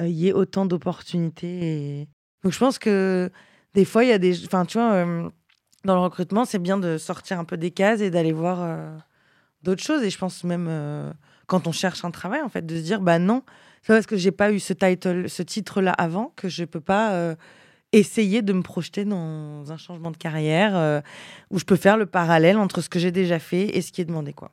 il 0.00 0.10
y 0.10 0.28
ait 0.28 0.32
autant 0.32 0.66
d'opportunités. 0.66 2.08
Donc, 2.42 2.52
je 2.52 2.58
pense 2.58 2.78
que 2.78 3.30
des 3.72 3.84
fois, 3.84 4.04
il 4.04 4.10
y 4.10 4.12
a 4.12 4.18
des. 4.18 4.44
Enfin, 4.44 4.66
tu 4.66 4.78
vois 4.78 5.30
dans 5.84 5.94
le 5.94 6.00
recrutement, 6.00 6.44
c'est 6.44 6.58
bien 6.58 6.78
de 6.78 6.98
sortir 6.98 7.38
un 7.38 7.44
peu 7.44 7.56
des 7.56 7.70
cases 7.70 8.00
et 8.00 8.10
d'aller 8.10 8.32
voir 8.32 8.62
euh, 8.62 8.96
d'autres 9.62 9.82
choses. 9.82 10.02
Et 10.02 10.10
je 10.10 10.18
pense 10.18 10.44
même 10.44 10.66
euh, 10.68 11.12
quand 11.46 11.66
on 11.66 11.72
cherche 11.72 12.04
un 12.04 12.10
travail, 12.10 12.40
en 12.42 12.48
fait, 12.48 12.64
de 12.64 12.76
se 12.76 12.80
dire, 12.80 13.00
bah 13.00 13.18
non, 13.18 13.42
c'est 13.82 13.92
parce 13.92 14.06
que 14.06 14.16
j'ai 14.16 14.32
pas 14.32 14.50
eu 14.50 14.58
ce 14.58 14.72
title, 14.72 15.28
ce 15.28 15.42
titre-là 15.42 15.92
avant 15.92 16.32
que 16.36 16.48
je 16.48 16.64
peux 16.64 16.80
pas 16.80 17.12
euh, 17.12 17.34
essayer 17.98 18.42
de 18.42 18.52
me 18.52 18.62
projeter 18.62 19.04
dans 19.04 19.70
un 19.70 19.76
changement 19.76 20.10
de 20.10 20.16
carrière 20.16 21.02
où 21.50 21.58
je 21.58 21.64
peux 21.64 21.76
faire 21.76 21.96
le 21.96 22.06
parallèle 22.06 22.58
entre 22.58 22.80
ce 22.80 22.88
que 22.88 22.98
j'ai 22.98 23.12
déjà 23.12 23.38
fait 23.38 23.76
et 23.76 23.82
ce 23.82 23.92
qui 23.92 24.00
est 24.00 24.04
demandé, 24.04 24.32
quoi. 24.32 24.50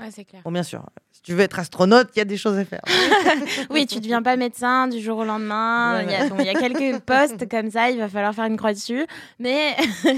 Ouais, 0.00 0.10
c'est 0.10 0.24
clair. 0.24 0.42
Bon, 0.44 0.50
bien 0.50 0.62
sûr, 0.64 0.84
si 1.12 1.22
tu 1.22 1.34
veux 1.34 1.40
être 1.40 1.58
astronaute, 1.58 2.08
il 2.14 2.18
y 2.18 2.22
a 2.22 2.24
des 2.24 2.36
choses 2.36 2.58
à 2.58 2.64
faire. 2.64 2.82
oui, 3.70 3.86
tu 3.86 3.96
ne 3.96 4.00
deviens 4.00 4.22
pas 4.22 4.36
médecin 4.36 4.88
du 4.88 5.00
jour 5.00 5.18
au 5.18 5.24
lendemain. 5.24 6.02
Il 6.02 6.44
y, 6.44 6.48
a 6.48 6.54
quelques 6.54 7.00
postes 7.06 7.48
comme 7.48 7.70
ça, 7.70 7.90
il 7.90 7.98
va 7.98 8.08
falloir 8.08 8.34
faire 8.34 8.46
une 8.46 8.56
croix 8.56 8.72
dessus. 8.72 9.06
Mais, 9.38 9.76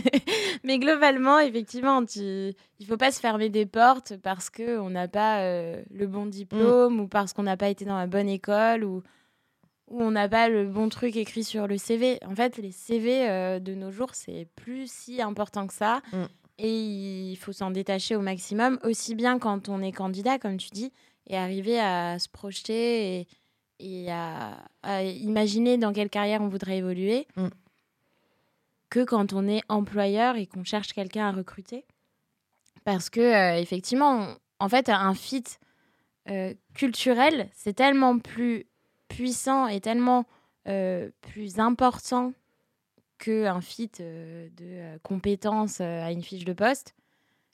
mais 0.64 0.78
globalement, 0.78 1.38
effectivement, 1.40 2.04
tu... 2.04 2.20
il 2.20 2.54
ne 2.80 2.86
faut 2.86 2.96
pas 2.96 3.12
se 3.12 3.20
fermer 3.20 3.50
des 3.50 3.66
portes 3.66 4.14
parce 4.22 4.48
qu'on 4.48 4.88
n'a 4.88 5.08
pas 5.08 5.40
euh, 5.40 5.82
le 5.94 6.06
bon 6.06 6.24
diplôme 6.24 6.96
mm. 6.96 7.00
ou 7.00 7.08
parce 7.08 7.34
qu'on 7.34 7.42
n'a 7.42 7.58
pas 7.58 7.68
été 7.68 7.84
dans 7.84 7.98
la 7.98 8.06
bonne 8.06 8.28
école 8.28 8.82
ou, 8.82 9.02
ou 9.88 10.02
on 10.02 10.10
n'a 10.10 10.28
pas 10.28 10.48
le 10.48 10.66
bon 10.66 10.88
truc 10.88 11.16
écrit 11.16 11.44
sur 11.44 11.66
le 11.66 11.78
CV. 11.78 12.18
En 12.26 12.34
fait, 12.34 12.56
les 12.56 12.72
CV 12.72 13.28
euh, 13.28 13.60
de 13.60 13.74
nos 13.74 13.90
jours, 13.90 14.14
c'est 14.14 14.48
plus 14.56 14.90
si 14.90 15.22
important 15.22 15.66
que 15.66 15.74
ça. 15.74 16.02
Mm. 16.12 16.24
Et 16.58 17.30
il 17.32 17.36
faut 17.36 17.52
s'en 17.52 17.70
détacher 17.70 18.16
au 18.16 18.20
maximum, 18.20 18.78
aussi 18.82 19.14
bien 19.14 19.38
quand 19.38 19.68
on 19.68 19.82
est 19.82 19.92
candidat, 19.92 20.38
comme 20.38 20.56
tu 20.56 20.70
dis, 20.70 20.90
et 21.26 21.36
arriver 21.36 21.78
à 21.78 22.18
se 22.18 22.28
projeter 22.28 23.26
et, 23.78 24.10
à, 24.10 24.56
imaginer 25.02 25.76
dans 25.76 25.92
quelle 25.92 26.08
carrière 26.08 26.40
on 26.40 26.48
voudrait 26.48 26.78
évoluer, 26.78 27.28
mm. 27.36 27.48
que 28.88 29.04
quand 29.04 29.34
on 29.34 29.46
est 29.46 29.62
employeur 29.68 30.36
et 30.36 30.46
qu'on 30.46 30.64
cherche 30.64 30.94
quelqu'un 30.94 31.28
à 31.28 31.32
recruter. 31.32 31.84
Parce 32.84 33.10
que, 33.10 33.20
euh, 33.20 33.60
effectivement, 33.60 34.28
en 34.58 34.68
fait, 34.68 34.88
un 34.88 35.14
fit 35.14 35.44
euh, 36.30 36.54
culturel, 36.74 37.50
c'est 37.52 37.74
tellement 37.74 38.18
plus 38.18 38.66
puissant 39.08 39.66
et 39.68 39.80
tellement 39.80 40.26
euh, 40.68 41.10
plus 41.20 41.60
important 41.60 42.32
qu'un 43.18 43.60
fit 43.60 43.90
euh, 44.00 44.48
de 44.56 44.64
euh, 44.64 44.98
compétences 45.02 45.80
à 45.80 46.10
une 46.10 46.22
fiche 46.22 46.44
de 46.44 46.52
poste, 46.52 46.94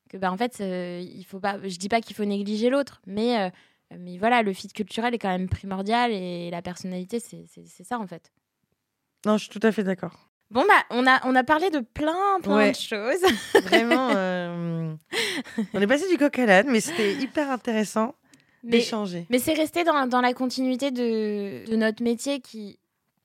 que 0.08 0.16
bah, 0.16 0.32
en 0.32 0.36
fait, 0.36 0.60
il 0.60 1.24
faut 1.24 1.40
pas, 1.40 1.58
je 1.62 1.76
dis 1.76 1.88
pas 1.88 2.00
qu'il 2.00 2.16
faut 2.16 2.24
négliger 2.24 2.68
l'autre, 2.68 3.00
mais, 3.06 3.50
mais 3.98 4.18
voilà, 4.18 4.42
le 4.42 4.52
fit 4.52 4.68
culturel 4.68 5.14
est 5.14 5.18
quand 5.18 5.30
même 5.30 5.48
primordial 5.48 6.12
et 6.12 6.50
la 6.50 6.60
personnalité, 6.60 7.18
c'est 7.18 7.84
ça 7.84 7.98
en 7.98 8.06
fait. 8.06 8.30
Non, 9.24 9.38
je 9.38 9.48
suis 9.48 9.58
tout 9.58 9.66
à 9.66 9.72
fait 9.72 9.84
d'accord. 9.84 10.28
Bon, 10.50 10.66
bah, 10.68 10.84
on 10.90 11.06
a, 11.06 11.26
on 11.26 11.34
a 11.34 11.44
parlé 11.44 11.70
de 11.70 11.80
plein, 11.80 12.40
plein 12.42 12.70
de 12.70 12.76
choses. 12.76 13.22
Vraiment, 13.62 14.08
on 15.72 15.80
est 15.80 15.86
passé 15.86 16.06
du 16.10 16.18
coq 16.18 16.38
à 16.38 16.44
l'âne, 16.46 16.68
mais 16.70 16.80
c'était 16.80 17.14
hyper 17.14 17.50
intéressant 17.50 18.14
d'échanger. 18.62 19.26
Mais 19.30 19.38
c'est 19.38 19.54
resté 19.54 19.84
dans, 19.84 20.06
dans, 20.06 20.20
la 20.20 20.34
continuité 20.34 20.90
de, 20.90 21.68
de, 21.68 21.76
notre 21.76 22.02
métier 22.02 22.40
qui 22.40 22.78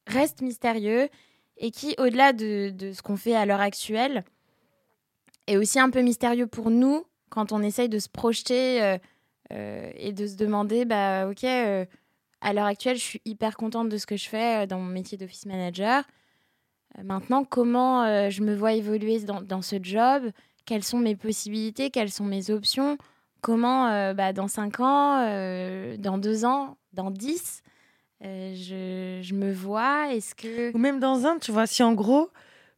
reste 0.07 0.41
mystérieux 0.41 1.09
et 1.57 1.71
qui, 1.71 1.95
au-delà 1.97 2.33
de, 2.33 2.71
de, 2.71 2.93
ce 2.93 3.01
qu'on 3.01 3.17
fait 3.17 3.35
à 3.35 3.45
l'heure 3.45 3.61
actuelle, 3.61 4.23
est 5.47 5.57
aussi 5.57 5.79
un 5.79 5.89
peu 5.89 6.01
mystérieux 6.01 6.47
pour 6.47 6.69
nous 6.69 7.05
quand 7.29 7.51
on 7.51 7.61
essaye 7.61 7.89
de 7.89 7.99
se 7.99 8.09
projeter 8.09 8.81
euh, 8.81 8.97
euh, 9.53 9.91
et 9.95 10.13
de 10.13 10.27
se 10.27 10.35
demander, 10.35 10.85
bah 10.85 11.27
ok, 11.29 11.43
euh, 11.43 11.85
à 12.41 12.53
l'heure 12.53 12.65
actuelle, 12.65 12.97
je 12.97 13.03
suis 13.03 13.21
hyper 13.25 13.57
contente 13.57 13.89
de 13.89 13.97
ce 13.97 14.05
que 14.05 14.17
je 14.17 14.29
fais 14.29 14.67
dans 14.67 14.79
mon 14.79 14.91
métier 14.91 15.17
d'office 15.17 15.45
manager. 15.45 16.03
maintenant, 17.03 17.43
comment 17.43 18.29
je 18.29 18.43
me 18.43 18.55
vois 18.55 18.73
évoluer 18.73 19.19
dans, 19.19 19.41
dans, 19.41 19.61
ce 19.63 19.77
job? 19.81 20.31
Quelles 20.65 20.83
sont 20.83 20.99
mes 20.99 21.15
possibilités? 21.15 21.89
Quelles 21.89 22.11
sont 22.11 22.25
mes 22.25 22.51
options? 22.51 22.97
Comment, 23.41 24.13
bah, 24.13 24.33
dans 24.33 24.47
5 24.47 24.79
ans, 24.79 25.97
dans 25.97 26.17
2 26.17 26.45
ans, 26.45 26.77
dans 26.93 27.11
10 27.11 27.63
euh, 28.25 28.55
je, 28.55 29.27
je, 29.27 29.33
me 29.35 29.51
vois 29.51 30.13
Est-ce 30.13 30.33
que. 30.33 30.75
Ou 30.75 30.79
même 30.79 30.99
dans 30.99 31.25
un, 31.25 31.37
tu 31.37 31.51
vois, 31.51 31.67
si 31.67 31.83
en 31.83 31.93
gros. 31.93 32.31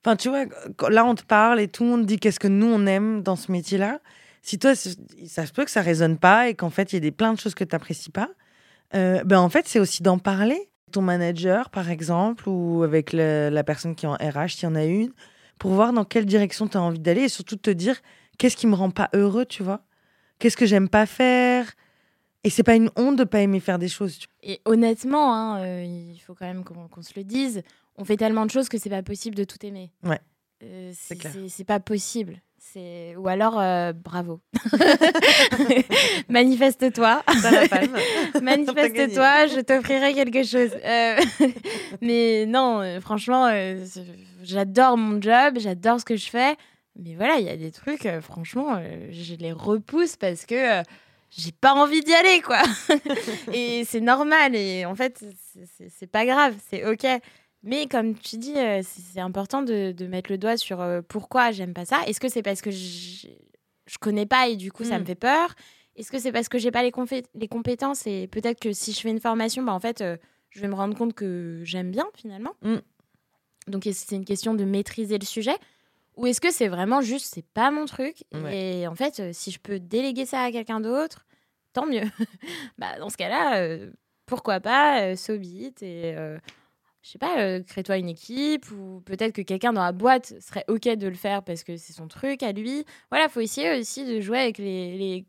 Enfin, 0.03 0.15
tu 0.15 0.29
vois, 0.29 0.45
là, 0.89 1.05
on 1.05 1.15
te 1.15 1.23
parle 1.23 1.59
et 1.59 1.67
tout 1.67 1.83
le 1.83 1.89
monde 1.89 2.05
dit 2.05 2.19
qu'est-ce 2.19 2.39
que 2.39 2.47
nous, 2.47 2.67
on 2.67 2.85
aime 2.85 3.21
dans 3.21 3.35
ce 3.35 3.51
métier-là. 3.51 3.99
Si 4.41 4.57
toi, 4.57 4.73
ça 4.75 5.45
se 5.45 5.51
peut 5.51 5.65
que 5.65 5.71
ça 5.71 5.81
résonne 5.81 6.17
pas 6.17 6.47
et 6.47 6.55
qu'en 6.55 6.69
fait, 6.69 6.93
il 6.93 6.95
y 6.95 6.97
a 6.97 7.01
des, 7.01 7.11
plein 7.11 7.33
de 7.33 7.39
choses 7.39 7.53
que 7.53 7.65
tu 7.65 7.75
n'apprécies 7.75 8.09
pas, 8.09 8.29
euh, 8.95 9.21
ben 9.25 9.39
en 9.39 9.49
fait, 9.49 9.67
c'est 9.67 9.79
aussi 9.79 10.01
d'en 10.01 10.17
parler. 10.17 10.69
Ton 10.93 11.01
manager, 11.01 11.69
par 11.69 11.89
exemple, 11.89 12.47
ou 12.47 12.83
avec 12.83 13.13
la 13.13 13.63
personne 13.63 13.93
qui 13.93 14.05
est 14.05 14.09
en 14.09 14.15
RH, 14.15 14.55
s'il 14.55 14.63
y 14.63 14.71
en 14.71 14.75
a 14.75 14.85
une, 14.85 15.11
pour 15.59 15.71
voir 15.71 15.93
dans 15.93 16.05
quelle 16.05 16.25
direction 16.25 16.67
tu 16.67 16.77
as 16.77 16.81
envie 16.81 16.99
d'aller 16.99 17.23
et 17.23 17.29
surtout 17.29 17.57
te 17.57 17.69
dire 17.69 17.97
qu'est-ce 18.37 18.57
qui 18.57 18.65
me 18.67 18.75
rend 18.75 18.89
pas 18.89 19.09
heureux, 19.13 19.45
tu 19.45 19.61
vois 19.61 19.81
Qu'est-ce 20.39 20.57
que 20.57 20.65
j'aime 20.65 20.89
pas 20.89 21.05
faire? 21.05 21.71
Et 22.43 22.49
c'est 22.49 22.63
pas 22.63 22.75
une 22.75 22.89
honte 22.95 23.17
de 23.17 23.25
pas 23.25 23.41
aimer 23.41 23.59
faire 23.59 23.79
des 23.79 23.89
choses. 23.89 24.19
Et 24.41 24.61
honnêtement, 24.65 25.35
hein, 25.35 25.61
euh, 25.61 25.83
il 25.83 26.19
faut 26.19 26.33
quand 26.33 26.45
même 26.45 26.63
qu'on 26.63 27.01
se 27.01 27.11
le 27.15 27.23
dise, 27.25 27.61
on 27.97 28.05
fait 28.05 28.15
tellement 28.15 28.45
de 28.45 28.51
choses 28.51 28.69
que 28.69 28.77
c'est 28.77 28.89
pas 28.89 29.03
possible 29.03 29.35
de 29.35 29.43
tout 29.43 29.63
aimer. 29.65 29.91
Ouais. 30.03 30.19
Euh, 30.63 30.91
c'est 31.47 31.63
pas 31.63 31.79
possible. 31.79 32.41
Ou 33.17 33.27
alors, 33.27 33.59
euh, 33.59 33.93
bravo. 33.93 34.41
Manifeste-toi. 36.29 37.23
Manifeste-toi, 38.41 39.47
je 39.47 39.61
t'offrirai 39.61 40.13
quelque 40.13 40.43
chose. 40.43 40.71
Euh, 40.83 41.15
mais 42.01 42.45
non, 42.45 42.99
franchement, 43.01 43.49
j'adore 44.43 44.97
mon 44.97 45.21
job, 45.21 45.57
j'adore 45.57 45.99
ce 45.99 46.05
que 46.05 46.17
je 46.17 46.29
fais. 46.29 46.55
Mais 47.01 47.15
voilà, 47.15 47.39
il 47.39 47.45
y 47.45 47.49
a 47.49 47.57
des 47.57 47.71
trucs, 47.71 48.07
franchement, 48.21 48.81
je 49.09 49.35
les 49.35 49.51
repousse 49.51 50.15
parce 50.15 50.45
que 50.45 50.83
j'ai 51.29 51.51
pas 51.51 51.73
envie 51.73 52.01
d'y 52.01 52.13
aller, 52.13 52.41
quoi. 52.41 52.61
et 53.53 53.83
c'est 53.85 54.01
normal. 54.01 54.55
Et 54.55 54.85
en 54.85 54.95
fait, 54.95 55.23
c'est 55.89 56.07
pas 56.07 56.25
grave, 56.25 56.55
c'est 56.69 56.85
OK. 56.85 57.05
Mais 57.63 57.87
comme 57.87 58.15
tu 58.15 58.37
dis, 58.37 58.57
euh, 58.57 58.81
c'est 58.83 59.19
important 59.19 59.61
de, 59.61 59.93
mettre 60.07 60.31
le 60.31 60.37
doigt 60.37 60.57
sur 60.57 60.81
euh, 60.81 61.01
pourquoi 61.07 61.51
j'aime 61.51 61.73
pas 61.73 61.85
ça. 61.85 62.01
Est-ce 62.07 62.19
que 62.19 62.29
c'est 62.29 62.41
parce 62.41 62.61
que 62.61 62.71
je, 62.71 63.27
je 63.85 63.97
connais 63.99 64.25
pas 64.25 64.47
et 64.47 64.55
du 64.55 64.71
coup 64.71 64.85
ça 64.85 64.97
me 64.97 65.03
mm. 65.03 65.07
fait 65.07 65.15
peur? 65.15 65.55
Est-ce 65.95 66.11
que 66.11 66.19
c'est 66.19 66.31
parce 66.31 66.47
que 66.47 66.57
j'ai 66.57 66.71
pas 66.71 66.83
les, 66.83 66.93
les 67.35 67.47
compétences 67.49 68.07
et 68.07 68.27
peut-être 68.27 68.61
que 68.61 68.71
si 68.71 68.93
je 68.93 69.01
fais 69.01 69.09
une 69.09 69.19
formation, 69.19 69.63
bah, 69.63 69.73
en 69.73 69.79
fait, 69.81 69.99
euh, 69.99 70.15
je 70.51 70.61
vais 70.61 70.69
me 70.69 70.75
rendre 70.75 70.97
compte 70.97 71.13
que 71.13 71.61
j'aime 71.65 71.91
bien 71.91 72.07
finalement? 72.15 72.53
Mm. 72.61 72.77
Donc 73.67 73.87
c'est 73.91 74.15
une 74.15 74.25
question 74.25 74.53
de 74.53 74.63
maîtriser 74.63 75.17
le 75.17 75.25
sujet? 75.25 75.55
Ou 76.19 76.27
est-ce 76.27 76.41
que 76.41 76.51
c'est 76.51 76.67
vraiment 76.67 77.01
juste 77.01 77.33
c'est 77.33 77.45
pas 77.45 77.71
mon 77.71 77.85
truc 77.85 78.23
et 78.51 78.87
en 78.87 78.95
fait 78.95 79.33
si 79.33 79.51
je 79.51 79.59
peux 79.59 79.79
déléguer 79.79 80.25
ça 80.25 80.41
à 80.43 80.51
quelqu'un 80.51 80.79
d'autre, 80.79 81.25
tant 81.73 81.85
mieux. 81.85 82.03
bah 82.77 82.99
dans 82.99 83.09
ce 83.09 83.17
cas-là, 83.17 83.77
pourquoi 84.25 84.59
pas, 84.59 85.15
so 85.15 85.37
be 85.37 85.71
et 85.81 86.15
je 87.01 87.11
sais 87.11 87.17
pas, 87.17 87.39
euh, 87.39 87.63
crée-toi 87.63 87.97
une 87.97 88.09
équipe 88.09 88.69
ou 88.71 89.01
peut-être 89.05 89.33
que 89.33 89.41
quelqu'un 89.41 89.73
dans 89.73 89.83
la 89.83 89.91
boîte 89.91 90.33
serait 90.41 90.65
OK 90.67 90.83
de 90.83 91.07
le 91.07 91.15
faire 91.15 91.43
parce 91.43 91.63
que 91.63 91.77
c'est 91.77 91.93
son 91.93 92.07
truc 92.07 92.43
à 92.43 92.51
lui. 92.51 92.85
Voilà, 93.09 93.29
faut 93.29 93.39
essayer 93.39 93.79
aussi 93.79 94.05
de 94.05 94.19
jouer 94.19 94.39
avec 94.39 94.57
les, 94.57 95.25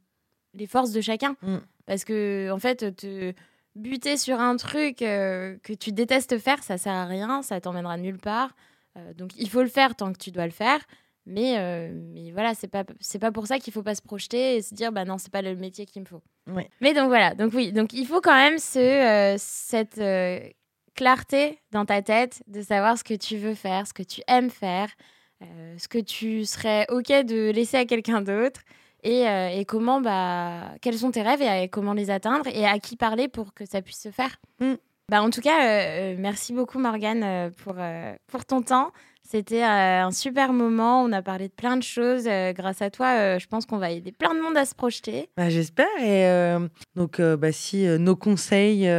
les, 0.55 0.67
forces 0.67 0.91
de 0.91 1.01
chacun. 1.01 1.37
Mm. 1.43 1.59
Parce 1.87 2.05
que, 2.05 2.51
en 2.51 2.59
fait, 2.59 2.95
te 2.97 3.33
buter 3.77 4.17
sur 4.17 4.41
un 4.41 4.57
truc 4.57 5.01
euh, 5.03 5.57
que 5.63 5.73
tu 5.73 5.93
détestes 5.93 6.39
faire, 6.39 6.63
ça 6.63 6.77
sert 6.77 6.93
à 6.93 7.07
rien, 7.07 7.43
ça 7.43 7.61
t'emmènera 7.61 7.97
nulle 7.97 8.19
part. 8.19 8.55
Euh, 8.97 9.15
donc, 9.15 9.31
il 9.37 9.49
faut 9.49 9.63
le 9.63 9.69
faire 9.69 9.95
tant 9.95 10.13
que 10.13 10.19
tu 10.19 10.31
dois 10.31 10.47
le 10.47 10.53
faire. 10.53 10.81
Mais, 11.27 11.93
mais 11.93 12.33
voilà, 12.33 12.55
c'est 12.55 12.67
pas, 12.67 12.83
c'est 12.99 13.19
pas 13.19 13.31
pour 13.31 13.47
ça 13.47 13.59
qu'il 13.59 13.73
faut 13.73 13.83
pas 13.83 13.95
se 13.95 14.03
projeter 14.03 14.57
et 14.57 14.63
se 14.63 14.75
dire, 14.75 14.91
bah 14.91 15.05
non, 15.05 15.19
c'est 15.19 15.31
pas 15.31 15.43
le 15.43 15.55
métier 15.55 15.85
qu'il 15.87 16.03
me 16.03 16.07
faut. 16.07 16.23
Mais 16.81 16.95
donc 16.95 17.09
voilà, 17.09 17.35
donc 17.35 17.53
oui, 17.55 17.73
donc 17.73 17.93
il 17.93 18.07
faut 18.07 18.23
quand 18.23 18.35
même 18.35 18.59
ce, 18.59 19.37
cette 19.39 20.01
clarté 20.95 21.59
dans 21.73 21.85
ta 21.85 22.03
tête 22.03 22.43
de 22.47 22.63
savoir 22.63 22.99
ce 22.99 23.05
que 23.05 23.15
tu 23.15 23.37
veux 23.37 23.55
faire, 23.55 23.87
ce 23.87 23.93
que 23.93 24.03
tu 24.03 24.23
aimes 24.27 24.51
faire, 24.51 24.89
euh, 25.43 25.75
ce 25.79 25.89
que 25.89 25.99
tu 25.99 26.45
serais 26.45 26.87
OK 26.91 27.09
de 27.09 27.51
laisser 27.51 27.79
à 27.79 27.87
quelqu'un 27.87 28.21
d'autre 28.21 28.61
et, 29.03 29.27
euh, 29.27 29.65
comment, 29.67 30.01
bah, 30.01 30.75
quels 30.83 30.99
sont 30.99 31.11
tes 31.11 31.23
rêves 31.23 31.41
et 31.41 31.69
comment 31.69 31.95
les 31.95 32.11
atteindre 32.11 32.47
et 32.49 32.67
à 32.67 32.79
qui 32.79 32.97
parler 32.97 33.29
pour 33.29 33.55
que 33.55 33.65
ça 33.65 33.81
puisse 33.81 34.01
se 34.03 34.11
faire. 34.11 34.37
Mm. 34.61 34.75
Bah, 35.11 35.23
en 35.23 35.31
tout 35.31 35.41
cas, 35.43 35.67
euh, 35.67 36.15
merci 36.19 36.53
beaucoup 36.53 36.79
Morgane 36.79 37.51
pour, 37.63 37.75
pour 38.29 38.45
ton 38.47 38.63
temps. 38.63 38.93
C'était 39.31 39.63
euh, 39.63 40.03
un 40.07 40.11
super 40.11 40.53
moment. 40.53 41.05
On 41.05 41.13
a 41.13 41.23
parlé 41.23 41.47
de 41.47 41.53
plein 41.53 41.77
de 41.77 41.85
choses. 41.85 42.25
Euh, 42.27 42.53
grâce 42.53 42.83
à 42.83 42.91
toi, 42.91 43.15
euh, 43.17 43.39
je 43.39 43.47
pense 43.47 43.65
qu'on 43.65 43.79
va 43.79 43.93
aider 43.93 44.11
plein 44.11 44.35
de 44.35 44.41
monde 44.41 44.57
à 44.57 44.65
se 44.65 44.75
projeter. 44.75 45.29
Bah, 45.37 45.49
J'espère. 45.51 45.87
Et 46.03 46.27
donc, 46.97 47.21
bah, 47.21 47.53
si 47.53 47.87
nos 48.01 48.17
conseils 48.17 48.91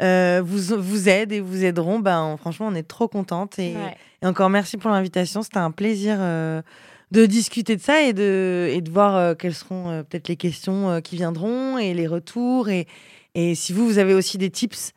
vous, 0.00 0.76
vous 0.78 1.08
aident 1.08 1.32
et 1.32 1.38
vous 1.38 1.64
aideront, 1.64 2.00
bah, 2.00 2.34
franchement, 2.40 2.66
on 2.68 2.74
est 2.74 2.82
trop 2.82 3.06
contente. 3.06 3.60
Et, 3.60 3.76
encore 4.24 4.50
merci 4.50 4.78
pour 4.78 4.90
l'invitation. 4.90 5.42
C'était 5.42 5.58
un 5.58 5.70
plaisir 5.70 6.18
de 6.18 7.26
discuter 7.26 7.76
de 7.76 7.80
ça 7.80 8.02
et 8.02 8.12
de, 8.12 8.68
et 8.68 8.80
de 8.80 8.90
voir 8.90 9.36
quelles 9.36 9.54
seront 9.54 10.02
peut-être 10.02 10.26
les 10.26 10.36
questions 10.36 11.00
qui 11.02 11.14
viendront 11.14 11.78
et 11.78 11.94
les 11.94 12.08
retours. 12.08 12.68
Et, 12.68 12.88
et 13.34 13.54
si 13.54 13.72
vous, 13.72 13.86
vous 13.86 13.98
avez 13.98 14.14
aussi 14.14 14.38
des 14.38 14.50
tips, 14.50 14.92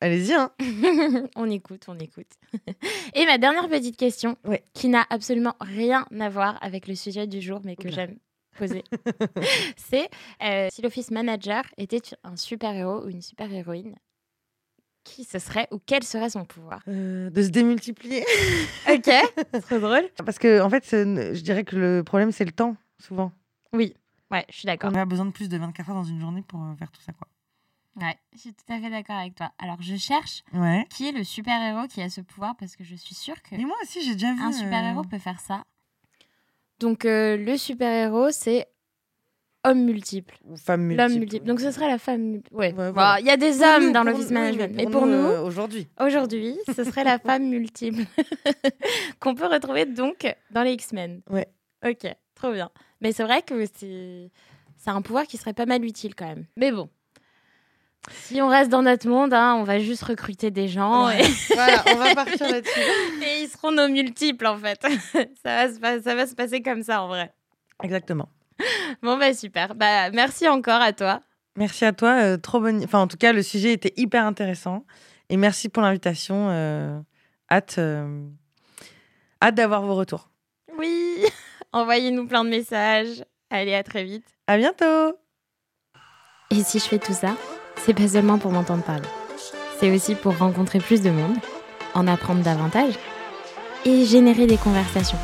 Allez-y. 0.00 0.32
Hein. 0.32 0.52
on 1.36 1.50
écoute, 1.50 1.86
on 1.88 1.98
écoute. 1.98 2.28
Et 3.14 3.26
ma 3.26 3.36
dernière 3.38 3.68
petite 3.68 3.96
question, 3.96 4.36
qui 4.72 4.88
n'a 4.88 5.04
absolument 5.10 5.56
rien 5.60 6.06
à 6.20 6.28
voir 6.28 6.56
avec 6.62 6.86
le 6.86 6.94
sujet 6.94 7.26
du 7.26 7.40
jour, 7.40 7.60
mais 7.64 7.74
que 7.74 7.90
j'aime 7.90 8.16
poser, 8.56 8.84
c'est 9.76 10.08
euh, 10.42 10.68
si 10.72 10.82
l'office 10.82 11.10
manager 11.10 11.64
était 11.78 12.00
un 12.24 12.36
super-héros 12.36 13.04
ou 13.04 13.08
une 13.08 13.22
super-héroïne, 13.22 13.96
qui 15.04 15.24
ce 15.24 15.38
serait 15.38 15.68
ou 15.72 15.78
quel 15.84 16.04
serait 16.04 16.30
son 16.30 16.44
pouvoir? 16.44 16.80
Euh, 16.88 17.30
De 17.30 17.42
se 17.42 17.48
démultiplier. 17.48 18.24
ok, 18.88 19.10
trop 19.62 19.78
drôle. 19.78 20.08
Parce 20.24 20.38
que, 20.38 20.60
en 20.60 20.70
fait, 20.70 20.84
je 20.90 21.40
dirais 21.40 21.64
que 21.64 21.76
le 21.76 22.04
problème, 22.04 22.30
c'est 22.30 22.44
le 22.44 22.52
temps, 22.52 22.76
souvent. 23.00 23.32
Oui, 23.72 23.94
ouais, 24.30 24.44
je 24.48 24.58
suis 24.58 24.66
d'accord. 24.66 24.90
On 24.92 24.96
a 24.96 25.04
besoin 25.06 25.26
de 25.26 25.32
plus 25.32 25.48
de 25.48 25.56
24 25.56 25.90
heures 25.90 25.96
dans 25.96 26.04
une 26.04 26.20
journée 26.20 26.42
pour 26.42 26.60
euh, 26.62 26.74
faire 26.76 26.90
tout 26.92 27.00
ça, 27.00 27.12
quoi. 27.12 27.26
Ouais, 27.96 28.16
je 28.32 28.38
suis 28.38 28.54
tout 28.54 28.72
à 28.72 28.78
fait 28.80 28.90
d'accord 28.90 29.16
avec 29.16 29.34
toi. 29.34 29.50
Alors, 29.58 29.80
je 29.80 29.96
cherche 29.96 30.42
qui 30.90 31.08
est 31.08 31.12
le 31.12 31.24
super-héros 31.24 31.88
qui 31.88 32.00
a 32.00 32.08
ce 32.08 32.20
pouvoir 32.20 32.56
parce 32.56 32.76
que 32.76 32.84
je 32.84 32.94
suis 32.94 33.14
sûre 33.14 33.40
que. 33.42 33.56
Mais 33.56 33.64
moi 33.64 33.76
aussi, 33.82 34.02
j'ai 34.02 34.14
déjà 34.14 34.32
vu. 34.34 34.42
Un 34.42 34.52
super-héros 34.52 35.00
euh, 35.00 35.08
peut 35.10 35.18
faire 35.18 35.40
ça. 35.40 35.64
Donc, 36.78 37.04
euh, 37.04 37.36
le 37.36 37.56
super-héros, 37.56 38.30
c'est 38.30 38.68
homme 39.64 39.84
multiple. 39.84 40.38
Ou 40.44 40.56
femme 40.56 40.82
multiple. 40.82 41.08
L'homme 41.08 41.18
multiple. 41.18 41.46
Donc, 41.46 41.60
ce 41.60 41.72
serait 41.72 41.88
la 41.88 41.98
femme. 41.98 42.40
Ouais. 42.52 42.72
Il 43.20 43.26
y 43.26 43.30
a 43.30 43.36
des 43.36 43.62
hommes 43.62 43.92
dans 43.92 44.04
l'office 44.04 44.30
management. 44.30 44.72
mais 44.74 44.86
pour, 44.86 45.06
nous, 45.06 45.14
euh, 45.14 45.42
aujourd'hui. 45.42 45.88
Aujourd'hui, 46.00 46.56
ce 46.74 46.84
serait 46.84 47.04
la 47.04 47.18
femme 47.18 47.48
multiple. 47.48 48.04
Qu'on 49.20 49.34
peut 49.34 49.46
retrouver 49.46 49.86
donc 49.86 50.26
dans 50.52 50.62
les 50.62 50.72
X-Men. 50.74 51.22
Ouais. 51.30 51.48
Ok, 51.84 52.06
trop 52.34 52.52
bien. 52.52 52.70
Mais 53.00 53.12
c'est 53.12 53.24
vrai 53.24 53.42
que 53.42 53.66
c'est. 53.74 54.30
C'est 54.80 54.90
un 54.90 55.02
pouvoir 55.02 55.26
qui 55.26 55.36
serait 55.36 55.54
pas 55.54 55.66
mal 55.66 55.84
utile 55.84 56.14
quand 56.14 56.28
même. 56.28 56.46
Mais 56.56 56.70
bon, 56.70 56.88
si 58.10 58.40
on 58.40 58.48
reste 58.48 58.70
dans 58.70 58.82
notre 58.82 59.08
monde, 59.08 59.34
hein, 59.34 59.54
on 59.58 59.64
va 59.64 59.78
juste 59.78 60.02
recruter 60.02 60.50
des 60.50 60.68
gens. 60.68 61.10
Et... 61.10 61.22
voilà, 61.54 61.84
on 61.92 61.96
va 61.96 62.14
partir 62.14 62.46
là-dessus. 62.50 62.80
et 63.22 63.42
ils 63.42 63.48
seront 63.48 63.72
nos 63.72 63.88
multiples, 63.88 64.46
en 64.46 64.56
fait. 64.56 64.80
ça, 65.42 65.66
va 65.66 65.96
se, 65.98 66.02
ça 66.02 66.14
va 66.14 66.26
se 66.26 66.34
passer 66.34 66.62
comme 66.62 66.82
ça, 66.82 67.02
en 67.02 67.08
vrai. 67.08 67.32
Exactement. 67.82 68.28
Bon, 69.02 69.18
bah 69.18 69.34
super. 69.34 69.74
Bah, 69.74 70.10
merci 70.10 70.48
encore 70.48 70.80
à 70.80 70.92
toi. 70.92 71.20
Merci 71.56 71.84
à 71.84 71.92
toi. 71.92 72.22
Euh, 72.22 72.36
trop 72.36 72.60
bonne... 72.60 72.82
Enfin, 72.84 73.00
en 73.00 73.06
tout 73.06 73.16
cas, 73.16 73.32
le 73.32 73.42
sujet 73.42 73.72
était 73.72 73.92
hyper 73.96 74.24
intéressant. 74.24 74.84
Et 75.28 75.36
merci 75.36 75.68
pour 75.68 75.82
l'invitation. 75.82 76.48
Euh, 76.50 76.98
hâte, 77.50 77.76
euh, 77.78 78.26
hâte 79.42 79.54
d'avoir 79.54 79.82
vos 79.82 79.94
retours. 79.94 80.30
Oui. 80.76 81.24
Envoyez-nous 81.72 82.26
plein 82.26 82.44
de 82.44 82.50
messages. 82.50 83.24
Allez, 83.50 83.74
à 83.74 83.82
très 83.82 84.04
vite. 84.04 84.26
À 84.46 84.56
bientôt. 84.56 85.16
Et 86.50 86.62
si 86.62 86.78
je 86.78 86.84
fais 86.84 86.98
tout 86.98 87.12
ça? 87.12 87.36
C'est 87.84 87.94
pas 87.94 88.08
seulement 88.08 88.38
pour 88.38 88.52
m'entendre 88.52 88.82
parler. 88.82 89.08
C'est 89.78 89.90
aussi 89.94 90.14
pour 90.14 90.36
rencontrer 90.36 90.78
plus 90.78 91.02
de 91.02 91.10
monde, 91.10 91.36
en 91.94 92.06
apprendre 92.06 92.42
davantage 92.42 92.94
et 93.84 94.04
générer 94.04 94.46
des 94.46 94.56
conversations. 94.56 95.18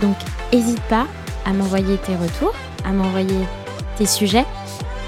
Donc, 0.00 0.16
n'hésite 0.52 0.80
pas 0.82 1.06
à 1.46 1.52
m'envoyer 1.52 1.96
tes 1.98 2.16
retours, 2.16 2.54
à 2.84 2.90
m'envoyer 2.92 3.46
tes 3.96 4.06
sujets 4.06 4.44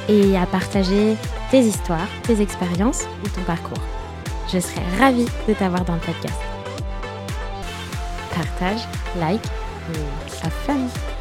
et 0.08 0.36
à 0.36 0.46
partager 0.46 1.16
tes 1.50 1.60
histoires, 1.60 2.08
tes 2.22 2.40
expériences 2.40 3.04
ou 3.24 3.28
ton 3.28 3.42
parcours. 3.42 3.82
Je 4.52 4.60
serai 4.60 4.82
ravie 4.98 5.26
de 5.48 5.54
t'avoir 5.54 5.84
dans 5.84 5.94
le 5.94 6.00
podcast. 6.00 6.40
Partage, 8.34 8.86
like 9.18 9.44
et 9.94 10.44
have 10.44 10.52
fun! 10.66 11.15